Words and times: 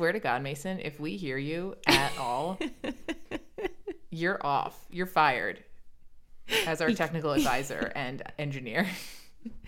I 0.00 0.02
swear 0.02 0.12
to 0.12 0.18
God, 0.18 0.42
Mason, 0.42 0.80
if 0.82 0.98
we 0.98 1.18
hear 1.18 1.36
you 1.36 1.74
at 1.86 2.16
all, 2.18 2.58
you're 4.10 4.38
off. 4.40 4.82
You're 4.90 5.04
fired 5.04 5.62
as 6.66 6.80
our 6.80 6.90
technical 6.94 7.32
advisor 7.32 7.92
and 7.94 8.22
engineer. 8.38 8.86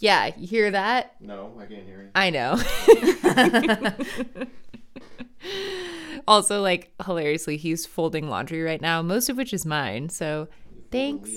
Yeah, 0.00 0.30
you 0.36 0.46
hear 0.46 0.70
that? 0.70 1.16
No, 1.20 1.54
I 1.58 1.64
can't 1.66 1.84
hear 1.84 2.02
you. 2.02 2.10
I 2.14 2.30
know. 2.30 2.56
also, 6.28 6.62
like, 6.62 6.92
hilariously, 7.04 7.56
he's 7.56 7.84
folding 7.84 8.28
laundry 8.28 8.62
right 8.62 8.80
now, 8.80 9.02
most 9.02 9.28
of 9.28 9.36
which 9.36 9.52
is 9.52 9.66
mine. 9.66 10.08
So 10.08 10.46
thanks. 10.92 11.30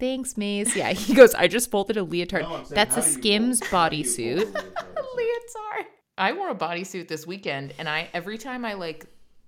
Thanks, 0.00 0.36
Mace. 0.36 0.74
Yeah, 0.74 0.92
he 0.94 1.14
goes, 1.14 1.32
I 1.36 1.46
just 1.46 1.70
folded 1.70 1.96
a 1.96 2.02
leotard. 2.02 2.42
No, 2.42 2.56
saying, 2.64 2.66
That's 2.70 2.96
a 2.96 3.02
Skims 3.02 3.60
fold- 3.60 3.70
how 3.70 3.88
do 3.90 3.94
you 3.96 4.02
bodysuit. 4.04 4.40
a 4.40 5.02
leotard? 5.16 5.86
I 6.22 6.30
wore 6.34 6.50
a 6.50 6.54
bodysuit 6.54 7.08
this 7.08 7.26
weekend, 7.26 7.74
and 7.78 7.88
I 7.88 8.08
every 8.14 8.38
time 8.38 8.64
I 8.64 8.74
like 8.74 9.06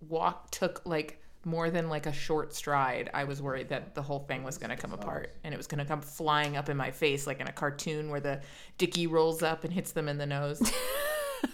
walked, 0.08 0.54
took 0.54 0.82
like 0.84 1.22
more 1.44 1.70
than 1.70 1.88
like 1.88 2.06
a 2.06 2.12
short 2.12 2.52
stride, 2.52 3.10
I 3.14 3.22
was 3.22 3.40
worried 3.40 3.68
that 3.68 3.94
the 3.94 4.02
whole 4.02 4.18
thing 4.18 4.42
was 4.42 4.58
going 4.58 4.70
to 4.70 4.76
come 4.76 4.92
apart 4.92 5.36
and 5.44 5.54
it 5.54 5.56
was 5.56 5.68
going 5.68 5.78
to 5.78 5.84
come 5.84 6.00
flying 6.00 6.56
up 6.56 6.68
in 6.68 6.76
my 6.76 6.90
face 6.90 7.28
like 7.28 7.40
in 7.40 7.46
a 7.46 7.52
cartoon 7.52 8.10
where 8.10 8.18
the 8.18 8.40
dicky 8.76 9.06
rolls 9.06 9.40
up 9.40 9.62
and 9.62 9.72
hits 9.72 9.92
them 9.92 10.08
in 10.08 10.18
the 10.18 10.26
nose. 10.26 10.60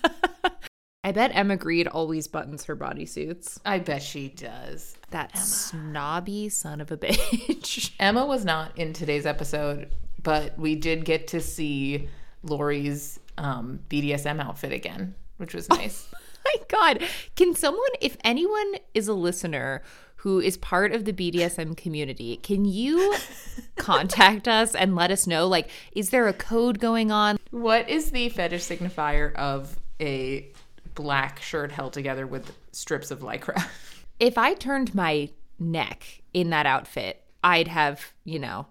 I 1.05 1.13
bet 1.13 1.33
Emma 1.35 1.59
Grede 1.59 1.89
always 1.89 2.27
buttons 2.27 2.65
her 2.65 2.77
bodysuits. 2.77 3.59
I 3.67 3.79
bet 3.79 4.03
she 4.03 4.29
does. 4.29 4.97
That 5.11 5.37
snobby 5.37 6.49
son 6.49 6.81
of 6.81 6.91
a 6.93 6.97
bitch. 6.97 7.91
Emma 8.01 8.25
was 8.25 8.47
not 8.47 8.79
in 8.79 8.95
today's 8.95 9.27
episode, 9.27 9.91
but 10.23 10.59
we 10.59 10.77
did 10.77 11.05
get 11.05 11.27
to 11.29 11.43
see 11.43 12.09
Lori's 12.43 13.21
um, 13.41 13.81
BDSM 13.89 14.41
outfit 14.41 14.73
again, 14.73 15.15
which 15.41 15.55
was 15.55 15.69
nice. 15.69 16.09
my 16.45 16.55
god 16.69 17.03
can 17.37 17.55
someone 17.55 17.83
if 18.01 18.17
anyone 18.25 18.75
is 18.95 19.09
a 19.09 19.15
listener 19.15 19.83
who 20.17 20.39
is 20.41 20.57
part 20.57 20.93
of 20.93 21.05
the 21.05 21.13
bdsm 21.13 21.77
community 21.77 22.37
can 22.39 22.65
you 22.65 23.15
contact 23.77 24.49
us 24.49 24.75
and 24.75 24.95
let 24.95 25.11
us 25.11 25.27
know 25.27 25.47
like 25.47 25.69
is 25.93 26.11
there 26.11 26.29
a 26.29 26.33
code 26.33 26.79
going 26.79 27.11
on 27.11 27.37
What 27.51 27.89
is 27.89 28.11
the 28.11 28.29
fetish 28.31 28.63
signifier 28.63 29.35
of 29.35 29.79
a 30.01 30.51
black 30.95 31.41
shirt 31.43 31.73
held 31.73 31.93
together 31.93 32.27
with 32.27 32.53
strips 32.73 33.11
of 33.11 33.21
lycra? 33.21 33.63
if 34.21 34.39
i 34.39 34.55
turned 34.55 34.95
my 34.95 35.29
neck 35.59 36.23
in 36.33 36.51
that 36.51 36.65
outfit 36.67 37.23
i'd 37.45 37.69
have 37.69 38.13
you 38.25 38.39
know 38.39 38.67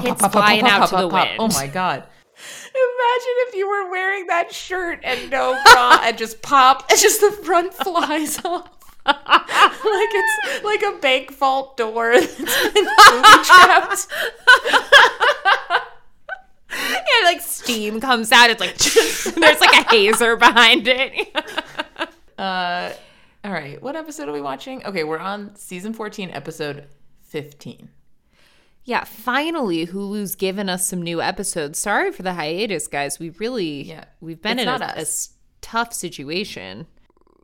tits 0.00 0.26
flying 0.28 0.64
out 0.64 0.88
to 0.88 0.96
the 0.96 1.02
oh 1.02 1.08
wind 1.08 1.36
Oh 1.38 1.48
my 1.48 1.66
god. 1.66 2.04
Imagine 2.68 3.36
if 3.48 3.54
you 3.54 3.68
were 3.68 3.90
wearing 3.90 4.26
that 4.28 4.52
shirt 4.52 5.00
and 5.02 5.30
no 5.30 5.60
bra 5.72 6.00
and 6.04 6.16
just 6.18 6.40
pop 6.42 6.84
and 6.90 6.98
just 6.98 7.20
the 7.20 7.32
front 7.44 7.74
flies 7.74 8.38
off. 8.44 8.70
like 9.06 9.16
it's 9.84 10.64
like 10.64 10.82
a 10.82 10.98
bank 10.98 11.32
vault 11.32 11.76
door 11.76 12.12
that's 12.12 12.36
been 12.36 12.84
trapped. 13.44 14.06
yeah, 16.70 17.24
like 17.24 17.40
steam 17.40 18.00
comes 18.00 18.30
out 18.32 18.50
it's 18.50 18.60
like 18.60 18.76
there's 19.34 19.60
like 19.60 19.72
a 19.72 19.88
hazer 19.90 20.36
behind 20.36 20.86
it 20.88 21.34
Uh, 22.38 22.92
all 23.44 23.50
right, 23.52 23.82
what 23.82 23.96
episode 23.96 24.28
are 24.28 24.32
we 24.32 24.40
watching? 24.40 24.84
Okay, 24.84 25.02
we're 25.04 25.18
on 25.18 25.54
season 25.56 25.92
14, 25.92 26.30
episode 26.30 26.86
15. 27.22 27.88
Yeah, 28.88 29.04
finally, 29.04 29.86
Hulu's 29.86 30.34
given 30.34 30.70
us 30.70 30.88
some 30.88 31.02
new 31.02 31.20
episodes. 31.20 31.78
Sorry 31.78 32.10
for 32.10 32.22
the 32.22 32.32
hiatus, 32.32 32.88
guys. 32.88 33.18
We 33.18 33.28
really, 33.30 33.82
Yeah, 33.82 34.06
we've 34.22 34.40
been 34.40 34.58
it's 34.58 34.62
in 34.62 34.82
a, 34.82 34.94
a 34.96 35.04
tough 35.60 35.92
situation. 35.92 36.86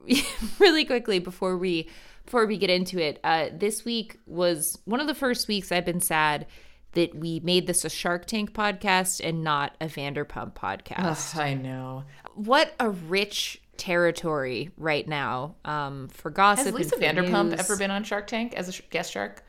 really 0.58 0.86
quickly 0.86 1.18
before 1.18 1.58
we 1.58 1.90
before 2.24 2.46
we 2.46 2.56
get 2.56 2.70
into 2.70 2.98
it, 2.98 3.20
uh, 3.22 3.50
this 3.52 3.84
week 3.84 4.16
was 4.24 4.78
one 4.86 5.00
of 5.00 5.06
the 5.06 5.14
first 5.14 5.46
weeks 5.46 5.70
I've 5.70 5.84
been 5.84 6.00
sad 6.00 6.46
that 6.92 7.14
we 7.14 7.40
made 7.40 7.66
this 7.66 7.84
a 7.84 7.90
Shark 7.90 8.24
Tank 8.24 8.54
podcast 8.54 9.20
and 9.22 9.44
not 9.44 9.76
a 9.82 9.86
Vanderpump 9.86 10.54
podcast. 10.54 11.34
Ugh, 11.34 11.42
I 11.42 11.52
know. 11.52 12.04
What 12.34 12.72
a 12.80 12.88
rich 12.88 13.60
territory 13.76 14.70
right 14.78 15.06
now 15.06 15.56
um, 15.66 16.08
for 16.08 16.30
gossip. 16.30 16.68
Has 16.68 16.74
Lisa 16.74 16.96
Vanderpump 16.96 17.50
news. 17.50 17.60
ever 17.60 17.76
been 17.76 17.90
on 17.90 18.02
Shark 18.02 18.28
Tank 18.28 18.54
as 18.54 18.70
a 18.70 18.72
sh- 18.72 18.80
guest 18.88 19.12
shark? 19.12 19.44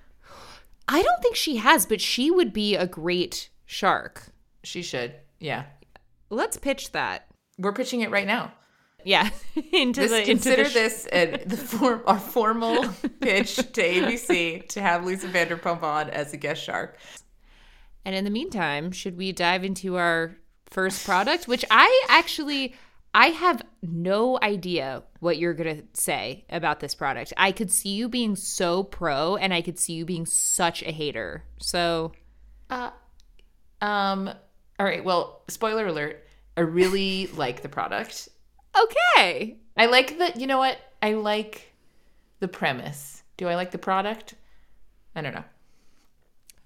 I 0.88 1.02
don't 1.02 1.22
think 1.22 1.36
she 1.36 1.58
has, 1.58 1.86
but 1.86 2.02
she 2.02 2.30
would 2.30 2.54
be 2.54 2.76
a 2.76 2.88
great 2.88 3.50
shark. 3.66 4.30
She 4.64 4.82
should. 4.82 5.16
Yeah. 5.40 5.66
Let's 6.30 6.58
pitch 6.58 6.92
that. 6.92 7.28
We're 7.58 7.74
pitching 7.74 8.02
it 8.02 8.12
right 8.12 8.28
now. 8.28 8.54
Yeah, 9.04 9.30
into 9.72 10.02
This, 10.02 10.12
the 10.12 10.18
into 10.20 10.26
consider 10.26 10.64
the 10.64 10.70
this 10.70 11.04
the 11.46 11.58
form, 11.58 12.02
our 12.08 12.20
formal 12.20 12.88
pitch 13.22 13.56
to 13.56 13.64
ABC 13.64 14.68
to 14.70 14.82
have 14.82 15.06
Lisa 15.06 15.28
Vanderpump 15.28 15.84
on 15.84 16.10
as 16.10 16.34
a 16.34 16.38
guest 16.38 16.64
shark. 16.64 16.98
And 18.04 18.16
in 18.16 18.24
the 18.24 18.32
meantime, 18.32 18.92
should 18.92 19.16
we 19.16 19.32
dive 19.32 19.64
into 19.64 19.96
our 19.96 20.36
first 20.66 21.06
product, 21.06 21.48
which 21.48 21.64
I 21.70 22.06
actually 22.10 22.76
I 23.16 23.28
have 23.28 23.62
no 23.82 24.38
idea 24.44 25.02
what 25.22 25.38
you're 25.38 25.54
going 25.54 25.78
to 25.78 25.84
say 25.94 26.44
about 26.50 26.82
this 26.82 26.94
product. 26.94 27.32
I 27.38 27.54
could 27.54 27.72
see 27.72 27.90
you 27.90 28.10
being 28.10 28.36
so 28.36 28.84
pro 28.84 29.38
and 29.38 29.54
I 29.54 29.62
could 29.62 29.80
see 29.80 29.94
you 29.94 30.04
being 30.04 30.26
such 30.26 30.84
a 30.84 30.92
hater. 30.92 31.46
So, 31.60 32.12
uh 32.70 32.92
Um. 33.82 34.30
All 34.78 34.86
right. 34.86 35.04
Well, 35.04 35.44
spoiler 35.48 35.88
alert. 35.88 36.28
I 36.58 36.62
really 36.62 37.28
like 37.36 37.62
the 37.62 37.70
product. 37.70 38.28
okay. 38.78 39.58
I 39.78 39.86
like 39.86 40.18
the. 40.18 40.34
You 40.36 40.48
know 40.48 40.58
what? 40.58 40.78
I 41.02 41.14
like 41.14 41.74
the 42.42 42.50
premise. 42.50 43.24
Do 43.38 43.48
I 43.48 43.56
like 43.56 43.72
the 43.72 43.78
product? 43.78 44.36
I 45.16 45.22
don't 45.22 45.34
know. 45.34 45.44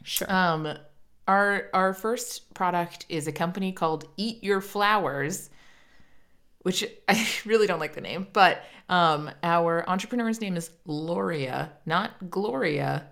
Sure. 0.04 0.32
Um, 0.32 0.78
our 1.28 1.70
our 1.76 1.94
first 1.94 2.54
product 2.56 3.06
is 3.08 3.28
a 3.28 3.32
company 3.32 3.72
called 3.72 4.08
Eat 4.18 4.44
Your 4.44 4.62
Flowers, 4.62 5.52
which 6.62 6.86
I 7.08 7.28
really 7.46 7.68
don't 7.68 7.80
like 7.80 7.94
the 7.94 8.02
name, 8.02 8.28
but 8.34 8.64
um, 8.90 9.32
our 9.44 9.88
entrepreneur's 9.88 10.42
name 10.42 10.58
is 10.58 10.72
Loria, 10.86 11.72
not 11.86 12.30
Gloria, 12.30 13.08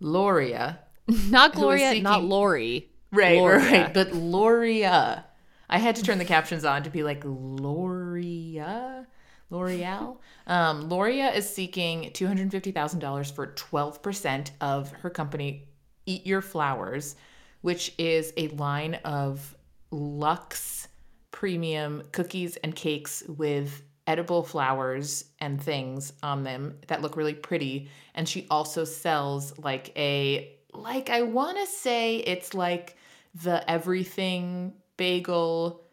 Loria. 0.00 0.80
not 1.28 1.54
Gloria, 1.54 2.00
not 2.00 2.24
Lori. 2.24 2.90
Right, 3.10 3.38
Loria. 3.38 3.58
right, 3.58 3.94
but 3.94 4.12
Loria. 4.12 5.24
I 5.70 5.78
had 5.78 5.96
to 5.96 6.02
turn 6.02 6.18
the 6.18 6.24
captions 6.24 6.64
on 6.64 6.82
to 6.84 6.90
be 6.90 7.02
like 7.02 7.22
Loria, 7.24 9.06
L'Oreal. 9.50 10.18
Um, 10.46 10.88
Loria 10.88 11.30
is 11.30 11.48
seeking 11.48 12.10
two 12.12 12.26
hundred 12.26 12.50
fifty 12.50 12.72
thousand 12.72 13.00
dollars 13.00 13.30
for 13.30 13.48
twelve 13.48 14.02
percent 14.02 14.52
of 14.60 14.90
her 14.92 15.10
company, 15.10 15.68
Eat 16.06 16.26
Your 16.26 16.42
Flowers, 16.42 17.16
which 17.60 17.94
is 17.98 18.32
a 18.36 18.48
line 18.48 18.94
of 19.04 19.54
luxe 19.90 20.87
premium 21.30 22.02
cookies 22.12 22.56
and 22.56 22.74
cakes 22.74 23.22
with 23.28 23.82
edible 24.06 24.42
flowers 24.42 25.26
and 25.38 25.62
things 25.62 26.12
on 26.22 26.42
them 26.42 26.78
that 26.86 27.02
look 27.02 27.16
really 27.16 27.34
pretty. 27.34 27.90
And 28.14 28.28
she 28.28 28.46
also 28.50 28.84
sells 28.84 29.56
like 29.58 29.92
a 29.96 30.54
like 30.72 31.10
I 31.10 31.22
want 31.22 31.58
to 31.58 31.66
say 31.66 32.16
it's 32.16 32.54
like 32.54 32.96
the 33.34 33.68
everything 33.70 34.72
bagel 34.96 35.84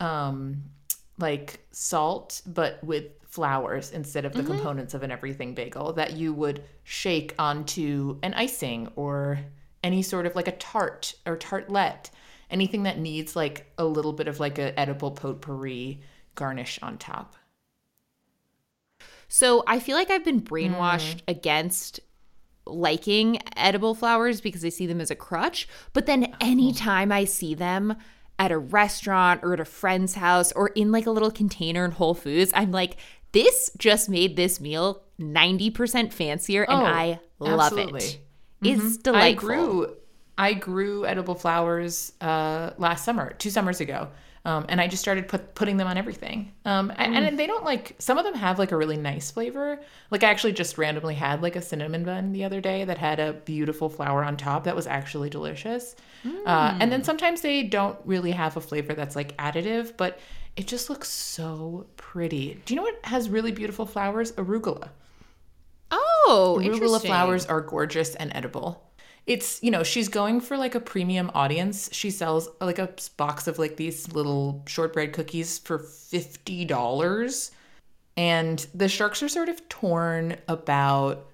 um 0.00 0.62
like 1.18 1.60
salt 1.70 2.42
but 2.46 2.82
with 2.82 3.04
flowers 3.26 3.92
instead 3.92 4.24
of 4.24 4.32
the 4.32 4.42
components 4.42 4.92
of 4.92 5.02
an 5.02 5.10
everything 5.10 5.54
bagel 5.54 5.92
that 5.94 6.12
you 6.12 6.34
would 6.34 6.62
shake 6.84 7.34
onto 7.38 8.18
an 8.22 8.34
icing 8.34 8.88
or 8.94 9.38
any 9.82 10.02
sort 10.02 10.26
of 10.26 10.34
like 10.36 10.48
a 10.48 10.52
tart 10.52 11.14
or 11.24 11.36
tartlet 11.36 12.10
anything 12.52 12.84
that 12.84 12.98
needs 12.98 13.34
like 13.34 13.72
a 13.78 13.84
little 13.84 14.12
bit 14.12 14.28
of 14.28 14.38
like 14.40 14.58
a 14.58 14.78
edible 14.78 15.10
potpourri 15.10 16.00
garnish 16.34 16.78
on 16.82 16.98
top 16.98 17.34
So 19.28 19.64
I 19.66 19.78
feel 19.80 19.96
like 19.96 20.10
I've 20.10 20.24
been 20.24 20.42
Mm. 20.42 20.48
brainwashed 20.48 21.20
against 21.26 22.00
liking 22.66 23.38
edible 23.56 23.94
flowers 23.94 24.40
because 24.40 24.64
I 24.64 24.68
see 24.68 24.86
them 24.86 25.00
as 25.00 25.10
a 25.10 25.16
crutch. 25.16 25.66
But 25.92 26.06
then 26.06 26.34
anytime 26.40 27.10
I 27.10 27.24
see 27.24 27.54
them 27.54 27.96
at 28.38 28.52
a 28.52 28.58
restaurant 28.58 29.40
or 29.42 29.52
at 29.54 29.60
a 29.60 29.64
friend's 29.64 30.14
house 30.14 30.52
or 30.52 30.68
in 30.68 30.92
like 30.92 31.06
a 31.06 31.10
little 31.10 31.30
container 31.30 31.84
in 31.84 31.92
Whole 31.92 32.14
Foods, 32.14 32.52
I'm 32.54 32.70
like, 32.72 32.98
this 33.32 33.70
just 33.78 34.08
made 34.08 34.36
this 34.36 34.60
meal 34.60 35.02
90% 35.18 36.12
fancier 36.12 36.64
and 36.64 36.82
Oh, 36.82 36.84
I 36.84 37.18
love 37.40 37.60
absolutely. 37.72 38.00
it. 38.04 38.18
It's 38.62 38.98
I 38.98 39.02
delightful. 39.02 39.48
grew 39.48 39.96
I 40.38 40.54
grew 40.54 41.06
edible 41.06 41.34
flowers 41.34 42.12
uh, 42.20 42.70
last 42.78 43.04
summer, 43.04 43.34
two 43.34 43.50
summers 43.50 43.80
ago. 43.80 44.08
Um, 44.44 44.66
and 44.68 44.80
I 44.80 44.88
just 44.88 45.00
started 45.00 45.28
put, 45.28 45.54
putting 45.54 45.76
them 45.76 45.86
on 45.86 45.96
everything. 45.96 46.50
Um, 46.64 46.92
and, 46.96 47.14
and 47.14 47.38
they 47.38 47.46
don't 47.46 47.64
like, 47.64 47.94
some 48.00 48.18
of 48.18 48.24
them 48.24 48.34
have 48.34 48.58
like 48.58 48.72
a 48.72 48.76
really 48.76 48.96
nice 48.96 49.30
flavor. 49.30 49.80
Like 50.10 50.24
I 50.24 50.30
actually 50.30 50.52
just 50.52 50.78
randomly 50.78 51.14
had 51.14 51.42
like 51.42 51.54
a 51.54 51.62
cinnamon 51.62 52.02
bun 52.02 52.32
the 52.32 52.42
other 52.42 52.60
day 52.60 52.84
that 52.84 52.98
had 52.98 53.20
a 53.20 53.34
beautiful 53.34 53.88
flower 53.88 54.24
on 54.24 54.36
top 54.36 54.64
that 54.64 54.74
was 54.74 54.88
actually 54.88 55.30
delicious. 55.30 55.94
Uh, 56.44 56.76
and 56.80 56.90
then 56.90 57.04
sometimes 57.04 57.40
they 57.40 57.62
don't 57.62 57.96
really 58.04 58.32
have 58.32 58.56
a 58.56 58.60
flavor 58.60 58.94
that's 58.94 59.14
like 59.14 59.36
additive, 59.36 59.96
but 59.96 60.18
it 60.56 60.66
just 60.66 60.90
looks 60.90 61.08
so 61.08 61.86
pretty. 61.96 62.60
Do 62.64 62.74
you 62.74 62.76
know 62.76 62.82
what 62.82 62.98
has 63.04 63.28
really 63.28 63.52
beautiful 63.52 63.86
flowers? 63.86 64.32
Arugula. 64.32 64.88
Oh, 65.92 66.58
Arugula 66.60 67.00
flowers 67.00 67.46
are 67.46 67.60
gorgeous 67.60 68.16
and 68.16 68.32
edible. 68.34 68.90
It's, 69.26 69.62
you 69.62 69.70
know, 69.70 69.82
she's 69.82 70.08
going 70.08 70.40
for 70.40 70.56
like 70.56 70.74
a 70.74 70.80
premium 70.80 71.30
audience. 71.34 71.88
She 71.92 72.10
sells 72.10 72.48
like 72.60 72.78
a 72.78 72.92
box 73.16 73.46
of 73.46 73.58
like 73.58 73.76
these 73.76 74.12
little 74.12 74.62
shortbread 74.66 75.12
cookies 75.12 75.58
for 75.58 75.78
$50. 75.78 77.50
And 78.16 78.66
the 78.74 78.88
sharks 78.88 79.22
are 79.22 79.28
sort 79.28 79.48
of 79.48 79.68
torn 79.68 80.36
about 80.48 81.28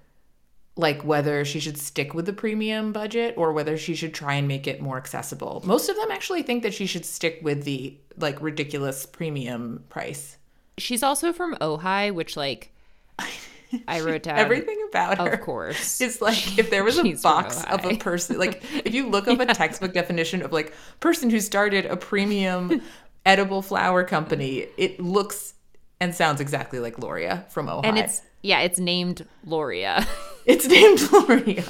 like 0.79 1.03
whether 1.03 1.43
she 1.43 1.59
should 1.59 1.77
stick 1.77 2.13
with 2.13 2.25
the 2.25 2.33
premium 2.33 2.93
budget 2.93 3.33
or 3.37 3.51
whether 3.51 3.77
she 3.77 3.95
should 3.95 4.13
try 4.13 4.35
and 4.35 4.47
make 4.47 4.65
it 4.65 4.81
more 4.81 4.97
accessible. 4.97 5.61
Most 5.65 5.89
of 5.89 5.97
them 5.97 6.09
actually 6.09 6.41
think 6.41 6.63
that 6.63 6.73
she 6.73 6.85
should 6.85 7.05
stick 7.05 7.39
with 7.43 7.63
the 7.63 7.97
like 8.17 8.41
ridiculous 8.41 9.05
premium 9.05 9.83
price. 9.89 10.37
She's 10.77 11.03
also 11.03 11.33
from 11.33 11.55
Ojai, 11.55 12.13
which 12.13 12.37
like 12.37 12.71
I 13.87 14.01
wrote 14.01 14.23
down 14.23 14.37
Everything 14.37 14.77
about 14.89 15.17
her. 15.17 15.29
Of 15.33 15.41
course. 15.41 16.01
It's 16.01 16.21
like 16.21 16.57
if 16.57 16.69
there 16.69 16.83
was 16.83 16.97
a 16.97 17.03
She's 17.03 17.21
box 17.21 17.63
of 17.65 17.85
a 17.85 17.97
person, 17.97 18.37
like 18.37 18.63
if 18.85 18.93
you 18.93 19.07
look 19.09 19.27
up 19.27 19.39
a 19.39 19.45
textbook 19.47 19.93
definition 19.93 20.41
of 20.41 20.51
like 20.51 20.73
person 20.99 21.29
who 21.29 21.39
started 21.39 21.85
a 21.85 21.97
premium 21.97 22.81
edible 23.25 23.61
flower 23.61 24.03
company, 24.03 24.67
it 24.77 24.99
looks 24.99 25.53
and 25.99 26.15
sounds 26.15 26.39
exactly 26.39 26.79
like 26.79 26.97
Loria 26.99 27.45
from 27.49 27.67
Ojai. 27.67 27.85
and 27.85 27.97
it's 27.97 28.21
yeah, 28.41 28.61
it's 28.61 28.79
named 28.79 29.25
Loria. 29.45 30.07
it's 30.45 30.65
named 30.65 31.01
Loria. 31.11 31.63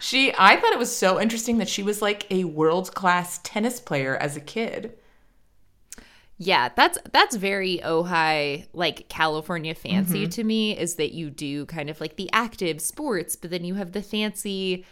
she, 0.00 0.32
I 0.38 0.56
thought 0.56 0.72
it 0.72 0.78
was 0.78 0.94
so 0.94 1.20
interesting 1.20 1.58
that 1.58 1.68
she 1.68 1.82
was 1.82 2.00
like 2.00 2.26
a 2.30 2.44
world 2.44 2.94
class 2.94 3.40
tennis 3.44 3.78
player 3.78 4.16
as 4.16 4.36
a 4.36 4.40
kid. 4.40 4.94
Yeah, 6.38 6.70
that's 6.74 6.98
that's 7.12 7.36
very 7.36 7.78
Ojai 7.84 8.66
like 8.72 9.08
California 9.08 9.74
fancy 9.74 10.22
Mm-hmm. 10.22 10.30
to 10.30 10.44
me 10.44 10.76
is 10.76 10.96
that 10.96 11.12
you 11.12 11.30
do 11.30 11.64
kind 11.66 11.88
of 11.88 12.00
like 12.00 12.16
the 12.16 12.28
active 12.32 12.80
sports, 12.80 13.36
but 13.36 13.50
then 13.50 13.64
you 13.64 13.74
have 13.74 13.92
the 13.92 14.02
fancy 14.02 14.84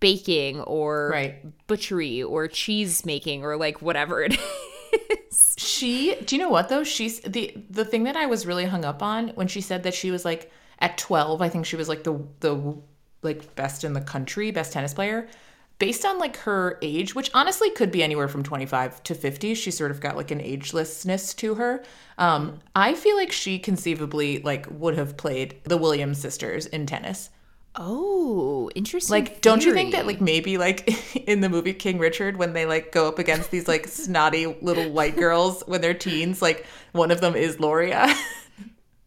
baking 0.00 0.60
or 0.60 1.10
Right. 1.10 1.66
butchery 1.66 2.22
or 2.22 2.48
cheese 2.48 3.04
making 3.04 3.44
or 3.44 3.56
like 3.56 3.82
whatever 3.82 4.22
it 4.22 4.32
is. 5.30 5.54
She, 5.58 6.14
do 6.24 6.36
you 6.36 6.42
know 6.42 6.48
what 6.48 6.68
though? 6.68 6.84
She's 6.84 7.20
the 7.20 7.54
the 7.68 7.84
thing 7.84 8.04
that 8.04 8.16
I 8.16 8.26
was 8.26 8.46
really 8.46 8.64
hung 8.64 8.84
up 8.84 9.02
on 9.02 9.28
when 9.30 9.46
she 9.48 9.60
said 9.60 9.82
that 9.82 9.94
she 9.94 10.10
was 10.10 10.24
like 10.24 10.50
at 10.78 10.96
12, 10.96 11.42
I 11.42 11.48
think 11.48 11.66
she 11.66 11.76
was 11.76 11.88
like 11.88 12.04
the 12.04 12.24
the 12.40 12.76
like 13.22 13.54
best 13.56 13.84
in 13.84 13.92
the 13.92 14.00
country, 14.00 14.50
best 14.52 14.72
tennis 14.72 14.94
player. 14.94 15.28
Based 15.78 16.04
on 16.04 16.18
like 16.18 16.36
her 16.38 16.78
age, 16.82 17.14
which 17.14 17.30
honestly 17.34 17.70
could 17.70 17.92
be 17.92 18.02
anywhere 18.02 18.26
from 18.26 18.42
25 18.42 19.02
to 19.04 19.14
50, 19.14 19.54
she 19.54 19.70
sort 19.70 19.90
of 19.90 20.00
got 20.00 20.16
like 20.16 20.30
an 20.30 20.40
agelessness 20.40 21.36
to 21.36 21.54
her. 21.54 21.84
Um, 22.18 22.58
I 22.74 22.94
feel 22.94 23.16
like 23.16 23.30
she 23.30 23.58
conceivably 23.58 24.40
like 24.40 24.66
would 24.70 24.96
have 24.96 25.16
played 25.16 25.60
the 25.64 25.76
Williams 25.76 26.18
sisters 26.18 26.66
in 26.66 26.86
tennis. 26.86 27.30
Oh, 27.76 28.70
interesting. 28.74 29.12
Like, 29.12 29.40
don't 29.40 29.64
you 29.64 29.72
think 29.72 29.92
that 29.92 30.04
like 30.04 30.20
maybe 30.20 30.58
like 30.58 31.16
in 31.28 31.42
the 31.42 31.48
movie 31.48 31.72
King 31.72 31.98
Richard 31.98 32.36
when 32.36 32.54
they 32.54 32.66
like 32.66 32.90
go 32.90 33.06
up 33.06 33.20
against 33.20 33.52
these 33.52 33.68
like 33.68 33.86
snotty 33.86 34.46
little 34.60 34.90
white 34.90 35.16
girls 35.16 35.62
when 35.66 35.80
they're 35.80 35.94
teens, 35.94 36.42
like 36.42 36.66
one 36.90 37.12
of 37.12 37.20
them 37.20 37.36
is 37.36 37.60
Loria. 37.60 38.12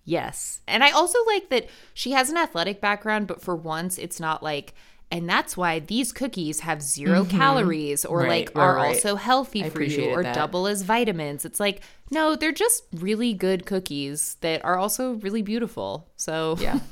Yes. 0.03 0.61
And 0.67 0.83
I 0.83 0.91
also 0.91 1.19
like 1.25 1.49
that 1.49 1.67
she 1.93 2.11
has 2.11 2.29
an 2.29 2.37
athletic 2.37 2.81
background, 2.81 3.27
but 3.27 3.41
for 3.41 3.55
once 3.55 3.97
it's 3.97 4.19
not 4.19 4.41
like, 4.41 4.73
and 5.11 5.29
that's 5.29 5.57
why 5.57 5.79
these 5.79 6.11
cookies 6.13 6.61
have 6.61 6.81
0 6.81 7.25
calories 7.25 8.05
or 8.05 8.21
Mm-hmm. 8.21 8.29
Right, 8.29 8.47
like 8.47 8.57
are 8.57 8.75
right. 8.75 8.87
also 8.87 9.15
healthy 9.15 9.65
I 9.65 9.69
for 9.69 9.83
you 9.83 10.09
or 10.11 10.23
that. 10.23 10.33
double 10.33 10.67
as 10.67 10.83
vitamins. 10.83 11.43
It's 11.43 11.59
like, 11.59 11.81
no, 12.09 12.35
they're 12.35 12.51
just 12.51 12.83
really 12.93 13.33
good 13.33 13.65
cookies 13.65 14.35
that 14.41 14.63
are 14.63 14.77
also 14.77 15.13
really 15.15 15.41
beautiful. 15.41 16.07
So, 16.15 16.57
yeah. 16.59 16.79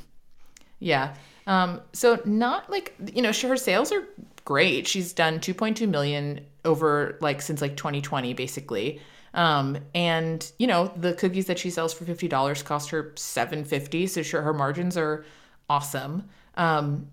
Yeah. 0.80 1.14
Um, 1.46 1.80
so 1.92 2.20
not 2.24 2.70
like 2.70 2.94
you 3.14 3.20
know, 3.22 3.32
her 3.32 3.56
sales 3.56 3.92
are 3.92 4.02
great. 4.44 4.86
She's 4.86 5.12
done 5.12 5.38
2.2 5.38 5.86
million 5.88 6.40
over 6.64 7.18
like 7.20 7.42
since 7.42 7.60
like 7.60 7.76
2020 7.76 8.32
basically. 8.34 9.00
Um, 9.34 9.78
and 9.94 10.50
you 10.58 10.66
know, 10.66 10.90
the 10.96 11.12
cookies 11.12 11.46
that 11.46 11.58
she 11.58 11.70
sells 11.70 11.92
for 11.92 12.04
$50 12.04 12.64
cost 12.64 12.90
her 12.90 13.12
750, 13.16 14.06
so 14.06 14.22
sure 14.22 14.42
her 14.42 14.54
margins 14.54 14.96
are 14.96 15.24
awesome. 15.68 16.28
Um, 16.56 17.08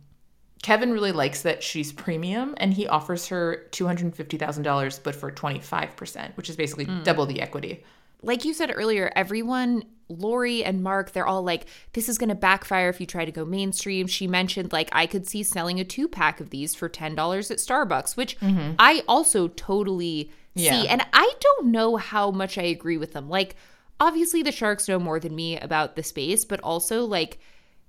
Kevin 0.63 0.91
really 0.91 1.11
likes 1.11 1.43
that 1.43 1.61
she's 1.63 1.91
premium 1.91 2.55
and 2.57 2.73
he 2.73 2.87
offers 2.87 3.27
her 3.27 3.67
$250,000 3.71 5.03
but 5.03 5.15
for 5.15 5.31
25%, 5.31 6.35
which 6.35 6.49
is 6.49 6.55
basically 6.55 6.85
hmm. 6.85 7.03
double 7.03 7.25
the 7.25 7.41
equity. 7.41 7.83
like 8.23 8.45
you 8.45 8.53
said 8.53 8.71
earlier, 8.75 9.11
everyone, 9.15 9.83
Lori 10.09 10.63
and 10.63 10.81
Mark, 10.81 11.11
they're 11.11 11.27
all 11.27 11.43
like, 11.43 11.65
this 11.93 12.09
is 12.09 12.17
going 12.17 12.29
to 12.29 12.35
backfire 12.35 12.89
if 12.89 12.99
you 12.99 13.05
try 13.05 13.25
to 13.25 13.31
go 13.31 13.45
mainstream. 13.45 14.07
She 14.07 14.27
mentioned, 14.27 14.71
like, 14.71 14.89
I 14.91 15.05
could 15.05 15.27
see 15.27 15.43
selling 15.43 15.79
a 15.79 15.83
two 15.83 16.07
pack 16.07 16.39
of 16.39 16.49
these 16.49 16.73
for 16.73 16.89
$10 16.89 17.11
at 17.51 17.57
Starbucks, 17.57 18.17
which 18.17 18.39
mm-hmm. 18.39 18.73
I 18.79 19.03
also 19.07 19.49
totally 19.49 20.31
Yeah. 20.55 20.81
see. 20.81 20.87
And 20.87 21.05
I 21.13 21.31
don't 21.39 21.67
know 21.67 21.97
how 21.97 22.31
much 22.31 22.57
I 22.57 22.63
agree 22.63 22.97
with 22.97 23.13
them. 23.13 23.29
Like, 23.29 23.55
obviously, 23.99 24.41
the 24.43 24.51
Sharks 24.51 24.87
know 24.87 24.97
more 24.99 25.19
than 25.19 25.35
me 25.35 25.59
about 25.59 25.95
the 25.95 26.03
space, 26.03 26.45
but 26.45 26.59
also, 26.61 27.05
like, 27.05 27.39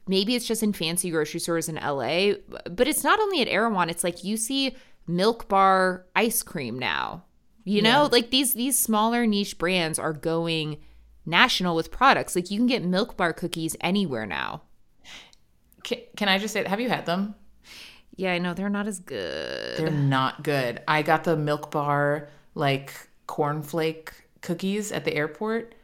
maybe 0.09 0.35
it's 0.35 0.47
just 0.47 0.63
in 0.63 0.73
fancy 0.73 1.11
grocery 1.11 1.41
stores 1.41 1.69
in 1.69 1.77
LA, 1.77 2.33
but 2.71 2.89
it's 2.89 3.05
not 3.05 3.21
only 3.21 3.41
at 3.41 3.49
Erewhon. 3.49 3.91
It's 3.91 4.05
like 4.05 4.25
you 4.25 4.37
see 4.37 4.77
Milk 5.07 5.49
Bar 5.49 6.07
ice 6.17 6.43
cream 6.43 6.79
now. 6.79 7.25
You 7.65 7.83
know, 7.83 8.09
like 8.11 8.31
these 8.31 8.55
these 8.55 8.79
smaller 8.79 9.27
niche 9.27 9.59
brands 9.59 9.99
are 9.99 10.15
going 10.15 10.79
national 11.27 11.77
with 11.77 11.91
products. 11.91 12.35
Like 12.35 12.51
you 12.51 12.59
can 12.59 12.67
get 12.67 12.83
Milk 12.83 13.17
Bar 13.17 13.35
cookies 13.35 13.77
anywhere 13.83 14.25
now. 14.25 14.63
Can, 15.85 15.99
can 16.17 16.29
I 16.29 16.39
just 16.39 16.55
say, 16.55 16.65
have 16.65 16.81
you 16.81 16.89
had 16.89 17.05
them? 17.05 17.35
Yeah, 18.17 18.33
I 18.33 18.39
know 18.39 18.55
they're 18.55 18.69
not 18.69 18.87
as 18.87 18.99
good. 18.99 19.79
They're 19.79 19.91
not 19.91 20.43
good. 20.43 20.83
I 20.89 21.03
got 21.03 21.25
the 21.25 21.37
Milk 21.37 21.71
Bar 21.71 22.31
like 22.55 22.93
cornflake 23.29 24.09
cookies 24.41 24.91
at 24.91 25.05
the 25.05 25.15
airport, 25.15 25.75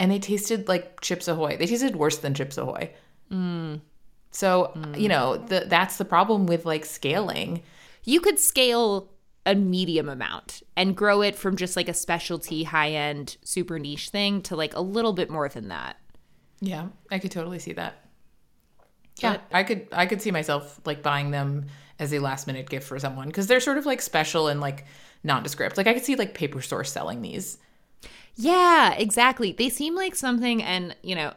and 0.00 0.10
they 0.10 0.18
tasted 0.18 0.66
like 0.66 1.00
Chips 1.02 1.28
Ahoy. 1.28 1.56
They 1.56 1.66
tasted 1.66 1.94
worse 1.94 2.18
than 2.18 2.34
Chips 2.34 2.58
Ahoy. 2.58 2.90
So 4.30 4.72
you 4.96 5.08
know 5.08 5.36
the, 5.36 5.64
that's 5.66 5.96
the 5.96 6.04
problem 6.04 6.46
with 6.46 6.66
like 6.66 6.84
scaling. 6.84 7.62
You 8.04 8.20
could 8.20 8.38
scale 8.38 9.10
a 9.46 9.54
medium 9.54 10.08
amount 10.08 10.62
and 10.76 10.96
grow 10.96 11.20
it 11.22 11.36
from 11.36 11.56
just 11.56 11.76
like 11.76 11.88
a 11.88 11.94
specialty 11.94 12.64
high 12.64 12.90
end 12.90 13.36
super 13.44 13.78
niche 13.78 14.08
thing 14.08 14.42
to 14.42 14.56
like 14.56 14.74
a 14.74 14.80
little 14.80 15.12
bit 15.12 15.30
more 15.30 15.48
than 15.48 15.68
that. 15.68 15.96
Yeah, 16.60 16.88
I 17.10 17.18
could 17.18 17.30
totally 17.30 17.58
see 17.58 17.74
that. 17.74 18.00
Yeah, 19.18 19.38
I 19.52 19.62
could 19.62 19.86
I 19.92 20.06
could 20.06 20.20
see 20.20 20.30
myself 20.30 20.80
like 20.84 21.02
buying 21.02 21.30
them 21.30 21.66
as 21.98 22.12
a 22.12 22.18
last 22.18 22.46
minute 22.46 22.68
gift 22.68 22.88
for 22.88 22.98
someone 22.98 23.28
because 23.28 23.46
they're 23.46 23.60
sort 23.60 23.78
of 23.78 23.86
like 23.86 24.02
special 24.02 24.48
and 24.48 24.60
like 24.60 24.86
nondescript. 25.22 25.76
Like 25.76 25.86
I 25.86 25.94
could 25.94 26.04
see 26.04 26.16
like 26.16 26.34
paper 26.34 26.60
store 26.60 26.84
selling 26.84 27.22
these. 27.22 27.58
Yeah, 28.36 28.94
exactly. 28.94 29.52
They 29.52 29.68
seem 29.68 29.94
like 29.94 30.14
something, 30.16 30.62
and 30.62 30.96
you 31.02 31.14
know, 31.14 31.32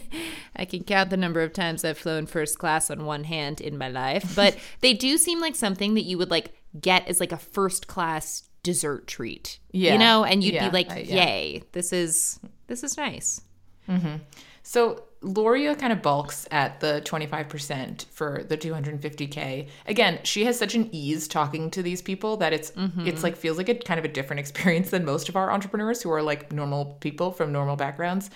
I 0.56 0.64
can 0.64 0.84
count 0.84 1.10
the 1.10 1.16
number 1.16 1.42
of 1.42 1.52
times 1.52 1.84
I've 1.84 1.98
flown 1.98 2.26
first 2.26 2.58
class 2.58 2.90
on 2.90 3.04
one 3.06 3.24
hand 3.24 3.60
in 3.60 3.78
my 3.78 3.88
life, 3.88 4.34
but 4.36 4.56
they 4.80 4.92
do 4.92 5.16
seem 5.16 5.40
like 5.40 5.54
something 5.54 5.94
that 5.94 6.02
you 6.04 6.18
would 6.18 6.30
like 6.30 6.52
get 6.80 7.08
as 7.08 7.20
like 7.20 7.32
a 7.32 7.38
first 7.38 7.86
class 7.86 8.42
dessert 8.62 9.06
treat. 9.06 9.58
Yeah. 9.72 9.92
You 9.94 9.98
know, 9.98 10.24
and 10.24 10.44
you'd 10.44 10.54
Yeah, 10.54 10.68
be 10.68 10.72
like, 10.74 10.88
yeah. 10.88 11.24
yay, 11.24 11.62
this 11.72 11.92
is 11.92 12.38
this 12.66 12.84
is 12.84 12.96
nice. 12.96 13.40
Mm-hmm. 13.88 14.16
So 14.62 15.04
Loria 15.24 15.74
kind 15.74 15.92
of 15.92 16.02
bulks 16.02 16.46
at 16.50 16.80
the 16.80 17.00
25% 17.04 18.04
for 18.10 18.44
the 18.48 18.56
250k. 18.58 19.68
Again, 19.86 20.20
she 20.22 20.44
has 20.44 20.58
such 20.58 20.74
an 20.74 20.88
ease 20.92 21.26
talking 21.26 21.70
to 21.70 21.82
these 21.82 22.02
people 22.02 22.36
that 22.38 22.52
it's 22.52 22.72
it's 23.06 23.22
like 23.22 23.36
feels 23.36 23.56
like 23.56 23.68
a 23.68 23.74
kind 23.74 23.98
of 23.98 24.04
a 24.04 24.08
different 24.08 24.40
experience 24.44 24.90
than 24.90 25.04
most 25.04 25.28
of 25.28 25.36
our 25.36 25.50
entrepreneurs 25.50 26.02
who 26.02 26.10
are 26.12 26.22
like 26.22 26.52
normal 26.52 26.96
people 27.00 27.30
from 27.32 27.52
normal 27.52 27.76
backgrounds. 27.76 28.30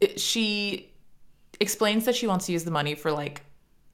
It- 0.00 0.18
she 0.20 0.90
explains 1.60 2.04
that 2.06 2.16
she 2.16 2.26
wants 2.26 2.46
to 2.46 2.52
use 2.52 2.64
the 2.64 2.70
money 2.70 2.94
for 2.94 3.12
like 3.12 3.42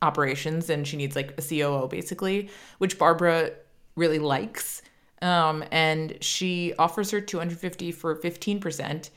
operations 0.02 0.70
and 0.70 0.86
she 0.86 0.96
needs 0.96 1.14
like 1.16 1.34
a 1.38 1.42
COO 1.42 1.88
basically, 1.88 2.48
which 2.78 2.98
Barbara 2.98 3.50
really 3.96 4.18
likes. 4.18 4.82
Um, 5.20 5.62
and 5.70 6.16
she 6.22 6.72
offers 6.78 7.10
her 7.10 7.20
250 7.20 7.92
for 7.92 8.16
15% 8.16 9.10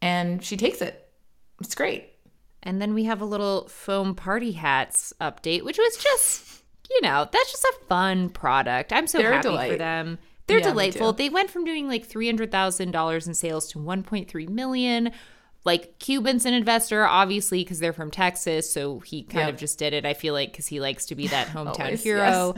and 0.00 0.44
she 0.44 0.56
takes 0.56 0.80
it. 0.80 1.08
It's 1.60 1.74
great. 1.74 2.11
And 2.62 2.80
then 2.80 2.94
we 2.94 3.04
have 3.04 3.20
a 3.20 3.24
little 3.24 3.66
foam 3.68 4.14
party 4.14 4.52
hats 4.52 5.12
update, 5.20 5.62
which 5.64 5.78
was 5.78 5.96
just, 5.96 6.62
you 6.90 7.00
know, 7.02 7.28
that's 7.30 7.50
just 7.50 7.64
a 7.64 7.84
fun 7.88 8.28
product. 8.28 8.92
I'm 8.92 9.06
so 9.06 9.18
They're 9.18 9.32
happy 9.32 9.70
for 9.70 9.76
them. 9.76 10.18
They're 10.46 10.58
Yeah, 10.58 10.70
delightful. 10.70 11.12
They 11.12 11.28
went 11.28 11.50
from 11.50 11.64
doing 11.64 11.88
like 11.88 12.04
three 12.04 12.26
hundred 12.26 12.50
thousand 12.52 12.90
dollars 12.92 13.26
in 13.26 13.34
sales 13.34 13.68
to 13.72 13.78
one 13.78 14.02
point 14.02 14.28
three 14.28 14.46
million. 14.46 15.12
Like 15.64 15.98
Cuban's 16.00 16.44
an 16.44 16.54
investor, 16.54 17.06
obviously, 17.06 17.62
because 17.62 17.78
they're 17.78 17.92
from 17.92 18.10
Texas, 18.10 18.72
so 18.72 18.98
he 19.00 19.22
kind 19.22 19.46
Yep. 19.46 19.54
of 19.54 19.60
just 19.60 19.78
did 19.78 19.92
it. 19.92 20.04
I 20.04 20.12
feel 20.14 20.34
like 20.34 20.50
because 20.50 20.66
he 20.66 20.80
likes 20.80 21.06
to 21.06 21.14
be 21.14 21.28
that 21.28 21.46
hometown 21.54 21.78
Always, 21.80 22.02
hero. 22.02 22.54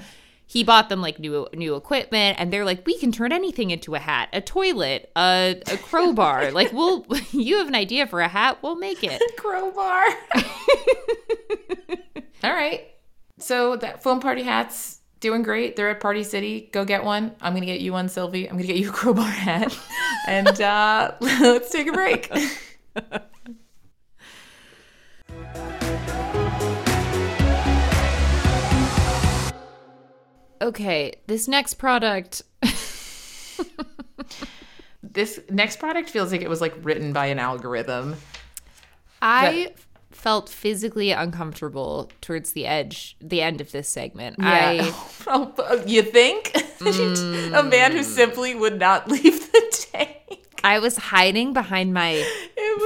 He 0.54 0.62
bought 0.62 0.88
them 0.88 1.02
like 1.02 1.18
new 1.18 1.48
new 1.52 1.74
equipment, 1.74 2.38
and 2.38 2.52
they're 2.52 2.64
like, 2.64 2.86
we 2.86 2.96
can 2.96 3.10
turn 3.10 3.32
anything 3.32 3.72
into 3.72 3.96
a 3.96 3.98
hat, 3.98 4.28
a 4.32 4.40
toilet, 4.40 5.10
a, 5.16 5.60
a 5.66 5.76
crowbar. 5.78 6.50
like, 6.52 6.72
we'll 6.72 7.04
you 7.32 7.58
have 7.58 7.66
an 7.66 7.74
idea 7.74 8.06
for 8.06 8.20
a 8.20 8.28
hat, 8.28 8.58
we'll 8.62 8.76
make 8.76 9.02
it. 9.02 9.20
crowbar. 9.36 10.04
All 12.44 12.54
right. 12.54 12.86
So 13.40 13.74
that 13.78 14.04
foam 14.04 14.20
party 14.20 14.44
hats 14.44 15.00
doing 15.18 15.42
great. 15.42 15.74
They're 15.74 15.90
at 15.90 15.98
Party 15.98 16.22
City. 16.22 16.70
Go 16.72 16.84
get 16.84 17.02
one. 17.02 17.34
I'm 17.40 17.52
gonna 17.52 17.66
get 17.66 17.80
you 17.80 17.92
one, 17.92 18.08
Sylvie. 18.08 18.48
I'm 18.48 18.54
gonna 18.56 18.68
get 18.68 18.76
you 18.76 18.90
a 18.90 18.92
crowbar 18.92 19.26
hat. 19.26 19.76
and 20.28 20.60
uh, 20.60 21.14
let's 21.18 21.70
take 21.70 21.88
a 21.88 21.92
break. 21.92 22.30
Okay, 30.64 31.14
this 31.26 31.46
next 31.46 31.74
product 31.74 32.42
This 35.14 35.38
next 35.48 35.78
product 35.78 36.10
feels 36.10 36.32
like 36.32 36.42
it 36.42 36.48
was 36.48 36.60
like 36.60 36.74
written 36.82 37.12
by 37.12 37.26
an 37.26 37.38
algorithm. 37.38 38.16
I 39.22 39.74
felt 40.10 40.48
physically 40.48 41.12
uncomfortable 41.12 42.10
towards 42.20 42.52
the 42.52 42.66
edge, 42.66 43.16
the 43.20 43.40
end 43.40 43.60
of 43.60 43.70
this 43.70 43.88
segment. 43.88 44.36
I 44.40 44.92
Oh, 45.26 45.84
you 45.86 46.02
think? 46.02 46.52
a 46.80 47.62
man 47.62 47.92
who 47.92 47.98
mm. 47.98 48.04
simply 48.04 48.54
would 48.54 48.80
not 48.80 49.08
leave 49.10 49.52
the 49.52 49.88
tank. 49.92 50.46
I 50.64 50.78
was 50.80 50.96
hiding 50.96 51.52
behind 51.52 51.94
my 51.94 52.26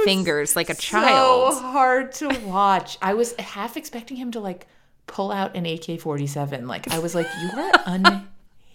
fingers 0.03 0.55
like 0.55 0.69
a 0.69 0.75
so 0.75 0.81
child. 0.81 1.53
So 1.53 1.59
hard 1.61 2.11
to 2.13 2.27
watch. 2.45 2.97
I 3.01 3.13
was 3.15 3.33
half 3.37 3.77
expecting 3.77 4.17
him 4.17 4.31
to 4.31 4.39
like 4.39 4.67
pull 5.09 5.31
out 5.31 5.55
an 5.57 5.65
AK 5.65 5.99
47. 5.99 6.67
Like, 6.67 6.89
I 6.93 6.99
was 6.99 7.13
like, 7.15 7.27
you 7.41 7.49
are 7.59 7.71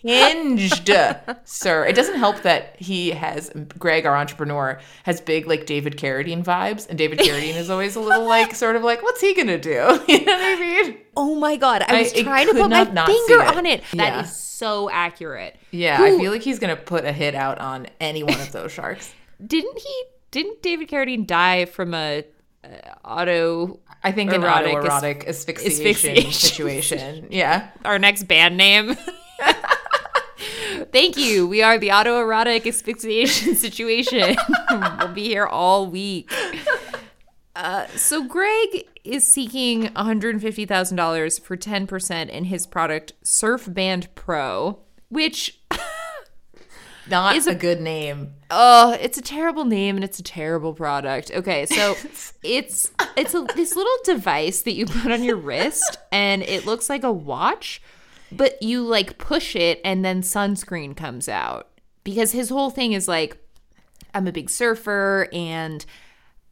unhinged, 0.04 0.90
sir. 1.44 1.86
It 1.86 1.94
doesn't 1.96 2.18
help 2.18 2.42
that 2.42 2.76
he 2.78 3.10
has, 3.12 3.50
Greg, 3.78 4.04
our 4.04 4.16
entrepreneur, 4.16 4.78
has 5.04 5.20
big 5.22 5.46
like 5.46 5.64
David 5.66 5.96
Carradine 5.96 6.44
vibes. 6.44 6.86
And 6.88 6.98
David 6.98 7.20
Carradine 7.20 7.56
is 7.56 7.70
always 7.70 7.96
a 7.96 8.00
little 8.00 8.26
like, 8.26 8.54
sort 8.64 8.76
of 8.76 8.82
like, 8.82 9.02
what's 9.02 9.20
he 9.22 9.34
going 9.34 9.46
to 9.46 9.58
do? 9.58 9.72
You 10.08 10.24
know 10.24 10.32
what 10.32 10.42
I 10.42 10.60
mean? 10.60 10.98
Oh 11.16 11.34
my 11.36 11.56
god! 11.56 11.82
I 11.86 12.00
was 12.02 12.12
I 12.12 12.22
trying 12.22 12.46
to 12.48 12.54
put 12.54 12.68
my 12.70 12.84
finger 12.84 13.40
it. 13.42 13.56
on 13.56 13.66
it. 13.66 13.82
That 13.92 14.14
Yeah. 14.14 14.22
is 14.24 14.36
so 14.36 14.90
accurate. 14.90 15.56
Yeah, 15.70 16.02
I 16.02 16.18
feel 16.18 16.30
like 16.32 16.42
he's 16.42 16.58
going 16.58 16.74
to 16.76 16.80
put 16.82 17.04
a 17.04 17.12
hit 17.12 17.34
out 17.34 17.58
on 17.60 17.86
any 18.00 18.22
one 18.24 18.40
of 18.40 18.50
those 18.52 18.72
sharks. 18.72 19.14
Didn't 19.44 19.78
he? 19.78 20.02
Didn't 20.32 20.60
David 20.62 20.88
Carradine 20.88 21.24
die 21.26 21.64
from 21.66 21.94
a 21.94 22.24
auto? 23.04 23.80
I 24.02 24.12
think 24.12 24.32
an 24.32 24.42
Erotic 24.42 24.74
autoerotic 24.74 25.26
asphyxiation, 25.26 25.86
asphyxiation. 25.86 26.32
situation. 26.32 27.26
Yeah. 27.30 27.70
Our 27.84 27.98
next 27.98 28.24
band 28.24 28.56
name. 28.56 28.96
Thank 30.92 31.16
you. 31.16 31.46
We 31.46 31.62
are 31.62 31.78
the 31.78 31.88
autoerotic 31.88 32.66
asphyxiation 32.66 33.54
situation. 33.56 34.36
we'll 34.70 35.08
be 35.08 35.24
here 35.24 35.46
all 35.46 35.86
week. 35.86 36.32
Uh, 37.56 37.86
so 37.96 38.24
Greg 38.24 38.84
is 39.04 39.30
seeking 39.30 39.84
$150,000 39.88 41.40
for 41.40 41.56
10% 41.56 42.28
in 42.28 42.44
his 42.44 42.66
product 42.66 43.12
Surf 43.22 43.72
Band 43.72 44.12
Pro, 44.14 44.80
which 45.08 45.60
Not 47.10 47.36
Is 47.36 47.46
a, 47.46 47.50
a- 47.50 47.54
good 47.54 47.80
name. 47.80 48.32
oh, 48.50 48.96
it's 49.00 49.18
a 49.18 49.22
terrible 49.22 49.64
name 49.64 49.96
and 49.96 50.04
it's 50.04 50.18
a 50.18 50.22
terrible 50.22 50.72
product. 50.74 51.30
Okay, 51.32 51.66
so 51.66 51.94
it's 52.42 52.90
it's 53.16 53.34
a, 53.34 53.42
this 53.54 53.76
little 53.76 53.96
device 54.04 54.62
that 54.62 54.72
you 54.74 54.86
put 54.86 55.12
on 55.12 55.22
your 55.22 55.36
wrist 55.36 55.98
and 56.12 56.42
it 56.42 56.64
looks 56.66 56.88
like 56.88 57.04
a 57.04 57.12
watch, 57.12 57.82
but 58.32 58.62
you 58.62 58.82
like 58.82 59.18
push 59.18 59.54
it 59.54 59.80
and 59.84 60.04
then 60.04 60.22
sunscreen 60.22 60.96
comes 60.96 61.28
out. 61.28 61.68
Because 62.04 62.32
his 62.32 62.48
whole 62.50 62.70
thing 62.70 62.92
is 62.92 63.08
like 63.08 63.36
I'm 64.14 64.26
a 64.26 64.32
big 64.32 64.48
surfer 64.50 65.28
and 65.32 65.84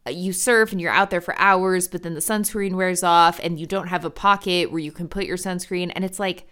uh, 0.06 0.10
you 0.10 0.32
surf 0.32 0.72
and 0.72 0.80
you're 0.80 0.90
out 0.90 1.10
there 1.10 1.20
for 1.20 1.38
hours, 1.38 1.86
but 1.88 2.02
then 2.02 2.14
the 2.14 2.20
sunscreen 2.20 2.74
wears 2.74 3.02
off 3.04 3.38
and 3.42 3.58
you 3.60 3.66
don't 3.66 3.86
have 3.88 4.04
a 4.04 4.10
pocket 4.10 4.70
where 4.72 4.80
you 4.80 4.90
can 4.90 5.06
put 5.08 5.26
your 5.26 5.36
sunscreen. 5.36 5.92
And 5.94 6.04
it's 6.04 6.18
like, 6.18 6.46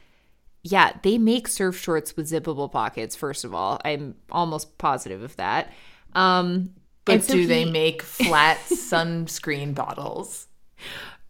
yeah, 0.62 0.92
they 1.02 1.18
make 1.18 1.48
surf 1.48 1.78
shorts 1.78 2.16
with 2.16 2.30
zippable 2.30 2.70
pockets, 2.70 3.16
first 3.16 3.44
of 3.44 3.54
all. 3.54 3.80
I'm 3.84 4.14
almost 4.30 4.76
positive 4.78 5.22
of 5.22 5.36
that. 5.36 5.72
Um, 6.14 6.74
But 7.04 7.24
so 7.24 7.34
do 7.34 7.46
they 7.46 7.64
make 7.64 8.02
flat 8.02 8.58
sunscreen 8.68 9.74
bottles? 9.74 10.48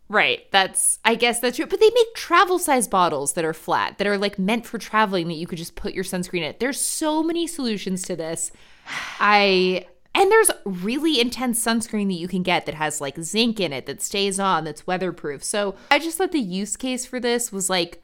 Right. 0.09 0.51
That's 0.51 0.99
I 1.05 1.15
guess 1.15 1.39
that's 1.39 1.57
true. 1.57 1.67
But 1.67 1.79
they 1.79 1.91
make 1.91 2.15
travel 2.17 2.59
size 2.59 2.89
bottles 2.89 3.35
that 3.35 3.45
are 3.45 3.55
flat, 3.55 3.99
that 3.99 4.09
are 4.09 4.19
like 4.19 4.41
meant 4.41 4.67
for 4.67 4.79
traveling 4.79 5.29
that 5.29 5.35
you 5.35 5.47
could 5.47 5.59
just 5.59 5.77
put 5.77 5.95
your 5.95 6.03
sunscreen 6.03 6.43
in. 6.43 6.57
There's 6.59 6.81
so 6.81 7.23
many 7.23 7.47
solutions 7.47 8.03
to 8.03 8.17
this. 8.17 8.51
I 9.21 9.87
and 10.13 10.29
there's 10.29 10.51
really 10.65 11.21
intense 11.21 11.65
sunscreen 11.65 12.09
that 12.09 12.19
you 12.19 12.27
can 12.27 12.43
get 12.43 12.67
that 12.67 12.75
has 12.75 13.01
like 13.01 13.19
zinc 13.21 13.61
in 13.61 13.73
it 13.73 13.87
that 13.87 14.03
stays 14.03 14.41
on, 14.41 14.65
that's 14.65 14.85
weatherproof. 14.85 15.45
So 15.45 15.77
I 15.93 16.01
just 16.01 16.19
thought 16.19 16.33
the 16.33 16.41
use 16.41 16.77
case 16.77 17.07
for 17.07 17.21
this 17.21 17.53
was 17.53 17.71
like, 17.71 18.03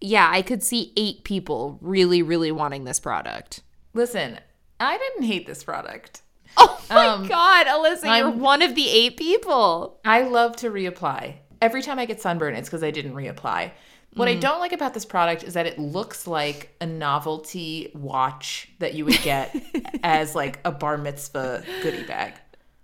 yeah, 0.00 0.28
I 0.30 0.42
could 0.42 0.62
see 0.62 0.92
eight 0.96 1.24
people 1.24 1.78
really, 1.80 2.22
really 2.22 2.52
wanting 2.52 2.84
this 2.84 3.00
product. 3.00 3.62
Listen, 3.94 4.38
I 4.80 4.96
didn't 4.98 5.24
hate 5.24 5.46
this 5.46 5.64
product. 5.64 6.22
Oh 6.56 6.80
my 6.90 7.06
Um, 7.06 7.26
god, 7.26 7.66
Alyssa, 7.66 8.04
you're 8.04 8.28
I'm- 8.28 8.40
one 8.40 8.62
of 8.62 8.74
the 8.74 8.88
eight 8.88 9.16
people. 9.16 10.00
I 10.04 10.22
love 10.22 10.56
to 10.56 10.70
reapply. 10.70 11.34
Every 11.60 11.82
time 11.82 11.98
I 11.98 12.06
get 12.06 12.20
sunburn, 12.20 12.54
it's 12.54 12.68
because 12.68 12.82
I 12.84 12.90
didn't 12.90 13.14
reapply. 13.14 13.72
What 14.14 14.26
I 14.28 14.34
don't 14.34 14.58
like 14.58 14.72
about 14.72 14.94
this 14.94 15.04
product 15.04 15.44
is 15.44 15.54
that 15.54 15.66
it 15.66 15.78
looks 15.78 16.26
like 16.26 16.74
a 16.80 16.86
novelty 16.86 17.92
watch 17.94 18.68
that 18.80 18.94
you 18.94 19.04
would 19.04 19.20
get 19.22 19.54
as 20.02 20.34
like 20.34 20.58
a 20.64 20.72
bar 20.72 20.96
mitzvah 20.96 21.62
goodie 21.82 22.02
bag. 22.04 22.34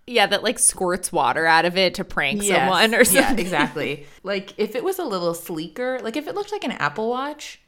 Yeah, 0.06 0.26
that 0.26 0.42
like 0.42 0.58
squirts 0.58 1.10
water 1.10 1.46
out 1.46 1.64
of 1.64 1.76
it 1.76 1.94
to 1.94 2.04
prank 2.04 2.42
Yes. 2.42 2.58
someone 2.58 2.94
or 2.94 3.04
something. 3.04 3.36
Yeah, 3.36 3.40
exactly. 3.40 4.06
like 4.22 4.52
if 4.58 4.74
it 4.74 4.84
was 4.84 4.98
a 4.98 5.04
little 5.04 5.34
sleeker, 5.34 5.98
like 6.02 6.16
if 6.16 6.26
it 6.26 6.34
looked 6.34 6.52
like 6.52 6.64
an 6.64 6.72
Apple 6.72 7.08
Watch, 7.08 7.60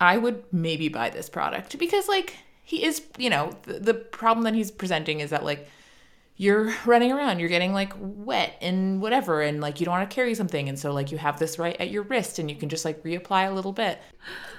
I 0.00 0.16
would 0.16 0.44
maybe 0.52 0.88
buy 0.88 1.10
this 1.10 1.28
product 1.28 1.78
because 1.78 2.08
like 2.08 2.34
he 2.62 2.84
is, 2.84 3.02
you 3.18 3.30
know, 3.30 3.52
the, 3.62 3.74
the 3.74 3.94
problem 3.94 4.44
that 4.44 4.54
he's 4.54 4.70
presenting 4.70 5.20
is 5.20 5.30
that 5.30 5.44
like 5.44 5.68
you're 6.36 6.72
running 6.86 7.12
around, 7.12 7.40
you're 7.40 7.48
getting 7.48 7.72
like 7.72 7.92
wet 7.98 8.56
and 8.62 9.02
whatever, 9.02 9.42
and 9.42 9.60
like 9.60 9.80
you 9.80 9.86
don't 9.86 9.98
want 9.98 10.08
to 10.08 10.14
carry 10.14 10.34
something, 10.34 10.68
and 10.68 10.78
so 10.78 10.92
like 10.92 11.10
you 11.10 11.18
have 11.18 11.38
this 11.38 11.58
right 11.58 11.76
at 11.80 11.90
your 11.90 12.04
wrist, 12.04 12.38
and 12.38 12.48
you 12.48 12.56
can 12.56 12.68
just 12.68 12.84
like 12.84 13.02
reapply 13.02 13.50
a 13.50 13.54
little 13.54 13.72
bit. 13.72 13.98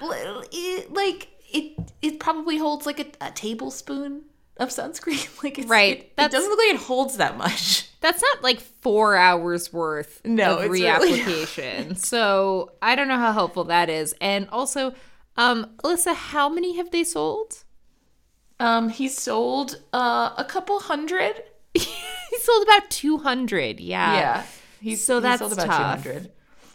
Like 0.90 1.28
it, 1.52 1.92
it 2.02 2.20
probably 2.20 2.58
holds 2.58 2.86
like 2.86 3.00
a, 3.00 3.26
a 3.26 3.30
tablespoon 3.32 4.22
of 4.60 4.68
sunscreen. 4.68 5.28
Like 5.42 5.58
it's, 5.58 5.68
Right, 5.68 5.98
it, 6.00 6.12
it 6.16 6.30
doesn't 6.30 6.48
look 6.48 6.58
like 6.58 6.74
it 6.74 6.80
holds 6.86 7.16
that 7.16 7.36
much. 7.36 7.88
That's 8.00 8.22
not 8.22 8.42
like 8.44 8.60
four 8.60 9.16
hours 9.16 9.72
worth 9.72 10.20
No, 10.24 10.58
of 10.58 10.64
it's 10.64 10.70
really 10.70 11.18
reapplication. 11.18 11.98
so 12.12 12.72
I 12.80 12.94
don't 12.94 13.08
know 13.08 13.18
how 13.18 13.32
helpful 13.32 13.64
that 13.64 13.90
is. 13.90 14.14
And 14.20 14.48
also, 14.50 14.94
um, 15.36 15.66
Alyssa, 15.84 16.14
how 16.14 16.48
many 16.48 16.76
have 16.76 16.90
they 16.92 17.04
sold? 17.04 17.64
Um, 18.58 18.88
he 18.90 19.08
sold 19.08 19.80
uh, 19.92 20.30
a 20.36 20.44
couple 20.44 20.78
hundred. 20.80 21.42
he 21.74 22.38
sold 22.42 22.62
about 22.64 22.90
200. 22.90 23.80
Yeah. 23.80 24.12
Yeah, 24.14 24.42
he 24.80 24.96
So 24.96 25.16
he 25.16 25.22
that's 25.22 25.38
sold 25.40 25.52
about 25.54 25.66
tough. 25.66 26.02
two 26.04 26.10
hundred. 26.12 26.32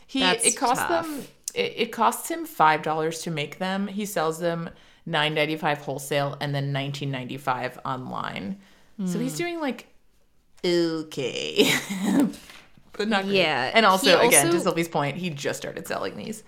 He 0.07 0.19
That's 0.19 0.45
it 0.45 0.57
cost 0.57 0.81
tough. 0.81 1.05
them. 1.07 1.23
It, 1.53 1.73
it 1.77 1.91
costs 1.91 2.29
him 2.29 2.45
five 2.45 2.81
dollars 2.83 3.21
to 3.23 3.31
make 3.31 3.57
them. 3.57 3.87
He 3.87 4.05
sells 4.05 4.39
them 4.39 4.69
nine 5.05 5.33
ninety 5.33 5.57
five 5.57 5.79
wholesale 5.79 6.37
and 6.41 6.53
then 6.55 6.71
nineteen 6.71 7.11
ninety 7.11 7.37
five 7.37 7.77
online. 7.85 8.57
So 9.05 9.13
Hmm. 9.17 9.21
he's 9.21 9.35
doing 9.37 9.59
like 9.59 9.87
okay, 10.65 11.71
but 12.93 13.07
not 13.07 13.23
great. 13.25 13.35
Yeah, 13.37 13.71
And 13.73 13.85
also, 13.85 14.19
he 14.19 14.27
again, 14.27 14.45
to 14.47 14.51
also- 14.53 14.63
Sylvie's 14.63 14.87
point, 14.87 15.17
he 15.17 15.29
just 15.29 15.59
started 15.59 15.87
selling 15.87 16.15
these. 16.17 16.43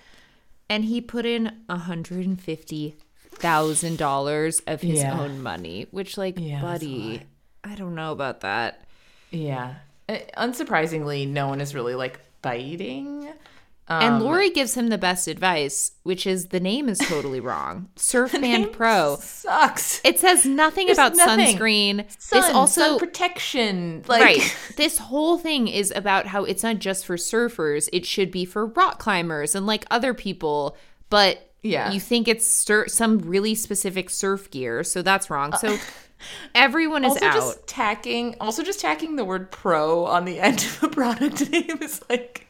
And 0.69 0.83
he 0.83 0.99
put 1.01 1.25
in 1.25 1.51
$150,000 1.69 4.61
of 4.67 4.81
his 4.81 4.99
Yeah. 4.99 5.19
own 5.19 5.41
money, 5.41 5.87
which, 5.91 6.17
like, 6.17 6.35
Yeah, 6.39 6.61
buddy, 6.61 7.21
I 7.63 7.75
don't 7.75 7.95
know 7.95 8.11
about 8.11 8.41
that. 8.41 8.83
Yeah. 9.31 9.75
Uh, 10.09 10.17
Unsurprisingly, 10.37 11.27
no 11.27 11.47
one 11.47 11.61
is 11.61 11.73
really 11.75 11.95
like 11.95 12.19
biting. 12.41 13.29
And 13.89 14.15
Um, 14.15 14.21
Lori 14.21 14.49
gives 14.49 14.73
him 14.75 14.87
the 14.89 14.97
best 14.97 15.27
advice, 15.27 15.91
which 16.03 16.27
is 16.27 16.47
the 16.47 16.59
name 16.59 16.89
is 16.89 16.97
totally 16.99 17.39
wrong. 17.39 17.89
Surf 17.95 18.33
Band 18.33 18.73
Pro. 18.73 19.17
sucks. 19.21 20.01
It 20.03 20.19
says 20.19 20.45
nothing 20.45 20.87
There's 20.87 20.97
about 20.97 21.15
nothing. 21.15 21.55
sunscreen. 21.57 22.05
Sun, 22.21 22.41
this 22.41 22.49
also 22.53 22.81
sun 22.81 22.99
protection. 22.99 24.03
Like, 24.07 24.21
right. 24.23 24.57
This 24.75 24.97
whole 24.97 25.37
thing 25.37 25.67
is 25.67 25.91
about 25.95 26.27
how 26.27 26.43
it's 26.43 26.63
not 26.63 26.79
just 26.79 27.05
for 27.05 27.15
surfers, 27.15 27.87
it 27.93 28.05
should 28.05 28.29
be 28.31 28.45
for 28.45 28.65
rock 28.67 28.99
climbers 28.99 29.55
and 29.55 29.65
like 29.65 29.85
other 29.89 30.13
people, 30.13 30.75
but 31.09 31.49
Yeah. 31.63 31.91
you 31.91 31.99
think 31.99 32.27
it's 32.27 32.45
sur- 32.47 32.87
some 32.87 33.19
really 33.19 33.55
specific 33.55 34.09
surf 34.09 34.51
gear, 34.51 34.83
so 34.83 35.01
that's 35.01 35.29
wrong. 35.29 35.53
So 35.57 35.77
everyone 36.55 37.03
is 37.05 37.13
also 37.13 37.25
out. 37.25 37.33
just 37.33 37.67
tacking 37.67 38.35
also 38.41 38.63
just 38.63 38.79
tacking 38.79 39.15
the 39.15 39.25
word 39.25 39.51
pro 39.51 40.05
on 40.05 40.25
the 40.25 40.39
end 40.39 40.59
of 40.59 40.83
a 40.83 40.87
product 40.89 41.49
name 41.51 41.77
is 41.81 42.01
like 42.09 42.46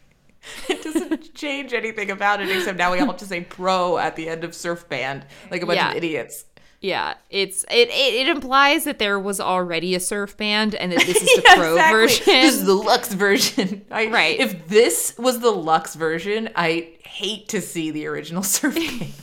it 0.70 0.84
doesn't 0.84 1.34
change 1.34 1.74
anything 1.74 2.12
about 2.12 2.42
it 2.42 2.50
except 2.50 2.78
now 2.78 2.92
we 2.92 3.00
all 3.00 3.08
have 3.08 3.18
to 3.18 3.26
say 3.26 3.42
pro 3.42 3.98
at 3.98 4.16
the 4.16 4.28
end 4.30 4.44
of 4.44 4.54
surf 4.56 4.88
band 4.90 5.26
like 5.52 5.62
a 5.62 5.66
bunch 5.66 5.78
Yeah. 5.78 5.92
of 5.92 5.98
idiots 5.98 6.46
Yeah, 6.80 7.16
it's 7.32 7.64
it, 7.72 7.90
it 7.90 8.14
it 8.14 8.28
implies 8.28 8.84
that 8.84 9.00
there 9.00 9.20
was 9.20 9.40
already 9.40 9.96
a 9.96 10.00
surf 10.00 10.38
band 10.38 10.76
and 10.76 10.92
that 10.92 11.00
this 11.06 11.18
is 11.22 11.24
the 11.36 11.42
Yeah, 11.46 11.56
pro 11.56 11.72
exactly. 11.74 12.00
version. 12.02 12.24
This 12.26 12.54
is 12.56 12.66
the 12.66 12.74
Lux 12.76 13.14
version. 13.14 13.86
I, 13.92 14.08
Right. 14.08 14.40
If 14.40 14.68
this 14.68 15.16
was 15.18 15.40
the 15.40 15.50
Lux 15.52 15.96
version, 15.96 16.50
I 16.56 16.94
hate 17.04 17.50
to 17.50 17.62
see 17.62 17.90
the 17.92 18.06
original 18.08 18.44
surf 18.44 18.76
band. 18.76 19.14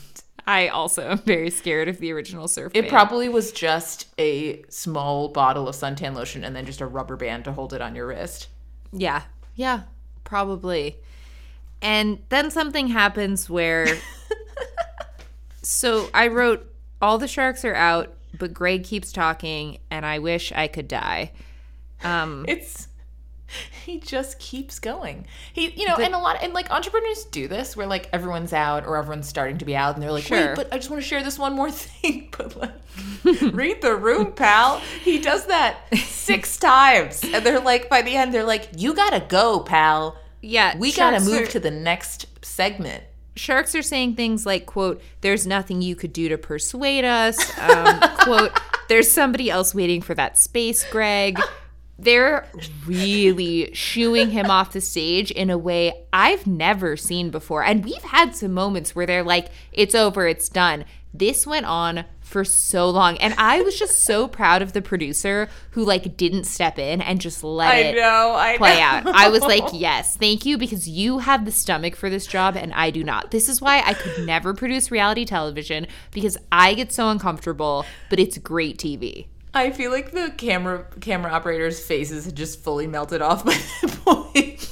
I 0.47 0.69
also 0.69 1.09
am 1.11 1.19
very 1.19 1.49
scared 1.49 1.89
of 1.89 1.99
the 2.01 2.11
original 2.13 2.49
surf 2.49 2.73
band. 2.73 2.85
It 2.85 2.91
band. 2.91 2.99
probably 3.09 3.29
was 3.29 3.53
just 3.53 4.09
a 4.19 4.63
small 4.69 5.29
bottle 5.29 5.69
of 5.69 5.77
suntan 5.77 6.15
lotion 6.15 6.43
and 6.45 6.55
then 6.57 6.67
just 6.67 6.81
a 6.81 6.87
rubber 6.87 7.17
band 7.17 7.45
to 7.45 7.53
hold 7.53 7.73
it 7.73 7.81
on 7.81 7.95
your 7.95 8.09
wrist. 8.09 8.49
Yeah. 8.93 9.23
Yeah, 9.55 9.83
probably. 10.25 10.97
And 11.85 12.19
then 12.31 12.51
something 12.51 12.89
happens 12.89 13.49
where 13.49 13.87
So 15.63 16.09
I 16.13 16.29
wrote 16.29 16.71
all 17.01 17.19
the 17.19 17.29
sharks 17.29 17.65
are 17.65 17.75
out, 17.75 18.15
but 18.39 18.53
Greg 18.53 18.85
keeps 18.85 19.13
talking 19.13 19.79
and 19.91 20.05
I 20.05 20.19
wish 20.19 20.53
I 20.53 20.67
could 20.69 20.89
die. 20.89 21.33
Um 22.03 22.45
It's 22.49 22.89
he 23.85 24.01
just 24.01 24.39
keeps 24.41 24.79
going. 24.81 25.27
He, 25.53 25.69
you 25.71 25.87
know, 25.87 25.95
and 25.95 26.13
a 26.15 26.19
lot, 26.19 26.43
and 26.43 26.53
like 26.55 26.71
entrepreneurs 26.73 27.25
do 27.27 27.47
this 27.47 27.77
where 27.77 27.87
like 27.87 28.09
everyone's 28.13 28.53
out 28.53 28.85
or 28.85 28.97
everyone's 28.97 29.29
starting 29.29 29.59
to 29.59 29.65
be 29.65 29.77
out, 29.77 29.95
and 29.95 30.03
they're 30.03 30.11
like, 30.11 30.25
Sure. 30.25 30.49
wait, 30.49 30.57
but 30.57 30.73
I 30.73 30.79
just 30.79 30.91
want 30.91 31.03
to 31.03 31.09
share 31.09 31.23
this 31.23 31.39
one 31.39 31.55
more 31.55 31.71
thing. 31.87 32.31
But 32.37 32.57
like, 32.57 32.73
read 33.53 33.81
the 33.83 33.95
room, 33.95 34.33
pal. 34.33 34.79
He 35.03 35.21
does 35.21 35.47
that 35.47 35.77
six 35.99 36.57
times, 36.57 37.23
and 37.23 37.45
they're 37.47 37.61
like, 37.61 37.89
by 37.89 38.03
the 38.03 38.17
end, 38.17 38.33
they're 38.35 38.43
like, 38.45 38.71
you 38.77 38.95
gotta 38.95 39.21
go, 39.21 39.61
pal. 39.61 40.17
Yeah, 40.45 40.77
We 40.79 40.93
gotta 40.93 41.21
move 41.21 41.43
are- 41.43 41.47
to 41.47 41.61
the 41.61 41.71
next 41.71 42.27
segment. 42.45 43.03
sharks 43.37 43.75
are 43.75 43.83
saying 43.83 44.15
things 44.15 44.47
like 44.47 44.65
quote 44.67 45.03
there's 45.21 45.45
nothing 45.47 45.83
you 45.83 45.97
could 45.97 46.13
do 46.13 46.29
to 46.29 46.39
persuade 46.39 47.05
us 47.05 47.37
um, 47.59 47.99
quote 48.21 48.53
there's 48.89 49.11
somebody 49.11 49.51
else 49.51 49.75
waiting 49.75 50.01
for 50.03 50.15
that 50.15 50.39
space 50.39 50.85
greg. 50.91 51.41
They're 51.99 52.47
really 52.87 53.73
shooing 53.73 54.31
him 54.31 54.51
off 54.51 54.73
the 54.73 54.81
stage 54.81 55.31
in 55.31 55.49
a 55.51 55.57
way 55.59 55.93
i've 56.13 56.47
never 56.47 56.97
seen 56.97 57.31
before. 57.31 57.65
And 57.65 57.85
we've 57.85 58.03
had 58.03 58.35
some 58.37 58.53
moments 58.53 58.95
where 58.95 59.07
they're 59.07 59.23
like 59.25 59.49
it's 59.73 59.95
over 59.95 60.27
it's 60.29 60.49
done 60.49 60.85
this 61.15 61.47
went 61.47 61.65
on 61.67 62.05
for 62.21 62.45
so 62.45 62.91
long 62.91 63.17
and 63.19 63.35
i 63.39 63.63
was 63.63 63.79
just 63.79 64.05
so 64.05 64.27
proud 64.39 64.61
of 64.63 64.73
the 64.73 64.83
producer 64.83 65.49
who 65.71 65.85
like 65.85 66.17
didn't 66.17 66.45
step 66.45 66.79
in 66.79 67.01
and 67.01 67.21
just 67.21 67.45
let 67.45 67.73
I 67.73 67.79
it 67.79 67.97
know, 67.97 68.35
I 68.35 68.57
play 68.57 68.77
know. 68.77 68.83
out. 68.83 69.07
I 69.07 69.29
was 69.29 69.43
like, 69.43 69.65
yes, 69.73 70.17
thank 70.17 70.45
you, 70.45 70.59
because 70.59 70.89
you 70.89 71.19
have 71.19 71.45
the 71.45 71.51
stomach 71.51 71.97
for 71.97 72.11
this 72.11 72.27
job 72.27 72.57
and 72.57 72.73
I 72.73 72.91
do 72.91 73.03
not. 73.03 73.31
This 73.31 73.49
is 73.49 73.61
why 73.61 73.83
I 73.85 73.95
could 73.95 74.27
never 74.27 74.55
produce 74.55 74.91
reality 74.91 75.25
television 75.25 75.87
because 76.13 76.37
I 76.53 76.75
get 76.75 76.93
so 76.93 77.09
uncomfortable, 77.09 77.85
but 78.11 78.21
it's 78.21 78.39
great 78.39 78.79
TV. 78.79 79.27
I 79.53 79.71
feel 79.71 79.91
like 79.91 80.11
the 80.11 80.33
camera 80.37 80.87
camera 81.01 81.31
operators' 81.33 81.85
faces 81.85 82.25
had 82.25 82.35
just 82.35 82.61
fully 82.63 82.89
melted 82.89 83.23
off 83.23 83.45
by 83.45 83.55
that 83.55 83.99
point. 84.05 84.71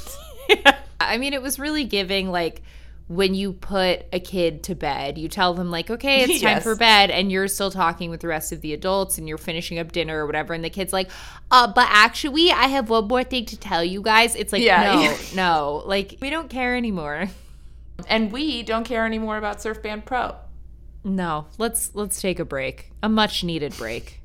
I 1.00 1.18
mean, 1.18 1.32
it 1.32 1.42
was 1.42 1.58
really 1.58 1.84
giving 1.84 2.30
like 2.30 2.62
when 3.14 3.34
you 3.34 3.52
put 3.52 4.06
a 4.12 4.18
kid 4.20 4.62
to 4.64 4.74
bed, 4.74 5.18
you 5.18 5.28
tell 5.28 5.54
them 5.54 5.70
like, 5.70 5.90
okay, 5.90 6.22
it's 6.22 6.40
time 6.42 6.56
Yes. 6.56 6.62
for 6.62 6.74
bed, 6.76 7.10
and 7.10 7.30
you're 7.30 7.48
still 7.48 7.70
talking 7.70 8.08
with 8.10 8.20
the 8.20 8.28
rest 8.28 8.52
of 8.52 8.60
the 8.60 8.72
adults 8.72 9.18
and 9.18 9.28
you're 9.28 9.38
finishing 9.38 9.78
up 9.78 9.92
dinner 9.92 10.22
or 10.22 10.26
whatever, 10.26 10.54
and 10.54 10.64
the 10.64 10.70
kid's 10.70 10.92
like, 10.92 11.10
uh, 11.50 11.70
but 11.72 11.86
actually 11.90 12.50
I 12.50 12.68
have 12.68 12.88
one 12.88 13.08
more 13.08 13.24
thing 13.24 13.44
to 13.46 13.58
tell 13.58 13.84
you 13.84 14.00
guys. 14.00 14.34
It's 14.34 14.52
like, 14.52 14.62
Yeah, 14.62 14.94
no, 14.94 15.16
no, 15.34 15.82
like 15.86 16.16
we 16.20 16.30
don't 16.30 16.48
care 16.48 16.74
anymore. 16.76 17.28
and 18.08 18.32
we 18.32 18.62
don't 18.62 18.84
care 18.84 19.04
anymore 19.04 19.36
about 19.36 19.60
Surf 19.60 19.82
Band 19.82 20.06
Pro. 20.06 20.36
No, 21.04 21.46
let's 21.58 21.94
let's 21.94 22.20
take 22.20 22.38
a 22.38 22.44
break. 22.44 22.92
A 23.02 23.08
much 23.08 23.44
needed 23.44 23.76
break. 23.76 24.21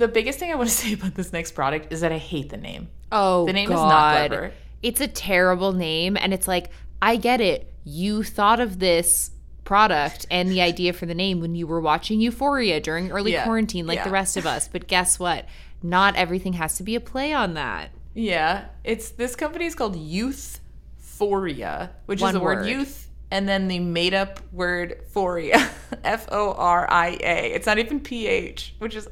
The 0.00 0.08
biggest 0.08 0.38
thing 0.38 0.50
I 0.50 0.54
want 0.54 0.68
to 0.70 0.74
say 0.82 0.92
about 0.94 1.14
this 1.14 1.32
next 1.32 1.52
product 1.52 1.92
is 1.92 2.00
that 2.00 2.10
I 2.10 2.18
hate 2.18 2.48
the 2.50 2.56
name. 2.56 2.88
Oh, 3.12 3.46
The 3.46 3.52
name 3.52 3.70
is 3.70 3.76
not 3.76 4.12
clever. 4.28 4.52
It's 4.82 5.00
a 5.00 5.06
terrible 5.08 5.72
name, 5.72 6.16
and 6.16 6.32
it's 6.32 6.48
like 6.48 6.70
I 7.02 7.16
get 7.16 7.40
it. 7.40 7.72
You 7.84 8.22
thought 8.22 8.60
of 8.60 8.78
this 8.78 9.30
product 9.64 10.26
and 10.30 10.48
the 10.50 10.60
idea 10.62 10.92
for 10.92 11.06
the 11.06 11.14
name 11.14 11.40
when 11.40 11.54
you 11.54 11.66
were 11.66 11.80
watching 11.80 12.20
Euphoria 12.20 12.80
during 12.80 13.10
early 13.12 13.32
Yeah, 13.32 13.44
quarantine, 13.44 13.86
like 13.86 13.96
yeah. 13.98 14.04
the 14.04 14.10
rest 14.10 14.36
of 14.36 14.46
us. 14.46 14.68
But 14.68 14.86
guess 14.88 15.18
what? 15.18 15.46
Not 15.82 16.16
everything 16.16 16.54
has 16.54 16.76
to 16.76 16.82
be 16.82 16.94
a 16.96 17.00
play 17.00 17.32
on 17.32 17.54
that. 17.54 17.90
Yeah, 18.14 18.66
it's 18.84 19.10
this 19.10 19.36
company 19.36 19.66
is 19.66 19.74
called 19.74 19.96
Youthforia, 19.96 21.90
which 22.06 22.20
One 22.20 22.30
is 22.30 22.34
the 22.34 22.40
word. 22.40 22.58
word. 22.60 22.68
youth 22.68 23.08
and 23.30 23.48
then 23.48 23.68
the 23.68 23.78
made 23.78 24.12
up 24.14 24.40
word 24.52 25.02
phoria, 25.14 25.70
F 26.04 26.26
O 26.32 26.52
R 26.54 26.90
I 26.90 27.10
A. 27.22 27.52
It's 27.52 27.66
not 27.66 27.78
even 27.78 28.00
P 28.00 28.26
H, 28.26 28.74
which 28.78 28.96
is 28.96 29.08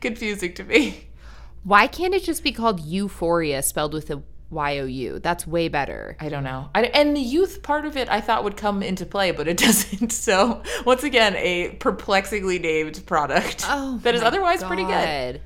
confusing 0.00 0.54
to 0.54 0.64
me. 0.64 1.08
Why 1.64 1.86
can't 1.86 2.14
it 2.14 2.24
just 2.24 2.42
be 2.42 2.52
called 2.52 2.80
Euphoria 2.80 3.62
spelled 3.62 3.94
with 3.94 4.10
a 4.10 4.22
Y 4.50 4.78
O 4.78 4.84
U? 4.84 5.18
That's 5.20 5.46
way 5.46 5.68
better. 5.68 6.16
I 6.20 6.28
don't 6.28 6.44
know. 6.44 6.68
I, 6.74 6.82
and 6.86 7.16
the 7.16 7.20
youth 7.20 7.62
part 7.62 7.86
of 7.86 7.96
it 7.96 8.08
I 8.10 8.20
thought 8.20 8.42
would 8.44 8.56
come 8.56 8.82
into 8.82 9.06
play, 9.06 9.30
but 9.30 9.46
it 9.48 9.56
doesn't. 9.66 10.10
So, 10.12 10.62
once 10.84 11.04
again, 11.04 11.36
a 11.36 11.70
perplexingly 11.76 12.58
named 12.58 13.04
product 13.06 13.64
Oh, 13.68 13.98
that 14.02 14.14
is 14.14 14.22
otherwise 14.22 14.62
pretty 14.64 14.84
good. 14.84 15.40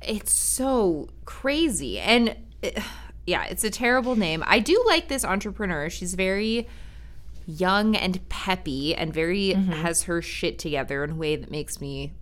It's 0.00 0.32
so 0.32 1.08
crazy. 1.24 1.98
And 1.98 2.36
uh, 2.62 2.80
yeah, 3.26 3.44
it's 3.44 3.64
a 3.64 3.70
terrible 3.70 4.16
name. 4.16 4.42
I 4.46 4.58
do 4.60 4.82
like 4.86 5.08
this 5.08 5.24
entrepreneur. 5.24 5.90
She's 5.90 6.14
very 6.14 6.68
young 7.46 7.96
and 7.96 8.26
peppy 8.28 8.94
and 8.94 9.12
very 9.12 9.50
Mm-hmm. 9.50 9.72
has 9.72 10.04
her 10.04 10.22
shit 10.22 10.58
together 10.60 11.02
in 11.04 11.10
a 11.10 11.14
way 11.16 11.34
that 11.36 11.50
makes 11.50 11.80
me 11.80 12.12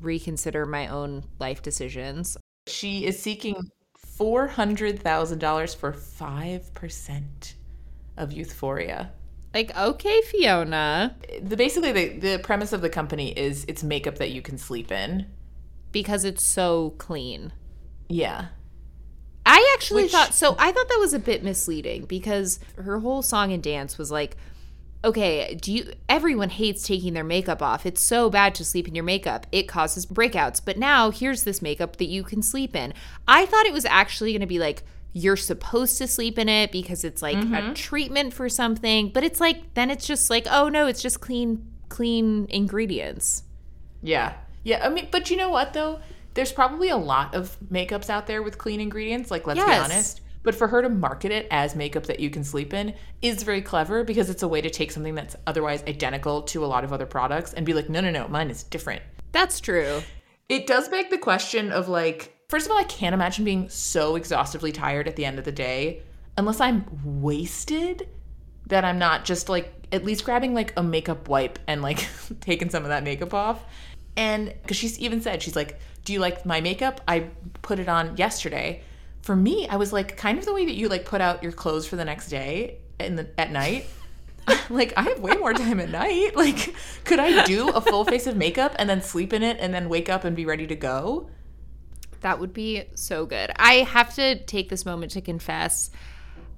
reconsider 0.00 0.66
my 0.66 0.88
own 0.88 1.24
life 1.38 1.62
decisions. 1.62 2.36
She 2.66 3.04
is 3.06 3.20
seeking 3.20 3.70
four 3.96 4.48
hundred 4.48 5.00
thousand 5.02 5.38
dollars 5.38 5.74
for 5.74 5.92
five 5.92 6.72
percent 6.74 7.54
of 8.16 8.32
Euphoria. 8.32 9.12
Like, 9.54 9.74
okay, 9.76 10.20
Fiona, 10.22 11.16
The 11.42 11.56
basically 11.56 11.92
the, 11.92 12.18
the 12.18 12.38
premise 12.42 12.72
of 12.74 12.82
the 12.82 12.90
company 12.90 13.30
is 13.38 13.64
it's 13.68 13.82
makeup 13.82 14.16
that 14.16 14.30
you 14.30 14.42
can 14.42 14.58
sleep 14.58 14.92
in. 14.92 15.26
because 15.92 16.24
it's 16.24 16.42
so 16.42 16.90
clean. 16.98 17.52
Yeah. 18.08 18.48
I 19.46 19.72
actually 19.74 20.02
Which- 20.04 20.12
thought 20.12 20.34
so. 20.34 20.56
I 20.58 20.72
thought 20.72 20.88
that 20.88 20.98
was 21.00 21.14
a 21.14 21.18
bit 21.18 21.42
misleading 21.42 22.04
because 22.04 22.58
her 22.76 22.98
whole 23.00 23.22
song 23.22 23.52
and 23.52 23.62
dance 23.62 23.96
was 23.96 24.10
like, 24.10 24.36
okay, 25.06 25.54
do 25.54 25.72
you? 25.72 25.92
Everyone 26.08 26.50
hates 26.50 26.86
taking 26.86 27.14
their 27.14 27.24
makeup 27.24 27.62
off. 27.62 27.86
It's 27.86 28.02
so 28.02 28.28
bad 28.28 28.54
to 28.56 28.64
sleep 28.64 28.88
in 28.88 28.94
your 28.94 29.04
makeup. 29.04 29.46
It 29.52 29.68
causes 29.68 30.04
breakouts. 30.04 30.60
But 30.62 30.76
now 30.76 31.10
here's 31.10 31.44
this 31.44 31.62
makeup 31.62 31.96
that 31.96 32.06
you 32.06 32.24
can 32.24 32.42
sleep 32.42 32.76
in. 32.76 32.92
I 33.26 33.46
thought 33.46 33.66
it 33.66 33.72
was 33.72 33.84
actually 33.84 34.32
going 34.32 34.40
to 34.40 34.46
be 34.46 34.58
like 34.58 34.82
you're 35.12 35.36
supposed 35.36 35.96
to 35.96 36.06
sleep 36.06 36.38
in 36.38 36.46
it 36.46 36.70
because 36.70 37.02
it's 37.02 37.22
like 37.22 37.38
a 37.38 37.40
mm-hmm. 37.40 37.72
treatment 37.72 38.34
for 38.34 38.50
something. 38.50 39.08
But 39.08 39.24
it's 39.24 39.40
like 39.40 39.72
then 39.74 39.90
it's 39.90 40.06
just 40.06 40.28
like 40.28 40.46
oh 40.50 40.68
no, 40.68 40.86
it's 40.86 41.00
just 41.00 41.20
clean 41.20 41.66
clean 41.88 42.46
ingredients. 42.50 43.44
Yeah. 44.02 44.34
Yeah. 44.64 44.84
I 44.84 44.88
mean, 44.88 45.08
but 45.10 45.30
you 45.30 45.36
know 45.36 45.48
what 45.48 45.72
though? 45.72 46.00
There's 46.34 46.52
probably 46.52 46.90
a 46.90 46.98
lot 46.98 47.34
of 47.34 47.56
makeups 47.72 48.10
out 48.10 48.26
there 48.26 48.42
with 48.42 48.58
clean 48.58 48.78
ingredients. 48.78 49.30
Like, 49.30 49.46
let's 49.46 49.58
be 49.58 49.72
honest. 49.72 50.20
But 50.46 50.54
for 50.54 50.68
her 50.68 50.80
to 50.80 50.88
market 50.88 51.32
it 51.32 51.48
as 51.50 51.74
makeup 51.74 52.04
that 52.04 52.20
you 52.20 52.30
can 52.30 52.44
sleep 52.44 52.72
in 52.72 52.94
is 53.20 53.42
very 53.42 53.60
clever 53.60 54.04
because 54.04 54.30
it's 54.30 54.44
a 54.44 54.48
way 54.48 54.60
to 54.60 54.70
take 54.70 54.92
something 54.92 55.16
that's 55.16 55.34
otherwise 55.44 55.82
identical 55.88 56.42
to 56.42 56.64
a 56.64 56.68
lot 56.68 56.84
of 56.84 56.92
other 56.92 57.04
products 57.04 57.52
and 57.52 57.66
be 57.66 57.74
like, 57.74 57.88
no, 57.88 58.00
no, 58.00 58.12
no, 58.12 58.28
mine 58.28 58.48
is 58.48 58.62
different. 58.62 59.02
That's 59.32 59.58
true. 59.58 60.04
It 60.48 60.68
does 60.68 60.88
beg 60.88 61.10
the 61.10 61.18
question 61.18 61.72
of 61.72 61.88
like, 61.88 62.32
first 62.48 62.66
of 62.66 62.70
all, 62.70 62.78
I 62.78 62.84
can't 62.84 63.12
imagine 63.12 63.44
being 63.44 63.68
so 63.68 64.14
exhaustively 64.14 64.70
tired 64.70 65.08
at 65.08 65.16
the 65.16 65.24
end 65.24 65.40
of 65.40 65.44
the 65.44 65.50
day 65.50 66.04
unless 66.38 66.60
I'm 66.60 66.86
wasted 67.02 68.08
that 68.68 68.84
I'm 68.84 69.00
not 69.00 69.24
just 69.24 69.48
like 69.48 69.74
at 69.90 70.04
least 70.04 70.24
grabbing 70.24 70.54
like 70.54 70.72
a 70.76 70.82
makeup 70.84 71.28
wipe 71.28 71.58
and 71.66 71.82
like 71.82 72.06
taking 72.40 72.70
some 72.70 72.84
of 72.84 72.90
that 72.90 73.02
makeup 73.02 73.34
off. 73.34 73.64
And 74.16 74.54
because 74.62 74.76
she's 74.76 74.96
even 75.00 75.20
said, 75.22 75.42
she's 75.42 75.56
like, 75.56 75.80
Do 76.04 76.12
you 76.12 76.20
like 76.20 76.46
my 76.46 76.60
makeup? 76.60 77.00
I 77.08 77.30
put 77.62 77.80
it 77.80 77.88
on 77.88 78.16
yesterday. 78.16 78.84
For 79.26 79.34
me, 79.34 79.66
I 79.66 79.74
was 79.74 79.92
like, 79.92 80.16
kind 80.16 80.38
of 80.38 80.44
the 80.44 80.54
way 80.54 80.66
that 80.66 80.76
you 80.76 80.88
like 80.88 81.04
put 81.04 81.20
out 81.20 81.42
your 81.42 81.50
clothes 81.50 81.84
for 81.84 81.96
the 81.96 82.04
next 82.04 82.28
day 82.28 82.78
in 83.00 83.16
the 83.16 83.28
at 83.36 83.50
night. 83.50 83.86
like 84.70 84.92
I 84.96 85.02
have 85.02 85.18
way 85.18 85.34
more 85.34 85.52
time 85.52 85.80
at 85.80 85.90
night. 85.90 86.30
Like, 86.36 86.76
could 87.02 87.18
I 87.18 87.44
do 87.44 87.70
a 87.70 87.80
full 87.80 88.04
face 88.04 88.28
of 88.28 88.36
makeup 88.36 88.76
and 88.78 88.88
then 88.88 89.02
sleep 89.02 89.32
in 89.32 89.42
it 89.42 89.56
and 89.58 89.74
then 89.74 89.88
wake 89.88 90.08
up 90.08 90.22
and 90.22 90.36
be 90.36 90.46
ready 90.46 90.68
to 90.68 90.76
go? 90.76 91.28
That 92.20 92.38
would 92.38 92.52
be 92.52 92.84
so 92.94 93.26
good. 93.26 93.50
I 93.56 93.78
have 93.78 94.14
to 94.14 94.38
take 94.44 94.68
this 94.68 94.86
moment 94.86 95.10
to 95.12 95.20
confess 95.20 95.90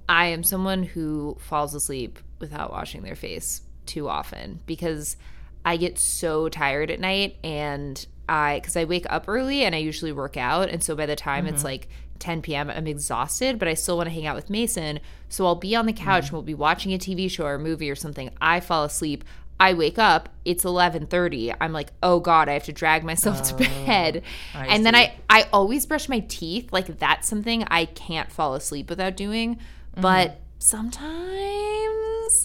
I 0.06 0.26
am 0.26 0.42
someone 0.42 0.82
who 0.82 1.38
falls 1.40 1.74
asleep 1.74 2.18
without 2.38 2.70
washing 2.70 3.00
their 3.00 3.16
face 3.16 3.62
too 3.86 4.10
often 4.10 4.60
because 4.66 5.16
I 5.64 5.78
get 5.78 5.98
so 5.98 6.50
tired 6.50 6.90
at 6.90 7.00
night 7.00 7.36
and 7.42 8.06
I 8.28 8.60
cuz 8.62 8.76
I 8.76 8.84
wake 8.84 9.06
up 9.08 9.24
early 9.26 9.64
and 9.64 9.74
I 9.74 9.78
usually 9.78 10.12
work 10.12 10.36
out 10.36 10.68
and 10.68 10.84
so 10.84 10.94
by 10.94 11.06
the 11.06 11.16
time 11.16 11.46
it's 11.46 11.58
mm-hmm. 11.58 11.66
like 11.66 11.88
10 12.18 12.42
p.m. 12.42 12.70
I'm 12.70 12.86
exhausted, 12.86 13.58
but 13.58 13.68
I 13.68 13.74
still 13.74 13.96
want 13.96 14.08
to 14.08 14.14
hang 14.14 14.26
out 14.26 14.36
with 14.36 14.50
Mason. 14.50 15.00
So 15.28 15.46
I'll 15.46 15.54
be 15.54 15.74
on 15.76 15.86
the 15.86 15.92
couch 15.92 16.26
mm-hmm. 16.26 16.26
and 16.26 16.32
we'll 16.32 16.42
be 16.42 16.54
watching 16.54 16.92
a 16.92 16.98
TV 16.98 17.30
show 17.30 17.44
or 17.44 17.54
a 17.54 17.58
movie 17.58 17.90
or 17.90 17.94
something. 17.94 18.30
I 18.40 18.60
fall 18.60 18.84
asleep. 18.84 19.24
I 19.60 19.74
wake 19.74 19.98
up, 19.98 20.28
it's 20.44 20.64
11:30. 20.64 21.56
I'm 21.60 21.72
like, 21.72 21.92
"Oh 22.02 22.20
god, 22.20 22.48
I 22.48 22.52
have 22.52 22.64
to 22.64 22.72
drag 22.72 23.02
myself 23.02 23.42
to 23.42 23.54
oh, 23.54 23.86
bed." 23.86 24.22
I 24.54 24.66
and 24.66 24.86
then. 24.86 24.94
I 24.94 25.14
I 25.28 25.48
always 25.52 25.84
brush 25.84 26.08
my 26.08 26.20
teeth. 26.20 26.72
Like 26.72 26.98
that's 26.98 27.28
something 27.28 27.64
I 27.64 27.86
can't 27.86 28.30
fall 28.30 28.54
asleep 28.54 28.88
without 28.88 29.16
doing. 29.16 29.56
Mm-hmm. 29.56 30.00
But 30.00 30.40
sometimes 30.58 31.08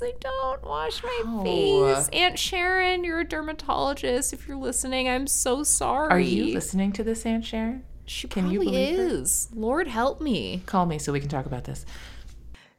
I 0.01 0.13
don't 0.19 0.63
wash 0.63 1.03
my 1.03 1.21
Oh. 1.25 1.43
face. 1.43 2.09
Aunt 2.09 2.39
Sharon, 2.39 3.03
you're 3.03 3.19
a 3.19 3.23
dermatologist. 3.27 4.33
If 4.33 4.47
you're 4.47 4.57
listening, 4.57 5.07
I'm 5.07 5.27
so 5.27 5.63
sorry. 5.63 6.09
Are 6.09 6.19
you 6.19 6.53
listening 6.53 6.93
to 6.93 7.03
this, 7.03 7.25
Aunt 7.25 7.45
Sharon? 7.45 7.83
She 8.05 8.27
Can 8.27 8.49
you 8.49 8.59
probably 8.59 8.95
believe 8.95 8.97
her? 9.21 9.59
Lord 9.59 9.87
help 9.87 10.21
me. 10.21 10.63
Call 10.65 10.85
me 10.85 10.99
so 10.99 11.13
we 11.13 11.19
can 11.19 11.29
talk 11.29 11.45
about 11.45 11.63
this. 11.63 11.85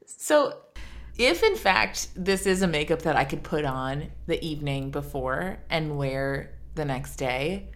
So, 0.07 0.59
if 1.17 1.43
in 1.43 1.57
fact 1.57 2.09
this 2.17 2.47
is 2.47 2.63
a 2.63 2.67
makeup 2.67 3.03
that 3.03 3.17
I 3.17 3.25
could 3.25 3.43
put 3.43 3.65
on 3.65 4.11
the 4.27 4.43
evening 4.45 4.91
before 4.91 5.59
and 5.71 5.97
wear 5.97 6.59
the 6.75 6.85
next 6.85 7.17
day, 7.17 7.71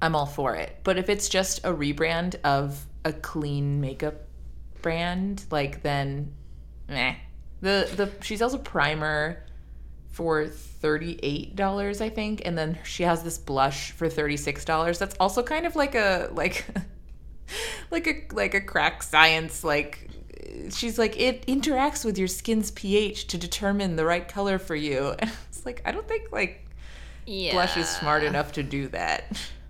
I'm 0.00 0.14
all 0.14 0.26
for 0.26 0.54
it. 0.54 0.78
But 0.84 0.98
if 0.98 1.08
it's 1.08 1.28
just 1.28 1.60
a 1.64 1.72
rebrand 1.72 2.36
of 2.44 2.86
a 3.04 3.12
clean 3.12 3.80
makeup 3.80 4.26
brand, 4.82 5.44
like 5.50 5.82
then, 5.82 6.34
meh. 6.88 7.16
The 7.60 7.90
the 7.96 8.12
she 8.22 8.36
sells 8.36 8.54
a 8.54 8.58
primer 8.58 9.45
for 10.16 10.46
$38 10.46 12.00
I 12.00 12.08
think 12.08 12.40
and 12.46 12.56
then 12.56 12.78
she 12.84 13.02
has 13.02 13.22
this 13.22 13.36
blush 13.38 13.90
for 13.92 14.08
$36. 14.08 14.98
That's 14.98 15.14
also 15.20 15.42
kind 15.42 15.66
of 15.66 15.76
like 15.76 15.94
a 15.94 16.30
like 16.32 16.64
like 17.90 18.06
a 18.06 18.34
like 18.34 18.54
a 18.54 18.60
crack 18.60 19.02
science 19.02 19.62
like 19.62 20.08
she's 20.72 20.98
like 20.98 21.18
it 21.20 21.46
interacts 21.46 22.02
with 22.04 22.16
your 22.16 22.28
skin's 22.28 22.70
pH 22.70 23.26
to 23.26 23.36
determine 23.38 23.96
the 23.96 24.04
right 24.06 24.26
color 24.26 24.58
for 24.58 24.74
you. 24.74 25.14
And 25.20 25.30
it's 25.50 25.66
like 25.66 25.82
I 25.84 25.92
don't 25.92 26.08
think 26.08 26.32
like 26.32 26.66
Yeah. 27.26 27.52
blush 27.52 27.76
is 27.76 27.88
smart 27.88 28.22
enough 28.22 28.52
to 28.52 28.62
do 28.62 28.88
that. 28.88 29.24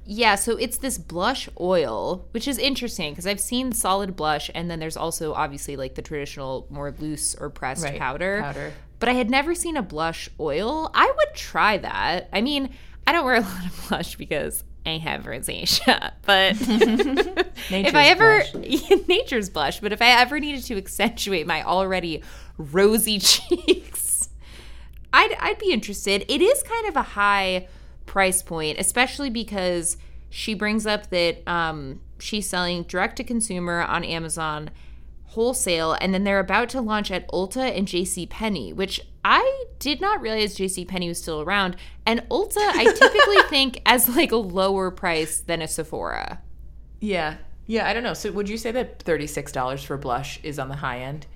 Yeah, 0.08 0.36
so 0.36 0.56
it's 0.56 0.78
this 0.78 0.98
blush 0.98 1.48
oil, 1.58 2.28
which 2.30 2.46
is 2.46 2.58
interesting 2.58 3.10
because 3.12 3.26
I've 3.26 3.40
seen 3.40 3.72
solid 3.72 4.14
blush, 4.14 4.48
and 4.54 4.70
then 4.70 4.78
there's 4.78 4.96
also 4.96 5.34
obviously 5.34 5.74
like 5.76 5.96
the 5.96 6.02
traditional, 6.02 6.64
more 6.70 6.94
loose 7.00 7.34
or 7.34 7.50
pressed 7.50 7.82
Right, 7.82 7.98
powder. 7.98 8.40
powder. 8.40 8.72
But 8.98 9.08
I 9.08 9.12
had 9.12 9.30
never 9.30 9.54
seen 9.54 9.76
a 9.76 9.82
blush 9.82 10.28
oil. 10.40 10.90
I 10.94 11.06
would 11.06 11.34
try 11.34 11.78
that. 11.78 12.28
I 12.32 12.40
mean, 12.40 12.70
I 13.06 13.12
don't 13.12 13.24
wear 13.24 13.36
a 13.36 13.40
lot 13.42 13.66
of 13.66 13.88
blush 13.88 14.16
because 14.16 14.64
I 14.84 14.98
have 14.98 15.24
rosacea, 15.24 16.12
but 16.22 16.56
if 17.70 17.94
I 17.94 18.06
ever 18.06 18.44
blush. 18.52 19.08
nature's 19.08 19.50
blush, 19.50 19.80
but 19.80 19.92
if 19.92 20.00
I 20.00 20.20
ever 20.20 20.38
needed 20.38 20.64
to 20.64 20.76
accentuate 20.76 21.46
my 21.46 21.62
already 21.62 22.22
rosy 22.56 23.18
cheeks, 23.18 24.28
I'd 25.12 25.36
I'd 25.40 25.58
be 25.58 25.72
interested. 25.72 26.24
It 26.28 26.40
is 26.40 26.62
kind 26.62 26.88
of 26.88 26.96
a 26.96 27.02
high 27.02 27.68
price 28.06 28.42
point, 28.42 28.78
especially 28.78 29.30
because 29.30 29.96
she 30.30 30.54
brings 30.54 30.86
up 30.86 31.10
that 31.10 31.46
um, 31.48 32.00
she's 32.18 32.48
selling 32.48 32.84
direct 32.84 33.16
to 33.16 33.24
consumer 33.24 33.82
on 33.82 34.04
Amazon 34.04 34.70
wholesale 35.36 35.92
and 36.00 36.14
then 36.14 36.24
they're 36.24 36.40
about 36.40 36.70
to 36.70 36.80
launch 36.80 37.10
at 37.10 37.28
Ulta 37.28 37.76
and 37.76 37.86
JC 37.86 38.26
Penney, 38.26 38.72
which 38.72 39.02
I 39.22 39.64
did 39.78 40.00
not 40.00 40.22
realize 40.22 40.56
JC 40.56 40.88
Penney 40.88 41.08
was 41.08 41.20
still 41.20 41.42
around. 41.42 41.76
And 42.06 42.20
Ulta 42.30 42.56
I 42.56 42.84
typically 42.94 43.42
think 43.50 43.82
as 43.84 44.08
like 44.08 44.32
a 44.32 44.36
lower 44.36 44.90
price 44.90 45.40
than 45.40 45.60
a 45.60 45.68
Sephora. 45.68 46.40
Yeah. 47.00 47.36
Yeah, 47.66 47.86
I 47.86 47.92
don't 47.92 48.02
know. 48.02 48.14
So 48.14 48.32
would 48.32 48.48
you 48.48 48.56
say 48.56 48.70
that 48.72 49.04
$36 49.04 49.84
for 49.84 49.98
blush 49.98 50.40
is 50.42 50.58
on 50.58 50.70
the 50.70 50.76
high 50.76 51.00
end? 51.00 51.26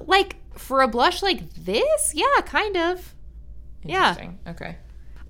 Like 0.00 0.36
for 0.58 0.82
a 0.82 0.88
blush 0.88 1.22
like 1.22 1.54
this? 1.54 2.12
Yeah, 2.14 2.40
kind 2.44 2.76
of. 2.76 3.14
Yeah. 3.84 4.16
Okay. 4.48 4.76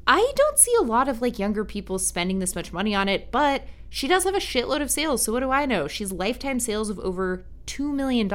I 0.07 0.33
don't 0.37 0.59
see 0.59 0.75
a 0.81 0.83
lot 0.83 1.09
of 1.09 1.23
like 1.23 1.39
younger 1.39 1.65
people 1.65 1.99
spending 1.99 2.39
this 2.39 2.55
much 2.55 2.73
money 2.73 2.95
on 2.95 3.09
it, 3.09 3.31
but 3.31 3.65
she 3.89 4.09
does 4.09 4.25
have 4.25 4.35
a 4.35 4.39
shitload 4.39 4.83
of 4.83 4.91
sales. 4.91 5.23
So 5.23 5.33
what 5.33 5.41
do 5.41 5.51
I 5.51 5.67
know? 5.67 5.87
She's 5.89 6.13
lifetime 6.13 6.59
sales 6.61 6.91
of 6.91 6.99
over 7.01 7.45
$2 7.67 7.93
million 7.93 8.33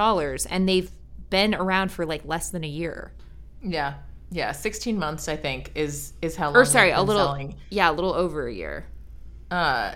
and 0.50 0.70
they've 0.70 0.92
been 1.30 1.54
around 1.56 1.92
for 1.92 2.06
like 2.06 2.24
less 2.26 2.50
than 2.50 2.64
a 2.64 2.68
year. 2.68 3.12
Yeah. 3.62 3.96
Yeah, 4.30 4.52
16 4.52 4.98
months 5.00 5.28
I 5.28 5.36
think 5.38 5.72
is 5.76 6.14
is 6.22 6.36
how 6.36 6.48
long 6.48 6.58
Or 6.58 6.66
sorry, 6.66 6.92
a 6.92 7.02
little 7.02 7.26
selling. 7.26 7.56
Yeah, 7.70 7.90
a 7.90 7.94
little 7.94 8.14
over 8.14 8.48
a 8.48 8.54
year. 8.54 8.86
uh 9.52 9.96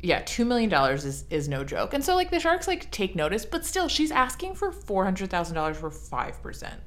yeah, 0.00 0.20
two 0.26 0.44
million 0.44 0.68
dollars 0.68 1.04
is 1.06 1.24
is 1.30 1.48
no 1.48 1.64
joke. 1.64 1.94
And 1.94 2.04
so 2.04 2.14
like 2.14 2.30
the 2.30 2.38
sharks 2.38 2.68
like 2.68 2.90
take 2.90 3.16
notice, 3.16 3.44
but 3.46 3.64
still 3.64 3.88
she's 3.88 4.10
asking 4.10 4.54
for 4.54 4.70
four 4.70 5.04
hundred 5.04 5.30
thousand 5.30 5.54
dollars 5.54 5.76
for 5.78 5.90
five 5.90 6.40
percent. 6.42 6.80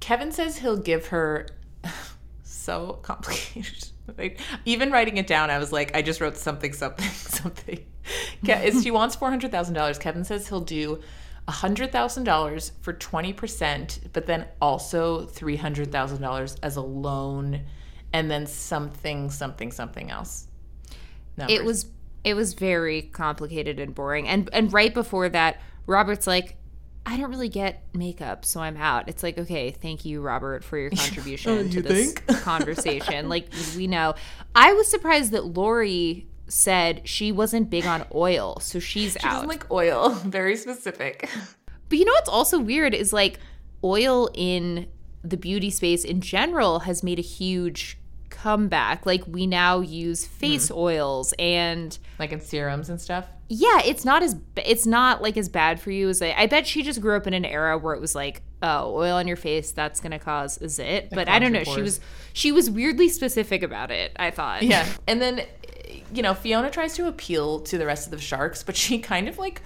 Kevin 0.00 0.30
says 0.30 0.58
he'll 0.58 0.76
give 0.76 1.06
her 1.06 1.46
so 2.60 2.98
complicated. 3.02 3.88
Like, 4.18 4.40
even 4.64 4.90
writing 4.90 5.16
it 5.16 5.26
down, 5.26 5.50
I 5.50 5.58
was 5.58 5.72
like, 5.72 5.94
I 5.96 6.02
just 6.02 6.20
wrote 6.20 6.36
something, 6.36 6.72
something, 6.72 7.08
something. 7.10 7.84
Ke- 8.44 8.64
is 8.64 8.82
she 8.82 8.90
wants 8.90 9.14
four 9.16 9.30
hundred 9.30 9.50
thousand 9.50 9.74
dollars. 9.74 9.98
Kevin 9.98 10.24
says 10.24 10.48
he'll 10.48 10.60
do 10.60 11.00
hundred 11.48 11.90
thousand 11.90 12.24
dollars 12.24 12.72
for 12.80 12.92
twenty 12.92 13.32
percent, 13.32 14.00
but 14.12 14.26
then 14.26 14.46
also 14.60 15.26
three 15.26 15.56
hundred 15.56 15.90
thousand 15.92 16.20
dollars 16.22 16.56
as 16.62 16.76
a 16.76 16.80
loan, 16.80 17.62
and 18.12 18.30
then 18.30 18.46
something, 18.46 19.30
something, 19.30 19.72
something 19.72 20.10
else. 20.10 20.46
It 21.48 21.64
was 21.64 21.86
it 22.24 22.34
was 22.34 22.54
very 22.54 23.02
complicated 23.02 23.80
and 23.80 23.94
boring. 23.94 24.28
And 24.28 24.48
and 24.52 24.72
right 24.72 24.92
before 24.92 25.28
that, 25.30 25.60
Robert's 25.86 26.26
like, 26.26 26.56
I 27.12 27.16
don't 27.16 27.30
really 27.30 27.48
get 27.48 27.82
makeup, 27.92 28.44
so 28.44 28.60
I'm 28.60 28.76
out. 28.76 29.08
It's 29.08 29.24
like, 29.24 29.36
okay, 29.36 29.72
thank 29.72 30.04
you, 30.04 30.20
Robert, 30.20 30.62
for 30.62 30.78
your 30.78 30.90
contribution 31.02 31.50
Oh, 31.50 31.62
to 31.64 31.68
you 31.68 31.82
this 31.82 32.12
conversation. 32.42 33.28
like 33.28 33.48
we 33.76 33.88
know. 33.88 34.14
I 34.54 34.72
was 34.74 34.86
surprised 34.88 35.32
that 35.32 35.44
Lori 35.46 36.28
said 36.46 37.02
she 37.08 37.32
wasn't 37.32 37.68
big 37.68 37.84
on 37.84 38.04
oil, 38.14 38.58
so 38.60 38.78
she's 38.78 39.14
She 39.14 39.26
out. 39.26 39.32
doesn't 39.32 39.48
like 39.48 39.68
oil. 39.72 40.10
Very 40.24 40.56
specific. 40.56 41.28
But 41.88 41.98
you 41.98 42.04
know 42.04 42.12
what's 42.12 42.28
also 42.28 42.60
weird 42.60 42.94
is 42.94 43.12
like 43.12 43.40
oil 43.82 44.28
in 44.34 44.86
the 45.24 45.36
beauty 45.36 45.70
space 45.70 46.04
in 46.04 46.20
general 46.20 46.80
has 46.80 47.02
made 47.02 47.18
a 47.18 47.22
huge 47.22 47.98
comeback. 48.30 49.04
Like 49.04 49.24
we 49.26 49.46
now 49.46 49.80
use 49.80 50.26
face 50.26 50.68
Hmm. 50.68 50.74
oils 50.78 51.34
and 51.40 51.98
Like 52.20 52.30
in 52.32 52.40
serums 52.40 52.88
and 52.88 53.00
stuff. 53.00 53.26
Yeah, 53.52 53.80
it's 53.84 54.04
not 54.04 54.22
as 54.22 54.36
it's 54.64 54.86
not 54.86 55.22
like 55.22 55.36
as 55.36 55.48
bad 55.48 55.80
for 55.80 55.90
you 55.90 56.08
as 56.08 56.22
I, 56.22 56.32
I 56.38 56.46
bet 56.46 56.68
she 56.68 56.84
just 56.84 57.00
grew 57.00 57.16
up 57.16 57.26
in 57.26 57.34
an 57.34 57.44
era 57.44 57.76
where 57.76 57.94
it 57.94 58.00
was 58.00 58.14
like, 58.14 58.42
oh, 58.62 58.94
oil 58.94 59.16
on 59.16 59.26
your 59.26 59.36
face 59.36 59.72
that's 59.72 59.98
gonna 59.98 60.20
cause 60.20 60.62
a 60.62 60.68
zit. 60.68 61.10
But 61.10 61.28
I 61.28 61.40
don't 61.40 61.50
know. 61.50 61.64
clogs 61.64 61.76
She 61.76 61.82
was 61.82 62.00
she 62.32 62.52
was 62.52 62.70
weirdly 62.70 63.08
specific 63.08 63.64
about 63.64 63.90
it. 63.90 64.12
I 64.14 64.30
thought. 64.30 64.62
Yeah. 64.62 64.86
And 65.08 65.20
then, 65.20 65.44
you 66.14 66.22
know, 66.22 66.34
Fiona 66.34 66.70
tries 66.70 66.94
to 66.94 67.08
appeal 67.08 67.58
to 67.62 67.76
the 67.76 67.86
rest 67.86 68.06
of 68.06 68.12
the 68.12 68.18
sharks, 68.18 68.62
but 68.62 68.76
she 68.76 69.00
kind 69.00 69.28
of 69.28 69.36
like, 69.36 69.62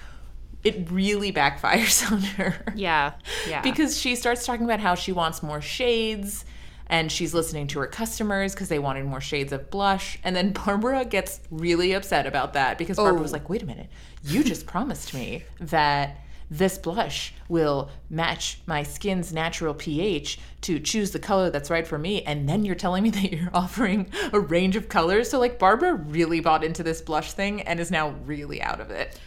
it 0.62 0.90
really 0.90 1.30
backfires 1.30 2.10
on 2.10 2.22
her. 2.22 2.64
Yeah. 2.74 3.12
Yeah. 3.46 3.60
Because 3.60 3.98
she 4.00 4.16
starts 4.16 4.46
talking 4.46 4.64
about 4.64 4.80
how 4.80 4.94
she 4.94 5.12
wants 5.12 5.42
more 5.42 5.60
shades 5.60 6.46
and 6.86 7.10
she's 7.10 7.32
listening 7.34 7.66
to 7.68 7.78
her 7.80 7.86
customers 7.86 8.52
because 8.54 8.68
they 8.68 8.78
wanted 8.78 9.04
more 9.06 9.20
shades 9.20 9.52
of 9.52 9.70
blush. 9.70 10.18
And 10.24 10.34
then 10.36 10.52
Barbara 10.64 11.04
gets 11.04 11.40
really 11.50 11.92
upset 11.92 12.26
about 12.26 12.52
that 12.54 12.78
because 12.78 12.96
Barbara 12.96 13.20
Oh. 13.20 13.22
was 13.22 13.32
like, 13.32 13.48
wait 13.48 13.62
a 13.62 13.66
minute, 13.66 13.88
you 14.22 14.44
just 14.44 14.66
promised 14.66 15.14
me 15.14 15.44
that 15.60 16.18
this 16.50 16.76
blush 16.76 17.32
will 17.48 17.90
match 18.10 18.60
my 18.66 18.82
skin's 18.82 19.32
natural 19.32 19.72
pH 19.72 20.38
to 20.60 20.78
choose 20.78 21.10
the 21.10 21.18
color 21.18 21.48
that's 21.50 21.70
right 21.70 21.86
for 21.86 21.98
me. 21.98 22.22
And 22.22 22.46
then 22.46 22.64
you're 22.66 22.74
telling 22.74 23.02
me 23.02 23.10
that 23.16 23.32
you're 23.32 23.50
offering 23.54 24.08
a 24.32 24.38
range 24.38 24.76
of 24.76 24.88
colors. 24.90 25.30
So, 25.30 25.40
like, 25.40 25.58
Barbara 25.58 25.94
really 25.94 26.40
bought 26.40 26.62
into 26.62 26.82
this 26.82 27.00
blush 27.00 27.32
thing 27.32 27.62
and 27.62 27.80
is 27.80 27.90
now 27.90 28.10
really 28.26 28.60
out 28.62 28.80
of 28.80 28.90
it. 28.90 29.18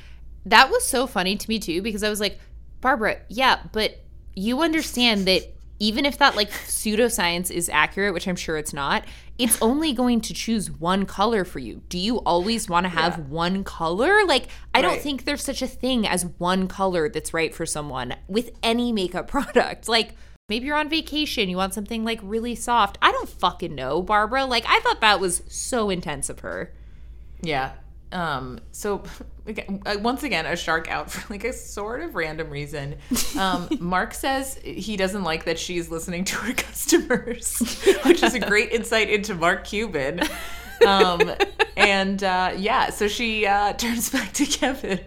that 0.46 0.70
was 0.70 0.86
so 0.88 1.08
funny 1.08 1.36
to 1.36 1.50
me 1.50 1.58
too 1.60 1.82
because 1.82 2.04
I 2.04 2.10
was 2.10 2.20
like, 2.20 2.40
Barbara, 2.82 3.18
yeah, 3.30 3.62
but 3.74 3.98
you 4.36 4.62
understand 4.62 5.26
that 5.26 5.42
even 5.80 6.06
if 6.06 6.18
that 6.18 6.36
like 6.36 6.50
pseudoscience 6.52 7.52
is 7.52 7.70
accurate, 7.70 8.14
which 8.14 8.28
I'm 8.28 8.36
sure 8.36 8.58
it's 8.58 8.74
not, 8.74 9.04
it's 9.38 9.62
only 9.62 9.94
going 9.94 10.22
to 10.22 10.34
choose 10.34 10.72
one 10.72 11.06
color 11.06 11.44
for 11.46 11.60
you. 11.60 11.82
Do 11.90 11.98
you 11.98 12.18
always 12.20 12.70
want 12.70 12.86
to 12.86 12.90
have 12.90 13.18
Yeah. 13.18 13.24
one 13.26 13.64
color? 13.64 14.26
Like, 14.26 14.48
I 14.74 14.82
don't 14.82 15.00
think 15.02 15.26
there's 15.26 15.44
such 15.44 15.62
a 15.62 15.68
thing 15.68 16.08
as 16.08 16.26
one 16.38 16.68
color 16.68 17.10
that's 17.10 17.34
right 17.34 17.54
for 17.54 17.66
someone 17.66 18.16
with 18.28 18.52
any 18.64 18.92
makeup 18.92 19.28
product. 19.30 19.88
Like, 19.88 20.16
maybe 20.50 20.66
you're 20.66 20.78
on 20.78 20.90
vacation, 20.90 21.50
you 21.50 21.58
want 21.58 21.74
something 21.74 22.04
like 22.04 22.20
really 22.24 22.56
soft. 22.56 22.98
I 23.02 23.12
don't 23.12 23.30
fucking 23.30 23.76
know, 23.76 24.02
Barbara. 24.02 24.46
Like, 24.46 24.66
I 24.68 24.80
thought 24.80 25.02
that 25.02 25.20
was 25.20 25.44
so 25.48 25.90
intense 25.90 26.30
of 26.30 26.40
her. 26.40 26.74
Yeah. 27.42 27.74
Um, 28.12 28.60
so 28.72 29.04
again, 29.46 29.82
uh, 29.86 29.98
once 30.02 30.24
again, 30.24 30.46
a 30.46 30.56
shark 30.56 30.90
out 30.90 31.12
for 31.12 31.34
like 31.34 31.44
a 31.44 31.54
sort 31.54 32.02
of 32.02 32.16
random 32.16 32.50
reason. 32.50 32.96
Um, 33.38 33.68
Mark 33.80 34.14
says 34.14 34.56
he 34.64 34.98
doesn't 34.98 35.24
like 35.24 35.46
that 35.46 35.60
she's 35.60 35.90
listening 35.90 36.24
to 36.26 36.36
her 36.38 36.54
customers, 36.54 37.60
which 38.06 38.24
is 38.24 38.34
a 38.34 38.40
great 38.40 38.72
insight 38.72 39.10
into 39.10 39.36
Mark 39.36 39.66
Cuban. 39.66 40.22
Um, 40.86 41.32
and 41.76 42.24
uh, 42.24 42.54
yeah, 42.58 42.90
so 42.92 43.08
she 43.08 43.46
uh, 43.46 43.74
turns 43.74 44.10
back 44.10 44.32
to 44.34 44.46
Kevin, 44.46 45.00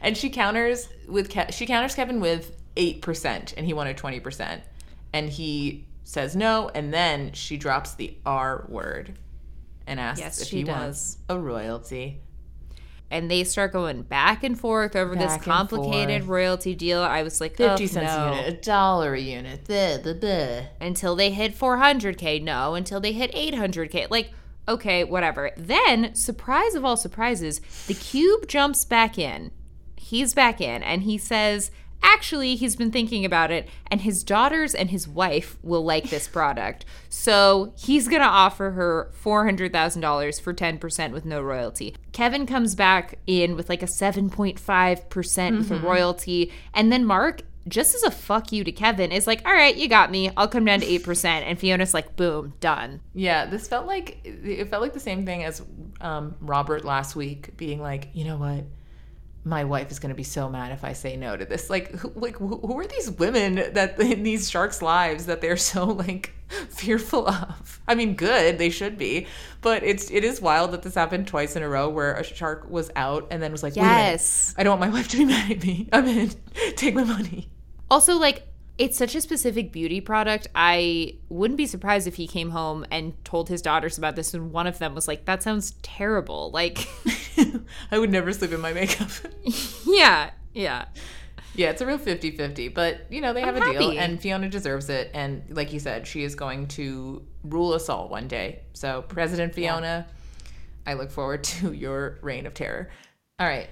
and 0.00 0.16
she 0.16 0.30
counters 0.30 0.88
with 1.08 1.28
Ke- 1.30 1.52
she 1.52 1.66
counters 1.66 1.94
Kevin 1.94 2.20
with 2.20 2.56
eight 2.76 3.02
percent, 3.02 3.54
and 3.56 3.66
he 3.66 3.74
wanted 3.74 3.96
twenty 3.98 4.18
percent, 4.18 4.62
and 5.12 5.28
he 5.28 5.86
says 6.04 6.34
no, 6.34 6.70
and 6.74 6.92
then 6.92 7.32
she 7.32 7.56
drops 7.58 7.94
the 7.94 8.16
R 8.24 8.64
word 8.68 9.18
and 9.86 10.00
asks 10.00 10.20
Yes, 10.20 10.40
if 10.40 10.48
he 10.48 10.62
does. 10.62 10.74
wants 10.74 11.18
a 11.28 11.38
royalty. 11.38 12.20
And 13.10 13.30
they 13.30 13.42
start 13.42 13.72
going 13.72 14.02
back 14.02 14.44
and 14.44 14.58
forth 14.58 14.94
over 14.94 15.14
this 15.16 15.24
Back 15.24 15.36
and 15.38 15.44
complicated 15.44 16.24
royalty 16.24 16.76
deal. 16.76 17.00
I 17.02 17.22
was 17.24 17.40
like, 17.40 17.56
50 17.56 17.82
oh, 17.82 17.86
cents 17.86 17.94
no. 17.94 18.32
a 18.32 18.36
unit, 18.36 18.54
a 18.54 18.60
dollar 18.60 19.14
a 19.14 19.20
unit. 19.20 19.64
Blah, 19.64 19.98
blah, 19.98 20.12
blah. 20.12 20.60
until 20.80 21.16
they 21.16 21.30
hit 21.30 21.58
400k 21.58 22.42
no 22.42 22.74
until 22.74 23.00
they 23.00 23.12
hit 23.12 23.32
800k 23.32 24.08
like 24.10 24.30
okay 24.68 25.04
whatever 25.04 25.50
then 25.56 26.14
surprise 26.14 26.74
of 26.74 26.84
all 26.84 26.96
surprises 26.96 27.60
the 27.86 27.94
cube 27.94 28.46
jumps 28.46 28.84
back 28.84 29.18
in 29.18 29.50
he's 29.96 30.34
back 30.34 30.60
in 30.60 30.82
and 30.82 31.02
he 31.02 31.18
says 31.18 31.70
actually 32.02 32.56
he's 32.56 32.76
been 32.76 32.90
thinking 32.90 33.24
about 33.24 33.50
it 33.50 33.68
and 33.90 34.00
his 34.02 34.22
daughters 34.22 34.74
and 34.74 34.90
his 34.90 35.06
wife 35.06 35.56
will 35.62 35.84
like 35.84 36.10
this 36.10 36.28
product 36.40 36.84
so 37.08 37.72
he's 37.76 38.08
gonna 38.08 38.24
offer 38.24 38.70
her 38.72 39.10
$400000 39.22 40.40
for 40.40 40.54
10% 40.54 41.12
with 41.12 41.24
no 41.24 41.40
royalty 41.40 41.94
kevin 42.12 42.46
comes 42.46 42.74
back 42.74 43.18
in 43.26 43.56
with 43.56 43.68
like 43.68 43.82
a 43.82 43.86
7.5% 43.86 45.58
with 45.58 45.70
a 45.70 45.76
royalty 45.76 46.52
and 46.74 46.92
then 46.92 47.04
mark 47.04 47.42
just 47.68 47.94
as 47.94 48.02
a 48.02 48.10
fuck 48.10 48.52
you 48.52 48.64
to 48.64 48.72
Kevin, 48.72 49.12
is 49.12 49.26
like, 49.26 49.46
all 49.46 49.52
right, 49.52 49.76
you 49.76 49.88
got 49.88 50.10
me. 50.10 50.30
I'll 50.36 50.48
come 50.48 50.64
down 50.64 50.80
to 50.80 50.86
8%. 50.86 51.24
And 51.24 51.58
Fiona's 51.58 51.94
like, 51.94 52.16
boom, 52.16 52.54
done. 52.60 53.00
Yeah, 53.14 53.46
this 53.46 53.68
felt 53.68 53.86
like 53.86 54.20
it 54.24 54.68
felt 54.68 54.82
like 54.82 54.92
the 54.92 55.00
same 55.00 55.26
thing 55.26 55.44
as 55.44 55.62
um, 56.00 56.36
Robert 56.40 56.84
last 56.84 57.14
week 57.16 57.56
being 57.56 57.80
like, 57.80 58.08
you 58.14 58.24
know 58.24 58.36
what, 58.36 58.64
my 59.50 59.64
wife 59.64 59.90
is 59.90 59.98
going 59.98 60.08
to 60.10 60.14
be 60.16 60.22
so 60.22 60.48
mad 60.48 60.72
if 60.72 60.84
I 60.84 60.94
say 60.94 61.16
no 61.16 61.36
to 61.36 61.44
this. 61.44 61.68
Like, 61.68 61.90
who, 61.96 62.12
like 62.14 62.36
who 62.36 62.56
who 62.58 62.78
are 62.78 62.86
these 62.86 63.10
women 63.10 63.56
that 63.74 64.00
in 64.00 64.22
these 64.22 64.48
sharks' 64.48 64.80
lives 64.80 65.26
that 65.26 65.42
they're 65.42 65.58
so 65.58 65.84
like 65.84 66.32
fearful 66.70 67.28
of? 67.28 67.80
I 67.86 67.94
mean, 67.94 68.14
good 68.14 68.56
they 68.56 68.70
should 68.70 68.96
be, 68.96 69.26
but 69.60 69.82
it's 69.82 70.10
it 70.10 70.24
is 70.24 70.40
wild 70.40 70.70
that 70.70 70.82
this 70.82 70.94
happened 70.94 71.26
twice 71.26 71.56
in 71.56 71.62
a 71.62 71.68
row 71.68 71.90
where 71.90 72.14
a 72.14 72.24
shark 72.24 72.70
was 72.70 72.90
out 72.96 73.26
and 73.30 73.42
then 73.42 73.52
was 73.52 73.62
like, 73.62 73.76
Wait 73.76 73.82
a 73.82 73.84
minute, 73.84 74.12
Yes. 74.12 74.54
I 74.56 74.62
don't 74.62 74.78
want 74.78 74.92
my 74.92 74.96
wife 74.96 75.08
to 75.08 75.18
be 75.18 75.24
mad 75.34 75.50
at 75.50 75.62
me. 75.62 75.88
I'm 75.92 76.06
in. 76.06 76.30
Take 76.76 76.94
my 76.94 77.04
money. 77.04 77.50
Also, 77.90 78.16
like, 78.16 78.46
it's 78.80 78.96
such 78.96 79.14
a 79.14 79.20
specific 79.20 79.72
beauty 79.72 80.00
product. 80.00 80.48
I 80.54 81.16
wouldn't 81.28 81.58
be 81.58 81.66
surprised 81.66 82.06
if 82.08 82.14
he 82.14 82.26
came 82.26 82.48
home 82.48 82.86
and 82.90 83.12
told 83.26 83.50
his 83.50 83.60
daughters 83.60 83.98
about 83.98 84.16
this, 84.16 84.32
and 84.32 84.52
one 84.52 84.66
of 84.66 84.78
them 84.78 84.94
was 84.94 85.06
like, 85.06 85.26
that 85.26 85.42
sounds 85.42 85.72
terrible. 85.82 86.50
Like, 86.50 86.88
I 87.92 87.98
would 87.98 88.10
never 88.10 88.32
sleep 88.32 88.52
in 88.52 88.60
my 88.60 88.72
makeup. 88.72 89.10
yeah, 89.86 90.30
yeah. 90.54 90.86
Yeah, 91.54 91.68
it's 91.70 91.82
a 91.82 91.86
real 91.86 91.98
50 91.98 92.30
50, 92.30 92.68
but 92.68 93.00
you 93.10 93.20
know, 93.20 93.34
they 93.34 93.42
have 93.42 93.54
I'm 93.56 93.62
a 93.62 93.78
deal 93.78 93.98
and 93.98 94.18
Fiona 94.18 94.48
deserves 94.48 94.88
it. 94.88 95.10
And 95.12 95.42
like 95.50 95.74
you 95.74 95.78
said, 95.78 96.06
she 96.06 96.24
is 96.24 96.34
going 96.34 96.68
to 96.68 97.22
rule 97.44 97.74
us 97.74 97.90
all 97.90 98.08
one 98.08 98.28
day. 98.28 98.60
So, 98.72 99.02
President 99.02 99.54
Fiona, 99.54 100.06
I 100.86 100.94
look 100.94 101.10
forward 101.10 101.44
to 101.60 101.72
your 101.74 102.18
reign 102.22 102.46
of 102.46 102.54
terror. 102.54 102.88
All 103.38 103.46
right, 103.46 103.68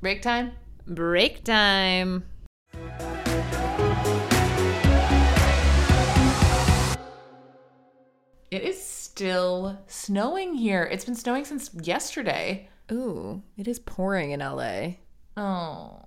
break 0.00 0.20
time. 0.20 0.50
Break 0.84 1.44
time. 1.44 2.24
It 8.54 8.62
is 8.62 8.80
still 8.80 9.80
snowing 9.88 10.54
here. 10.54 10.84
It's 10.84 11.04
been 11.04 11.16
snowing 11.16 11.44
since 11.44 11.70
yesterday. 11.82 12.68
Ooh, 12.92 13.42
it 13.56 13.66
is 13.66 13.80
pouring 13.80 14.30
in 14.30 14.38
LA. 14.38 14.92
Oh. 15.36 15.98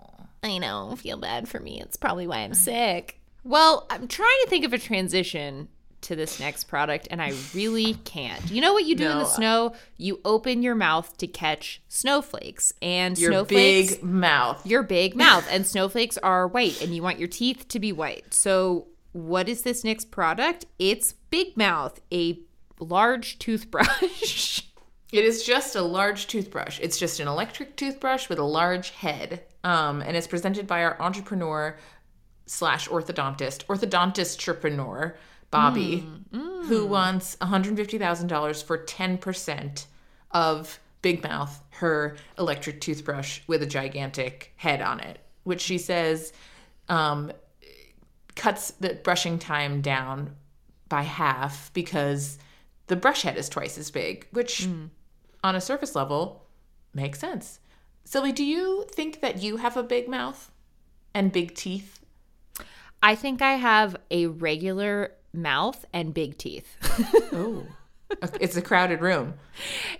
I 0.44 0.58
know. 0.60 0.96
Feel 0.96 1.18
bad 1.18 1.50
for 1.50 1.60
me. 1.60 1.82
It's 1.82 1.98
probably 1.98 2.26
why 2.26 2.38
I'm 2.38 2.54
sick. 2.70 3.20
Well, 3.44 3.86
I'm 3.90 4.08
trying 4.08 4.38
to 4.44 4.50
think 4.50 4.64
of 4.64 4.72
a 4.72 4.78
transition 4.78 5.68
to 6.00 6.16
this 6.16 6.40
next 6.40 6.66
product, 6.66 7.10
and 7.12 7.22
I 7.22 7.34
really 7.54 7.96
can't. 7.96 8.50
You 8.50 8.62
know 8.62 8.72
what 8.72 8.86
you 8.86 8.96
do 8.96 9.10
in 9.10 9.18
the 9.18 9.26
snow? 9.26 9.74
You 9.98 10.22
open 10.24 10.62
your 10.62 10.76
mouth 10.76 11.18
to 11.18 11.28
catch 11.28 11.82
snowflakes, 11.90 12.72
and 12.82 13.18
Your 13.18 13.32
snowflakes. 13.32 13.96
big 13.96 14.04
mouth. 14.04 14.66
your 14.66 14.84
big 14.84 15.16
mouth, 15.18 15.46
and 15.52 15.66
snowflakes 15.68 16.18
are 16.20 16.48
white, 16.48 16.82
and 16.82 16.96
you 16.96 17.02
want 17.04 17.20
your 17.20 17.28
teeth 17.28 17.68
to 17.70 17.80
be 17.80 17.92
white. 17.92 18.34
So, 18.34 18.88
what 19.18 19.50
is 19.50 19.64
this 19.64 19.84
next 19.84 20.12
product? 20.12 20.66
It's 20.78 21.14
Big 21.32 21.58
Mouth, 21.58 22.00
a 22.14 22.40
large 22.80 23.40
toothbrush. 23.40 24.64
It 25.10 25.24
is 25.24 25.46
just 25.46 25.78
a 25.78 25.82
large 25.82 26.28
toothbrush. 26.28 26.82
It's 26.82 27.00
just 27.00 27.22
an 27.22 27.30
electric 27.30 27.78
toothbrush 27.78 28.28
with 28.28 28.40
a 28.40 28.44
large 28.44 28.90
head. 28.90 29.46
Um, 29.64 30.02
and 30.02 30.18
it's 30.18 30.28
presented 30.28 30.68
by 30.68 30.84
our 30.84 31.02
entrepreneur 31.02 31.78
slash 32.46 32.90
orthodontist, 32.90 33.66
orthodontist 33.68 34.38
entrepreneur, 34.38 35.16
Bobby, 35.50 36.06
who 36.34 36.86
wants 36.86 37.38
$150,000 37.38 38.64
for 38.66 38.78
10% 38.80 39.86
of 40.32 40.78
Big 41.02 41.24
Mouth, 41.24 41.64
her 41.70 42.18
electric 42.38 42.82
toothbrush 42.82 43.40
with 43.48 43.64
a 43.64 43.66
gigantic 43.66 44.54
head 44.58 44.82
on 44.82 45.00
it, 45.00 45.20
which 45.46 45.62
she 45.62 45.78
says 45.78 46.34
um, 46.90 47.32
cuts 48.38 48.72
the 48.80 48.94
brushing 48.94 49.40
time 49.40 49.82
down 49.82 50.36
by 50.88 51.02
half 51.02 51.74
because 51.74 52.38
the 52.88 52.96
brush 52.96 53.24
head 53.24 53.38
is 53.38 53.50
twice 53.50 53.78
as 53.78 53.92
big, 53.92 54.28
which 54.32 54.68
on 55.44 55.56
a 55.56 55.62
surface 55.62 55.96
level 55.96 56.46
makes 56.94 57.20
sense. 57.20 57.60
Sylvie, 58.06 58.32
do 58.32 58.46
you 58.46 58.86
think 58.92 59.20
that 59.20 59.44
you 59.44 59.58
have 59.58 59.76
a 59.76 59.84
big 59.84 60.08
mouth 60.08 60.52
and 61.14 61.32
big 61.32 61.56
teeth? 61.56 62.00
I 63.04 63.16
think 63.16 63.42
I 63.42 63.54
have 63.54 63.98
a 64.10 64.28
regular 64.28 65.12
mouth 65.34 65.86
and 65.92 66.14
big 66.14 66.38
teeth. 66.38 66.78
Oh. 67.34 67.68
It's 68.40 68.56
a 68.56 68.62
crowded 68.62 69.02
room. 69.02 69.34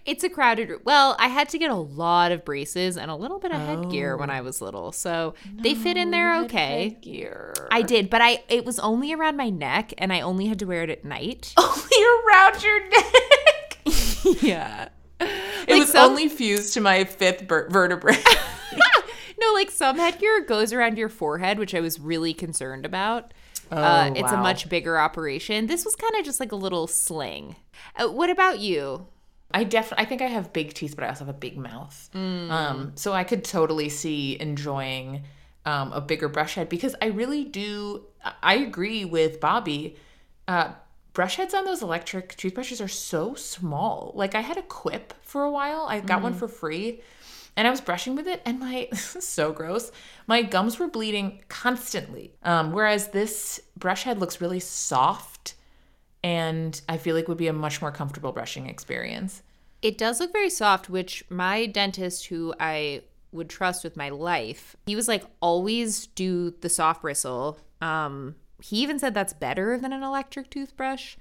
it's 0.06 0.24
a 0.24 0.30
crowded 0.30 0.70
room. 0.70 0.80
well 0.86 1.16
i 1.20 1.28
had 1.28 1.50
to 1.50 1.58
get 1.58 1.70
a 1.70 1.76
lot 1.76 2.32
of 2.32 2.46
braces 2.46 2.96
and 2.98 3.12
a 3.12 3.16
little 3.16 3.40
bit 3.40 3.52
of 3.52 3.60
headgear 3.60 4.16
when 4.16 4.30
i 4.30 4.40
oh. 4.40 4.44
was 4.44 4.62
little 4.62 4.92
so 4.92 5.34
they 5.62 5.76
fit 5.76 5.98
in 5.98 6.12
there 6.12 6.38
okay 6.44 6.98
Gear. 7.02 7.54
i 7.72 7.82
did 7.82 8.10
but 8.10 8.22
i 8.22 8.42
it 8.50 8.64
was 8.66 8.80
only 8.80 9.14
around 9.14 9.36
my 9.36 9.50
neck 9.50 9.94
and 9.98 10.14
i 10.14 10.22
only 10.22 10.46
had 10.48 10.60
to 10.60 10.66
wear 10.66 10.84
it 10.84 10.90
at 10.90 11.04
night 11.04 11.54
only 11.58 12.06
around 12.28 12.64
your 12.64 12.90
neck. 12.90 13.78
yeah 14.42 14.90
It 15.20 15.70
Like 15.70 15.80
was 15.80 15.92
some- 15.92 16.12
only 16.12 16.30
fused 16.30 16.74
to 16.76 16.82
my 16.82 17.04
fifth 17.04 17.42
ver- 17.42 17.68
vertebrae. 17.70 18.16
no 19.40 19.54
like 19.54 19.70
some 19.72 19.98
headgear 19.98 20.42
goes 20.42 20.72
around 20.74 20.98
your 20.98 21.10
forehead 21.10 21.60
which 21.60 21.76
i 21.76 21.80
was 21.80 22.00
really 22.00 22.34
concerned 22.34 22.86
about 22.86 23.34
uh, 23.72 24.12
it's 24.16 24.32
a 24.32 24.38
much 24.38 24.70
bigger 24.70 24.98
operation 24.98 25.68
this 25.68 25.86
was 25.86 25.96
kind 25.96 26.16
of 26.16 26.26
just 26.26 26.40
like 26.40 26.52
a 26.52 26.56
little 26.56 26.88
sling 26.88 27.56
uh, 27.96 28.08
what 28.08 28.30
about 28.30 28.60
you 28.60 29.08
I 29.52 29.64
definitely, 29.64 30.04
I 30.04 30.10
think 30.10 30.22
I 30.22 30.26
have 30.28 30.52
big 30.52 30.74
teeth, 30.74 30.96
but 30.96 31.06
I 31.06 31.08
also 31.08 31.26
have 31.26 31.34
a 31.34 31.38
big 31.38 31.58
mouth. 31.58 32.10
Um, 32.52 32.92
so 32.96 33.14
I 33.14 33.24
could 33.24 33.46
totally 33.46 33.88
see 33.88 34.38
enjoying 34.40 35.24
um, 35.66 35.92
a 35.94 36.02
bigger 36.02 36.28
brush 36.28 36.56
head 36.56 36.70
because 36.70 36.96
I 37.02 37.08
really 37.08 37.44
do. 37.44 38.04
I 38.44 38.56
agree 38.56 39.06
with 39.06 39.40
Bobby. 39.40 39.96
Uh, 40.48 40.72
brush 41.14 41.36
heads 41.36 41.54
on 41.54 41.66
those 41.66 41.82
electric 41.82 42.36
toothbrushes 42.36 42.82
are 42.82 42.88
so 42.88 43.36
small. 43.36 44.12
Like 44.16 44.36
I 44.36 44.42
had 44.42 44.58
a 44.58 44.62
Quip 44.62 45.14
for 45.22 45.44
a 45.44 45.52
while. 45.52 45.86
I 45.90 46.00
got 46.00 46.22
one 46.22 46.34
for 46.34 46.48
free, 46.48 47.02
and 47.58 47.68
I 47.68 47.72
was 47.72 47.82
brushing 47.82 48.16
with 48.16 48.28
it, 48.28 48.42
and 48.46 48.60
my 48.60 48.88
so 48.94 49.52
gross. 49.52 49.92
My 50.28 50.44
gums 50.44 50.80
were 50.80 50.88
bleeding 50.88 51.42
constantly. 51.50 52.34
Um, 52.44 52.72
whereas 52.72 53.10
this 53.10 53.60
brush 53.76 54.04
head 54.04 54.20
looks 54.20 54.40
really 54.40 54.62
soft 54.62 55.56
and 56.24 56.82
I 56.90 56.98
feel 56.98 57.16
like 57.16 57.28
would 57.28 57.38
be 57.38 57.48
a 57.48 57.54
much 57.54 57.82
more 57.82 57.92
comfortable 57.92 58.32
brushing 58.32 58.68
experience. 58.68 59.44
It 59.82 59.98
does 59.98 60.20
look 60.20 60.34
very 60.34 60.50
soft, 60.50 60.90
which 60.90 61.24
my 61.30 61.66
dentist, 61.66 62.26
who 62.26 62.54
I 62.60 63.04
would 63.32 63.50
trust 63.50 63.84
with 63.84 63.96
my 63.96 64.10
life, 64.10 64.76
he 64.88 64.96
was 64.96 65.08
like, 65.08 65.24
always 65.40 66.08
do 66.08 66.52
the 66.62 66.70
soft 66.70 67.02
bristle. 67.02 67.60
Um, 67.82 68.36
he 68.62 68.78
even 68.78 68.98
said 68.98 69.14
that's 69.14 69.34
better 69.34 69.78
than 69.78 69.94
an 69.94 70.04
electric 70.04 70.50
toothbrush. 70.50 71.16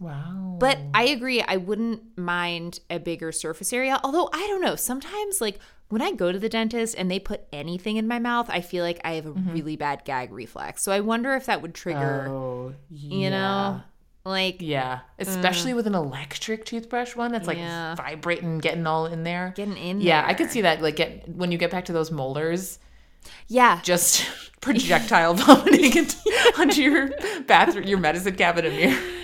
Wow. 0.00 0.56
But 0.58 0.78
I 0.94 1.04
agree. 1.04 1.42
I 1.42 1.58
wouldn't 1.58 2.18
mind 2.18 2.80
a 2.88 2.98
bigger 2.98 3.30
surface 3.32 3.72
area. 3.72 4.00
Although 4.02 4.30
I 4.32 4.46
don't 4.48 4.62
know. 4.62 4.74
Sometimes, 4.74 5.40
like 5.40 5.58
when 5.90 6.00
I 6.00 6.12
go 6.12 6.32
to 6.32 6.38
the 6.38 6.48
dentist 6.48 6.94
and 6.96 7.10
they 7.10 7.18
put 7.18 7.42
anything 7.52 7.96
in 7.96 8.08
my 8.08 8.18
mouth, 8.18 8.48
I 8.48 8.62
feel 8.62 8.82
like 8.82 9.00
I 9.04 9.12
have 9.12 9.26
a 9.26 9.32
mm-hmm. 9.32 9.52
really 9.52 9.76
bad 9.76 10.04
gag 10.04 10.32
reflex. 10.32 10.82
So 10.82 10.90
I 10.90 11.00
wonder 11.00 11.34
if 11.34 11.46
that 11.46 11.60
would 11.62 11.74
trigger, 11.74 12.26
oh, 12.28 12.74
you 12.90 13.28
know, 13.28 13.82
like 14.24 14.56
Yeah, 14.60 15.00
especially 15.18 15.72
uh. 15.72 15.76
with 15.76 15.86
an 15.86 15.94
electric 15.94 16.64
toothbrush 16.64 17.14
one 17.14 17.32
that's 17.32 17.46
like 17.46 17.58
Yeah. 17.58 17.94
vibrating, 17.94 18.58
getting 18.58 18.86
all 18.86 19.06
in 19.06 19.24
there. 19.24 19.52
getting 19.54 19.76
in. 19.76 20.00
yeah, 20.00 20.24
I 20.26 20.34
could 20.34 20.50
see 20.50 20.62
that. 20.62 20.80
Like, 20.80 20.96
get 20.96 21.28
when 21.28 21.52
you 21.52 21.58
get 21.58 21.70
back 21.70 21.86
to 21.86 21.92
those 21.92 22.10
molars, 22.10 22.78
Yeah, 23.48 23.80
just 23.82 24.26
projectile 24.60 25.34
vomiting 25.34 26.06
onto 26.58 26.82
your 26.82 27.10
bathroom, 27.46 27.86
your 27.86 27.98
medicine 27.98 28.34
cabinet 28.34 28.72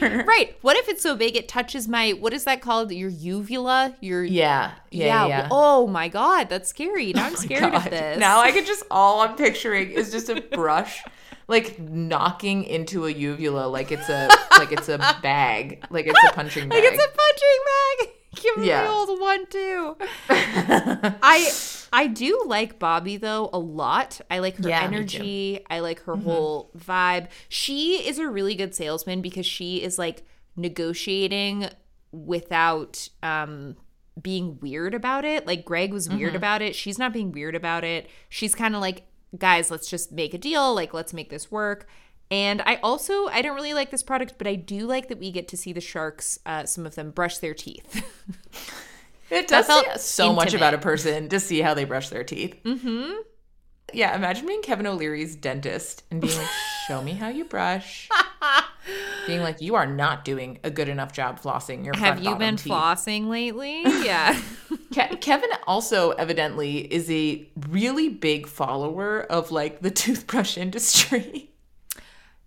mirror. 0.00 0.24
right. 0.24 0.56
What 0.62 0.76
if 0.76 0.88
it's 0.88 1.02
so 1.02 1.14
big 1.14 1.37
it 1.37 1.48
touches 1.48 1.88
my 1.88 2.11
what 2.12 2.32
is 2.32 2.44
that 2.44 2.61
called? 2.61 2.92
Your 2.92 3.11
uvula. 3.11 3.96
Your 4.00 4.24
Yeah, 4.24 4.72
yeah, 4.90 5.26
yeah. 5.26 5.48
Oh 5.50 5.87
my 5.87 6.09
god, 6.09 6.48
that's 6.48 6.68
scary. 6.68 7.12
Now 7.12 7.24
oh 7.24 7.26
I'm 7.26 7.37
scared 7.37 7.74
of 7.74 7.85
this. 7.85 8.18
Now 8.18 8.40
I 8.40 8.52
could 8.52 8.66
just 8.66 8.85
all 8.90 9.20
I'm 9.20 9.37
picturing 9.37 9.90
is 9.90 10.11
just 10.11 10.28
a 10.28 10.40
brush 10.40 11.02
like 11.48 11.78
knocking 11.78 12.64
into 12.64 13.06
a 13.06 13.11
uvula 13.11 13.66
like 13.66 13.92
it's 13.92 14.09
a 14.09 14.28
like 14.59 14.72
it's 14.72 14.88
a 14.88 14.98
bag, 15.22 15.85
like 15.90 16.06
it's 16.06 16.18
a 16.24 16.32
punching 16.32 16.68
bag. 16.68 16.78
like 16.82 16.92
it's 16.92 17.04
a 17.04 17.09
punching 17.09 18.06
bag. 18.06 18.15
Give 18.37 18.57
me 18.59 18.68
Yeah. 18.68 18.85
the 18.85 18.90
old 18.90 19.20
one 19.20 19.46
too. 19.46 19.96
I 20.29 21.51
I 21.92 22.07
do 22.09 22.42
like 22.46 22.79
Bobby 22.79 23.16
though 23.16 23.51
a 23.53 23.59
lot. 23.59 24.20
I 24.31 24.38
like 24.40 24.57
her 24.57 24.68
Yeah, 24.68 24.83
energy. 24.83 25.61
I 25.70 25.81
like 25.81 26.01
her 26.05 26.16
whole 26.16 26.70
vibe. 26.79 27.29
She 27.49 28.07
is 28.07 28.18
a 28.18 28.29
really 28.29 28.55
good 28.55 28.75
salesman 28.75 29.22
because 29.22 29.46
she 29.46 29.83
is 29.83 29.99
like 29.99 30.25
negotiating 30.57 31.68
without 32.12 33.09
um 33.22 33.77
being 34.20 34.59
weird 34.61 34.94
about 34.94 35.25
it. 35.25 35.46
Like 35.46 35.64
Greg 35.64 35.92
was 35.92 36.09
weird 36.09 36.35
about 36.35 36.62
it. 36.62 36.75
She's 36.75 36.99
not 36.99 37.12
being 37.12 37.33
weird 37.33 37.55
about 37.55 37.85
it. 37.85 38.09
She's 38.31 38.55
kind 38.55 38.75
of 38.75 38.81
like, 38.81 39.03
guys, 39.37 39.70
let's 39.70 39.90
just 39.90 40.11
make 40.12 40.33
a 40.33 40.38
deal. 40.38 40.75
Like 40.75 40.94
let's 40.94 41.12
make 41.12 41.29
this 41.31 41.51
work. 41.51 41.87
And 42.30 42.60
I 42.62 42.76
also 42.82 43.26
I 43.28 43.42
don't 43.42 43.54
really 43.54 43.74
like 43.74 43.90
this 43.90 44.02
product, 44.02 44.34
but 44.38 44.46
I 44.46 44.54
do 44.56 44.86
like 44.86 45.08
that 45.08 45.18
we 45.18 45.30
get 45.30 45.48
to 45.48 45.56
see 45.56 45.72
the 45.72 45.80
sharks, 45.80 46.38
uh, 46.44 46.64
some 46.64 46.84
of 46.86 46.94
them 46.94 47.10
brush 47.10 47.38
their 47.38 47.54
teeth. 47.54 48.02
It 49.30 49.48
does 49.48 49.66
so 50.02 50.32
much 50.32 50.54
about 50.54 50.74
a 50.74 50.78
person 50.78 51.28
to 51.30 51.40
see 51.40 51.60
how 51.60 51.74
they 51.74 51.84
brush 51.84 52.10
their 52.10 52.22
teeth. 52.24 52.62
Mm-hmm. 52.64 53.12
Yeah, 53.92 54.14
imagine 54.14 54.46
being 54.46 54.62
Kevin 54.62 54.86
O'Leary's 54.86 55.36
dentist 55.36 56.02
and 56.10 56.20
being 56.20 56.36
like, 56.36 56.48
"Show 56.88 57.02
me 57.02 57.12
how 57.12 57.28
you 57.28 57.44
brush." 57.44 58.08
being 59.26 59.40
like, 59.40 59.60
"You 59.60 59.76
are 59.76 59.86
not 59.86 60.24
doing 60.24 60.58
a 60.64 60.70
good 60.70 60.88
enough 60.88 61.12
job 61.12 61.40
flossing 61.40 61.84
your 61.84 61.96
Have 61.96 62.20
you 62.20 62.34
been 62.36 62.56
teeth." 62.56 62.72
flossing 62.72 63.28
lately? 63.28 63.82
Yeah. 64.04 64.40
Ke- 64.92 65.20
Kevin 65.20 65.50
also 65.66 66.10
evidently 66.12 66.78
is 66.92 67.10
a 67.10 67.48
really 67.68 68.08
big 68.08 68.46
follower 68.46 69.22
of 69.22 69.50
like 69.50 69.80
the 69.80 69.90
toothbrush 69.90 70.56
industry. 70.56 71.50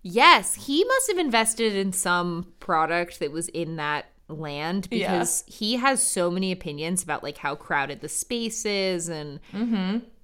Yes, 0.01 0.55
he 0.55 0.83
must 0.83 1.07
have 1.09 1.17
invested 1.17 1.75
in 1.75 1.91
some 1.93 2.47
product 2.59 3.19
that 3.19 3.31
was 3.31 3.47
in 3.49 3.75
that 3.77 4.05
land 4.27 4.87
Yeah. 4.91 5.11
because 5.11 5.43
he 5.47 5.77
has 5.77 6.05
so 6.05 6.29
many 6.29 6.51
opinions 6.51 7.01
about 7.03 7.23
like 7.23 7.37
how 7.39 7.55
crowded 7.55 8.01
the 8.01 8.09
space 8.09 8.63
is 8.65 9.09
and 9.09 9.39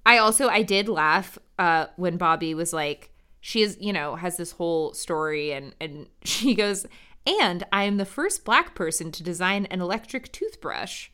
I 0.04 0.18
also 0.18 0.48
I 0.48 0.62
did 0.62 0.88
laugh 0.88 1.38
uh 1.58 1.86
when 1.96 2.16
Bobby 2.16 2.54
was 2.54 2.72
like 2.72 3.10
she 3.40 3.62
is, 3.62 3.76
you 3.80 3.92
know, 3.92 4.16
has 4.16 4.36
this 4.36 4.52
whole 4.52 4.92
story 4.94 5.52
and 5.52 5.74
and 5.80 6.06
she 6.24 6.54
goes, 6.54 6.84
"And 7.26 7.64
I 7.72 7.84
am 7.84 7.96
the 7.96 8.04
first 8.04 8.44
black 8.44 8.74
person 8.74 9.12
to 9.12 9.22
design 9.22 9.66
an 9.66 9.80
electric 9.80 10.32
toothbrush." 10.32 11.10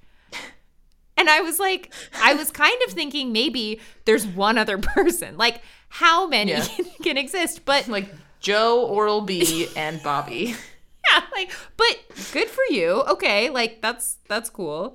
And 1.16 1.28
I 1.28 1.40
was 1.42 1.58
like, 1.60 1.92
I 2.22 2.32
was 2.34 2.50
kind 2.50 2.76
of 2.86 2.92
thinking 2.94 3.32
maybe 3.32 3.80
there's 4.06 4.26
one 4.26 4.56
other 4.56 4.78
person. 4.96 5.36
Like, 5.36 5.60
how 5.90 6.26
many 6.26 6.52
Yeah. 6.52 6.64
can, 6.64 6.84
can 7.02 7.16
exist? 7.18 7.64
But 7.66 7.86
like 7.88 8.08
Joe, 8.42 8.84
Oral 8.86 9.22
B, 9.22 9.68
and 9.76 10.02
Bobby. 10.02 10.54
yeah, 11.12 11.22
like, 11.32 11.50
but 11.76 11.96
good 12.32 12.48
for 12.48 12.64
you. 12.68 13.02
Okay, 13.02 13.48
like 13.50 13.80
that's 13.80 14.18
that's 14.28 14.50
cool. 14.50 14.94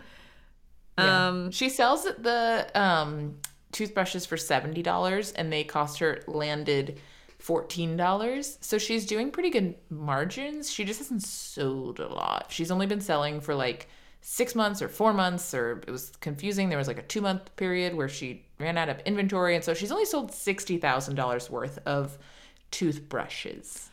Um, 0.97 1.51
She 1.51 1.69
sells 1.69 2.03
the 2.03 2.69
um, 2.75 3.37
toothbrushes 3.71 4.25
for 4.25 4.37
seventy 4.37 4.81
dollars, 4.83 5.31
and 5.31 5.51
they 5.51 5.63
cost 5.63 5.99
her 5.99 6.21
landed 6.27 6.99
fourteen 7.39 7.95
dollars. 7.97 8.57
So 8.61 8.77
she's 8.77 9.05
doing 9.05 9.31
pretty 9.31 9.49
good 9.49 9.75
margins. 9.89 10.71
She 10.71 10.83
just 10.85 10.99
hasn't 10.99 11.23
sold 11.23 11.99
a 11.99 12.07
lot. 12.07 12.47
She's 12.49 12.71
only 12.71 12.87
been 12.87 13.01
selling 13.01 13.41
for 13.41 13.55
like 13.55 13.87
six 14.21 14.55
months 14.55 14.81
or 14.81 14.89
four 14.89 15.13
months, 15.13 15.53
or 15.53 15.83
it 15.87 15.91
was 15.91 16.11
confusing. 16.19 16.69
There 16.69 16.77
was 16.79 16.87
like 16.87 16.97
a 16.97 17.03
two 17.03 17.21
month 17.21 17.55
period 17.55 17.95
where 17.95 18.09
she 18.09 18.45
ran 18.59 18.77
out 18.77 18.89
of 18.89 18.99
inventory, 19.05 19.55
and 19.55 19.63
so 19.63 19.73
she's 19.73 19.91
only 19.91 20.05
sold 20.05 20.33
sixty 20.33 20.77
thousand 20.79 21.15
dollars 21.15 21.49
worth 21.49 21.79
of 21.85 22.17
toothbrushes. 22.71 23.89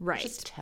right. 0.00 0.52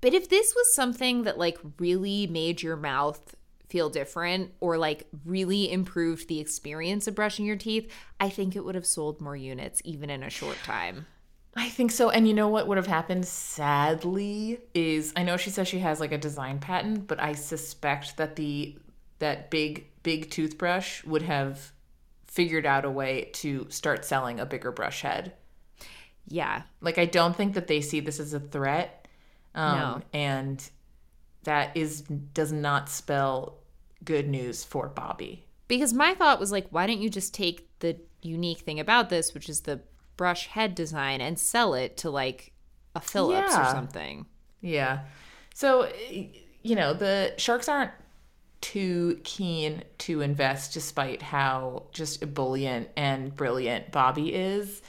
But 0.00 0.14
if 0.14 0.28
this 0.28 0.52
was 0.54 0.74
something 0.74 1.22
that 1.22 1.38
like 1.38 1.58
really 1.78 2.26
made 2.26 2.60
your 2.60 2.76
mouth 2.76 3.36
feel 3.68 3.88
different 3.88 4.52
or 4.60 4.76
like 4.76 5.06
really 5.24 5.72
improved 5.72 6.28
the 6.28 6.40
experience 6.40 7.06
of 7.06 7.14
brushing 7.14 7.46
your 7.46 7.56
teeth, 7.56 7.90
I 8.20 8.28
think 8.28 8.54
it 8.54 8.64
would 8.64 8.74
have 8.74 8.84
sold 8.84 9.20
more 9.20 9.36
units 9.36 9.80
even 9.84 10.10
in 10.10 10.22
a 10.22 10.28
short 10.28 10.58
time. 10.64 11.06
I 11.56 11.68
think 11.68 11.90
so. 11.90 12.10
And 12.10 12.26
you 12.26 12.34
know 12.34 12.48
what 12.48 12.66
would 12.66 12.78
have 12.78 12.86
happened 12.86 13.26
sadly 13.26 14.58
is 14.74 15.12
I 15.16 15.22
know 15.22 15.36
she 15.36 15.50
says 15.50 15.68
she 15.68 15.78
has 15.80 16.00
like 16.00 16.12
a 16.12 16.18
design 16.18 16.58
patent, 16.58 17.06
but 17.06 17.20
I 17.20 17.34
suspect 17.34 18.16
that 18.16 18.36
the 18.36 18.76
that 19.20 19.50
big 19.50 19.86
big 20.02 20.30
toothbrush 20.30 21.04
would 21.04 21.22
have 21.22 21.72
figured 22.26 22.66
out 22.66 22.84
a 22.84 22.90
way 22.90 23.30
to 23.34 23.66
start 23.68 24.04
selling 24.04 24.40
a 24.40 24.46
bigger 24.46 24.72
brush 24.72 25.02
head. 25.02 25.34
Yeah. 26.28 26.62
Like 26.80 26.98
I 26.98 27.04
don't 27.06 27.36
think 27.36 27.54
that 27.54 27.66
they 27.66 27.80
see 27.80 28.00
this 28.00 28.20
as 28.20 28.32
a 28.34 28.40
threat. 28.40 29.06
Um 29.54 29.78
No. 29.78 30.02
and 30.12 30.70
that 31.44 31.76
is 31.76 32.02
does 32.02 32.52
not 32.52 32.88
spell 32.88 33.58
good 34.04 34.28
news 34.28 34.64
for 34.64 34.88
Bobby. 34.88 35.44
Because 35.68 35.92
my 35.92 36.14
thought 36.14 36.40
was 36.40 36.52
like, 36.52 36.66
why 36.70 36.86
don't 36.86 37.00
you 37.00 37.08
just 37.10 37.32
take 37.34 37.68
the 37.80 37.96
unique 38.20 38.58
thing 38.60 38.78
about 38.80 39.08
this, 39.10 39.32
which 39.34 39.48
is 39.48 39.62
the 39.62 39.80
brush 40.16 40.46
head 40.48 40.74
design, 40.74 41.20
and 41.20 41.38
sell 41.38 41.74
it 41.74 41.96
to 41.98 42.10
like 42.10 42.52
a 42.94 43.00
Philips 43.00 43.56
or 43.56 43.64
something? 43.64 44.26
Yeah. 44.60 45.00
So, 45.54 45.90
you 46.62 46.76
know, 46.76 46.92
the 46.94 47.34
Sharks 47.38 47.68
aren't 47.68 47.90
too 48.60 49.20
keen 49.24 49.82
to 49.98 50.20
invest 50.20 50.72
despite 50.74 51.20
how 51.22 51.84
just 51.92 52.22
ebullient 52.22 52.88
and 52.96 53.34
brilliant 53.34 53.90
Bobby 53.92 54.32
is. 54.34 54.82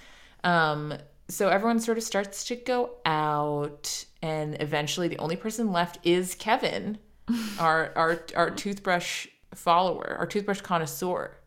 Um, 0.43 0.93
so 1.33 1.49
everyone 1.49 1.79
sort 1.79 1.97
of 1.97 2.03
starts 2.03 2.45
to 2.45 2.55
go 2.55 2.91
out 3.05 4.05
and 4.21 4.55
eventually 4.61 5.07
the 5.07 5.17
only 5.17 5.35
person 5.35 5.71
left 5.71 5.99
is 6.03 6.35
Kevin, 6.35 6.97
our 7.59 7.91
our 7.95 8.23
our 8.35 8.49
toothbrush 8.51 9.27
follower, 9.53 10.15
our 10.19 10.25
toothbrush 10.25 10.61
connoisseur. 10.61 11.37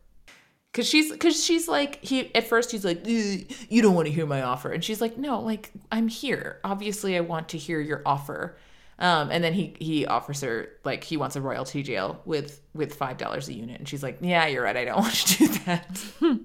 Cause 0.73 0.87
she's, 0.87 1.15
cause 1.15 1.43
she's 1.43 1.67
like, 1.67 2.03
he 2.03 2.33
at 2.35 2.45
first 2.45 2.71
he's 2.71 2.85
like, 2.85 3.07
you 3.07 3.81
don't 3.81 3.95
want 3.95 4.07
to 4.07 4.13
hear 4.13 4.27
my 4.27 4.43
offer, 4.43 4.69
and 4.71 4.83
she's 4.83 5.01
like, 5.01 5.17
no, 5.17 5.39
like 5.39 5.71
I'm 5.91 6.07
here. 6.07 6.59
Obviously, 6.63 7.17
I 7.17 7.21
want 7.21 7.49
to 7.49 7.57
hear 7.57 7.79
your 7.79 8.03
offer. 8.05 8.57
Um, 8.99 9.29
and 9.31 9.43
then 9.43 9.53
he 9.53 9.75
he 9.79 10.05
offers 10.05 10.41
her 10.41 10.69
like 10.83 11.03
he 11.03 11.17
wants 11.17 11.35
a 11.35 11.41
royalty 11.41 11.81
jail 11.81 12.21
with 12.25 12.61
with 12.75 12.93
five 12.93 13.17
dollars 13.17 13.47
a 13.47 13.53
unit, 13.53 13.79
and 13.79 13.87
she's 13.89 14.03
like, 14.03 14.19
yeah, 14.21 14.45
you're 14.45 14.63
right, 14.63 14.77
I 14.77 14.85
don't 14.85 14.97
want 15.01 15.13
to 15.15 15.37
do 15.37 15.47
that. 15.65 16.01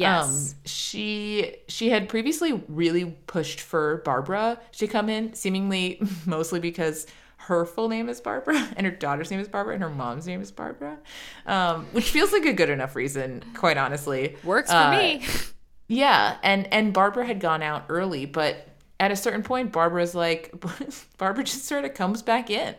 Yes. 0.00 0.52
Um, 0.54 0.60
she 0.64 1.56
she 1.68 1.90
had 1.90 2.08
previously 2.08 2.62
really 2.68 3.16
pushed 3.26 3.60
for 3.60 3.98
Barbara 4.04 4.58
to 4.72 4.86
come 4.86 5.08
in, 5.08 5.34
seemingly 5.34 6.00
mostly 6.26 6.60
because 6.60 7.06
her 7.36 7.64
full 7.64 7.88
name 7.88 8.08
is 8.08 8.20
Barbara 8.20 8.68
and 8.76 8.86
her 8.86 8.92
daughter's 8.92 9.30
name 9.30 9.40
is 9.40 9.48
Barbara 9.48 9.74
and 9.74 9.82
her 9.82 9.90
mom's 9.90 10.26
name 10.26 10.40
is 10.40 10.50
Barbara, 10.52 10.98
um, 11.46 11.86
which 11.92 12.10
feels 12.10 12.32
like 12.32 12.44
a 12.44 12.52
good 12.52 12.70
enough 12.70 12.94
reason, 12.96 13.42
quite 13.54 13.76
honestly. 13.76 14.36
Works 14.44 14.70
for 14.70 14.76
Uh, 14.76 14.90
me. 14.92 15.24
Yeah, 15.88 16.36
and 16.42 16.72
and 16.72 16.92
Barbara 16.92 17.26
had 17.26 17.40
gone 17.40 17.62
out 17.62 17.84
early, 17.88 18.24
but 18.24 18.66
at 19.00 19.10
a 19.10 19.16
certain 19.16 19.42
point, 19.42 19.72
Barbara's 19.72 20.14
like, 20.14 20.52
Barbara 21.18 21.44
just 21.44 21.64
sort 21.64 21.84
of 21.84 21.94
comes 21.94 22.22
back 22.22 22.50
in. 22.50 22.74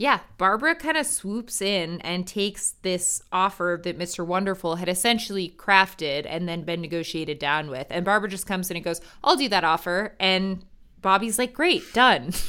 Yeah, 0.00 0.20
Barbara 0.38 0.76
kind 0.76 0.96
of 0.96 1.06
swoops 1.06 1.60
in 1.60 2.00
and 2.02 2.24
takes 2.24 2.70
this 2.82 3.20
offer 3.32 3.80
that 3.82 3.98
Mr. 3.98 4.24
Wonderful 4.24 4.76
had 4.76 4.88
essentially 4.88 5.52
crafted 5.58 6.24
and 6.28 6.48
then 6.48 6.62
been 6.62 6.80
negotiated 6.80 7.40
down 7.40 7.68
with. 7.68 7.88
And 7.90 8.04
Barbara 8.04 8.30
just 8.30 8.46
comes 8.46 8.70
in 8.70 8.76
and 8.76 8.84
goes, 8.84 9.00
I'll 9.24 9.34
do 9.34 9.48
that 9.48 9.64
offer. 9.64 10.14
And 10.20 10.64
Bobby's 11.02 11.36
like, 11.36 11.52
great, 11.52 11.82
done. 11.92 12.32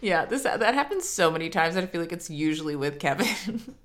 Yeah, 0.00 0.26
this 0.26 0.44
that 0.44 0.74
happens 0.74 1.08
so 1.08 1.28
many 1.28 1.48
times 1.48 1.74
that 1.74 1.82
I 1.82 1.88
feel 1.88 2.00
like 2.00 2.12
it's 2.12 2.30
usually 2.30 2.76
with 2.76 3.00
Kevin. 3.00 3.26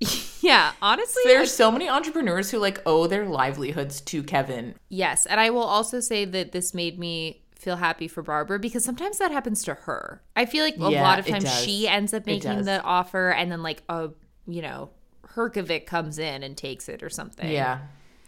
Yeah, 0.40 0.72
honestly, 0.82 1.22
There's 1.24 1.50
so 1.50 1.72
many 1.72 1.88
entrepreneurs 1.88 2.50
who 2.50 2.58
like 2.58 2.82
owe 2.84 3.06
their 3.06 3.24
livelihoods 3.26 4.02
to 4.02 4.22
Kevin. 4.22 4.74
yes. 4.90 5.24
And 5.24 5.40
I 5.40 5.48
will 5.48 5.62
also 5.64 6.00
say 6.00 6.26
that 6.26 6.52
this 6.52 6.74
made 6.74 6.98
me 6.98 7.42
feel 7.64 7.76
happy 7.76 8.06
for 8.06 8.22
Barbara 8.22 8.58
because 8.58 8.84
sometimes 8.84 9.18
that 9.18 9.32
happens 9.32 9.64
to 9.64 9.74
her. 9.74 10.22
I 10.36 10.46
feel 10.46 10.64
like 10.64 10.76
a 10.76 10.90
Yeah, 10.90 11.02
lot 11.02 11.18
of 11.18 11.26
times 11.26 11.50
she 11.62 11.88
ends 11.88 12.14
up 12.14 12.26
making 12.26 12.64
the 12.64 12.82
offer 12.82 13.30
and 13.30 13.50
then 13.50 13.62
like 13.62 13.82
a, 13.88 14.10
you 14.46 14.62
know, 14.62 14.90
Herjavec 15.34 15.86
comes 15.86 16.18
in 16.18 16.42
and 16.42 16.56
takes 16.56 16.88
it 16.88 17.02
or 17.02 17.10
something. 17.10 17.50
Yeah. 17.50 17.80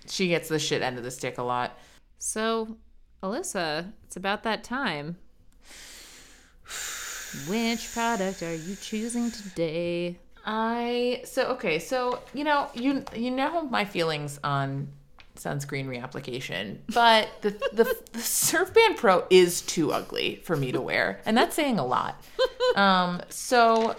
She 0.08 0.28
gets 0.28 0.48
the 0.48 0.58
shit 0.58 0.82
end 0.82 0.98
of 0.98 1.04
the 1.04 1.10
stick 1.10 1.38
a 1.38 1.42
lot. 1.42 1.78
So, 2.18 2.78
Alyssa, 3.22 3.92
it's 4.04 4.16
about 4.16 4.42
that 4.44 4.64
time. 4.64 5.16
Which 7.46 7.92
product 7.92 8.42
are 8.42 8.54
you 8.54 8.76
choosing 8.76 9.30
today? 9.30 10.18
I 10.44 11.22
so 11.24 11.48
okay, 11.54 11.78
so 11.78 12.22
you 12.32 12.44
know, 12.44 12.70
you 12.74 13.04
you 13.14 13.30
know 13.30 13.62
my 13.62 13.84
feelings 13.84 14.38
on 14.44 14.88
sunscreen 15.36 15.86
reapplication, 15.86 16.78
but 16.92 17.28
the 17.42 17.50
the, 17.72 17.84
the 18.12 18.18
Surfband 18.18 18.96
Pro 18.96 19.24
is 19.30 19.62
too 19.62 19.92
ugly 19.92 20.40
for 20.44 20.56
me 20.56 20.72
to 20.72 20.80
wear, 20.80 21.20
and 21.24 21.36
that's 21.36 21.54
saying 21.54 21.78
a 21.78 21.86
lot. 21.86 22.22
Um, 22.74 23.22
so 23.28 23.96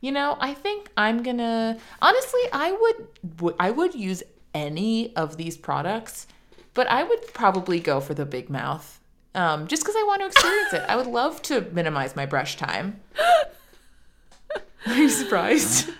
you 0.00 0.12
know, 0.12 0.36
I 0.40 0.54
think 0.54 0.90
I'm 0.96 1.22
gonna 1.22 1.78
honestly, 2.02 2.40
I 2.52 2.72
would 2.72 3.54
I 3.58 3.70
would 3.70 3.94
use 3.94 4.22
any 4.54 5.14
of 5.16 5.36
these 5.36 5.56
products, 5.56 6.26
but 6.74 6.86
I 6.88 7.02
would 7.02 7.32
probably 7.34 7.80
go 7.80 8.00
for 8.00 8.14
the 8.14 8.26
big 8.26 8.50
mouth. 8.50 9.00
Um, 9.34 9.66
just 9.66 9.82
because 9.82 9.96
I 9.96 10.04
want 10.06 10.22
to 10.22 10.26
experience 10.28 10.72
it. 10.72 10.82
I 10.88 10.96
would 10.96 11.06
love 11.06 11.42
to 11.42 11.60
minimize 11.72 12.16
my 12.16 12.24
brush 12.24 12.56
time. 12.56 13.00
Are 14.86 14.94
you 14.94 15.10
surprised? 15.10 15.90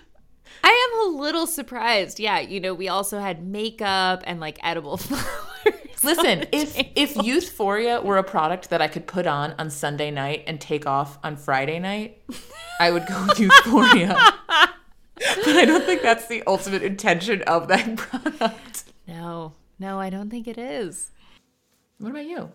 I 1.17 1.19
am 1.19 1.23
a 1.23 1.25
little 1.25 1.47
surprised. 1.47 2.21
Yeah, 2.21 2.41
you 2.41 2.61
know, 2.61 2.75
we 2.75 2.89
also 2.89 3.19
had 3.19 3.47
makeup 3.47 4.23
and 4.27 4.39
like 4.39 4.59
edible 4.63 4.97
flowers. 4.99 6.05
Listen, 6.05 6.45
if 6.53 6.77
if 6.95 7.15
Youthforia 7.15 8.05
were 8.05 8.19
a 8.19 8.23
product 8.23 8.69
that 8.69 8.83
I 8.83 8.89
could 8.89 9.07
put 9.07 9.27
on 9.27 9.55
on 9.59 9.71
Sunday 9.71 10.11
night 10.11 10.45
and 10.47 10.61
take 10.61 10.87
off 10.87 11.19
on 11.25 11.37
Friday 11.37 11.79
night, 11.79 12.23
I 12.79 12.91
would 12.91 13.07
go 13.07 13.27
with 13.27 13.39
Youthforia. 13.39 14.15
but 14.49 15.57
I 15.57 15.65
don't 15.65 15.85
think 15.85 16.03
that's 16.03 16.27
the 16.29 16.43
ultimate 16.47 16.83
intention 16.83 17.43
of 17.43 17.69
that 17.69 17.97
product. 17.97 18.85
No, 19.09 19.55
no, 19.79 19.99
I 19.99 20.11
don't 20.11 20.29
think 20.29 20.47
it 20.47 20.59
is. 20.59 21.13
What 21.99 22.11
about 22.11 22.27
you? 22.27 22.53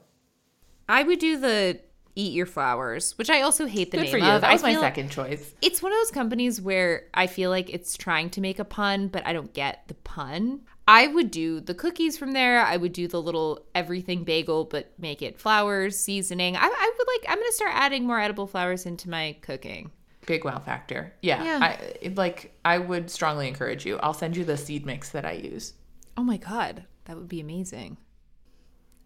I 0.88 1.02
would 1.02 1.20
do 1.20 1.40
the 1.40 1.80
eat 2.16 2.34
your 2.34 2.46
flowers, 2.46 3.18
which 3.18 3.30
I 3.30 3.42
also 3.42 3.66
hate 3.66 3.92
the 3.92 3.98
Good 3.98 4.04
name 4.04 4.12
for 4.12 4.18
you. 4.18 4.24
of. 4.26 4.42
That 4.42 4.52
was 4.54 4.64
I 4.64 4.68
my 4.68 4.74
feel- 4.74 4.82
second 4.82 5.10
choice. 5.12 5.54
It's 5.62 5.82
one 5.82 5.92
of 5.92 5.98
those 6.00 6.12
companies 6.12 6.62
where 6.62 7.06
I 7.14 7.28
feel 7.28 7.50
like 7.50 7.70
it's 7.74 7.96
trying 7.98 8.30
to 8.32 8.42
make 8.42 8.60
a 8.60 8.66
pun, 8.66 9.08
but 9.08 9.26
I 9.26 9.34
don't 9.34 9.54
get 9.54 9.84
the 9.88 9.94
pun. 9.96 10.62
I 10.88 11.08
would 11.08 11.32
do 11.32 11.60
the 11.62 11.74
cookies 11.74 12.18
from 12.18 12.32
there. 12.34 12.62
I 12.62 12.76
would 12.76 12.92
do 12.92 13.08
the 13.08 13.22
little 13.22 13.66
everything 13.76 14.24
bagel, 14.24 14.66
but 14.66 14.92
make 15.00 15.22
it 15.22 15.40
flowers, 15.40 15.98
seasoning. 15.98 16.56
I, 16.58 16.62
I 16.64 16.92
would 16.98 17.08
like, 17.08 17.32
I'm 17.32 17.38
going 17.38 17.50
to 17.50 17.56
start 17.56 17.72
adding 17.74 18.06
more 18.06 18.20
edible 18.20 18.48
flowers 18.48 18.86
into 18.86 19.10
my 19.10 19.38
cooking. 19.42 19.92
Big 20.26 20.44
wow 20.46 20.60
factor. 20.60 21.14
Yeah. 21.22 21.44
Yeah. 21.44 21.60
I 21.62 22.10
like 22.16 22.54
I 22.64 22.78
would 22.78 23.10
strongly 23.10 23.48
encourage 23.48 23.86
you. 23.86 23.98
I'll 23.98 24.14
send 24.14 24.36
you 24.38 24.44
the 24.46 24.56
seed 24.58 24.86
mix 24.86 25.10
that 25.10 25.26
I 25.26 25.32
use. 25.34 25.74
Oh 26.18 26.24
my 26.24 26.38
God, 26.38 26.84
that 27.06 27.16
would 27.18 27.28
be 27.30 27.40
amazing. 27.40 27.98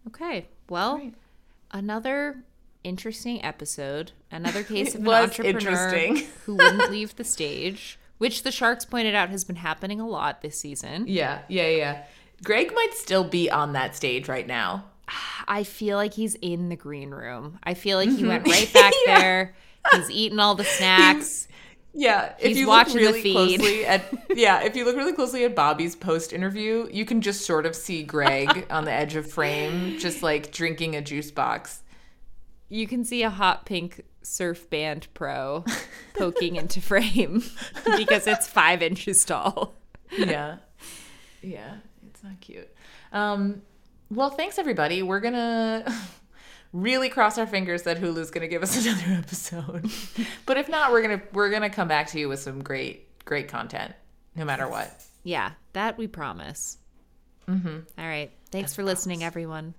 Okay, 0.08 0.48
well, 0.68 0.96
Right. 0.98 1.14
another 1.72 2.44
interesting 2.86 3.44
episode. 3.44 4.12
Another 4.30 4.62
case 4.72 4.94
of 4.94 5.02
an 5.02 5.08
entrepreneur 5.08 6.14
who 6.44 6.54
wouldn't 6.56 6.90
leave 6.90 7.16
the 7.16 7.24
stage, 7.24 7.98
which 8.18 8.42
the 8.42 8.52
Sharks 8.52 8.84
pointed 8.84 9.14
out 9.14 9.28
has 9.30 9.44
been 9.44 9.56
happening 9.56 10.00
a 10.00 10.06
lot 10.08 10.40
this 10.42 10.58
season. 10.58 11.04
Yeah, 11.06 11.40
yeah, 11.48 11.68
yeah. 11.68 12.04
Greg 12.44 12.72
might 12.74 12.92
still 12.94 13.24
be 13.24 13.50
on 13.50 13.72
that 13.72 13.96
stage 13.96 14.28
right 14.28 14.46
now. 14.46 14.84
I 15.48 15.62
feel 15.64 15.96
like 15.96 16.14
he's 16.14 16.34
in 16.36 16.68
the 16.68 16.76
green 16.76 17.10
room. 17.10 17.58
I 17.62 17.74
feel 17.74 17.96
like 17.98 18.10
he 18.10 18.24
went 18.26 18.46
right 18.46 18.72
back 18.72 18.92
Mm-hmm. 18.92 19.10
Yeah. 19.10 19.18
there. 19.20 19.54
He's 19.92 20.10
eating 20.10 20.38
all 20.38 20.54
the 20.54 20.64
snacks. 20.64 21.46
Yeah, 21.98 22.34
if 22.38 22.48
He's 22.48 22.58
you 22.58 22.66
watching 22.68 22.96
the 22.96 23.04
look 23.04 23.14
really 23.14 23.22
feed. 23.22 23.58
closely 23.60 23.86
at 23.86 24.04
yeah, 24.36 24.62
if 24.64 24.76
you 24.76 24.84
look 24.84 24.96
really 24.96 25.14
closely 25.14 25.44
at 25.44 25.54
Bobby's 25.54 25.96
post 25.96 26.34
interview, 26.34 26.88
you 26.92 27.06
can 27.06 27.22
just 27.22 27.46
sort 27.46 27.64
of 27.64 27.74
see 27.74 28.02
Greg 28.02 28.66
on 28.68 28.84
the 28.84 28.92
edge 28.92 29.16
of 29.16 29.30
frame, 29.30 29.98
just 29.98 30.22
like 30.22 30.52
drinking 30.52 30.94
a 30.94 31.00
juice 31.00 31.30
box. 31.30 31.82
You 32.68 32.86
can 32.86 33.04
see 33.04 33.22
a 33.22 33.30
hot 33.30 33.66
pink 33.66 34.02
surf 34.22 34.68
band 34.70 35.06
pro 35.14 35.64
poking 36.14 36.56
into 36.56 36.80
frame 36.80 37.44
because 37.96 38.26
it's 38.26 38.46
five 38.46 38.82
inches 38.82 39.24
tall. 39.24 39.74
Yeah, 40.16 40.56
yeah, 41.42 41.76
it's 42.08 42.22
not 42.22 42.40
cute. 42.40 42.68
Um, 43.12 43.62
well, 44.10 44.30
thanks 44.30 44.58
everybody. 44.58 45.02
We're 45.02 45.20
gonna 45.20 45.84
really 46.72 47.08
cross 47.08 47.38
our 47.38 47.46
fingers 47.46 47.82
that 47.82 47.98
Hulu's 47.98 48.30
gonna 48.30 48.48
give 48.48 48.62
us 48.62 48.84
another 48.84 49.12
episode, 49.18 49.90
but 50.44 50.56
if 50.56 50.68
not, 50.68 50.92
we're 50.92 51.02
gonna 51.02 51.22
we're 51.32 51.50
gonna 51.50 51.70
come 51.70 51.88
back 51.88 52.08
to 52.08 52.18
you 52.18 52.28
with 52.28 52.40
some 52.40 52.62
great 52.62 53.24
great 53.24 53.48
content, 53.48 53.94
no 54.34 54.44
matter 54.44 54.68
what. 54.68 55.02
Yeah, 55.22 55.52
that 55.72 55.98
we 55.98 56.06
promise. 56.06 56.78
Mm-hmm. 57.48 57.78
All 57.98 58.06
right. 58.06 58.30
Thanks 58.50 58.74
for 58.74 58.82
listening, 58.84 59.22
everyone. 59.22 59.74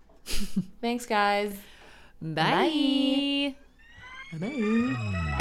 Thanks, 0.81 1.05
guys. 1.05 1.57
Bye. 2.21 3.55
Bye. 4.33 5.37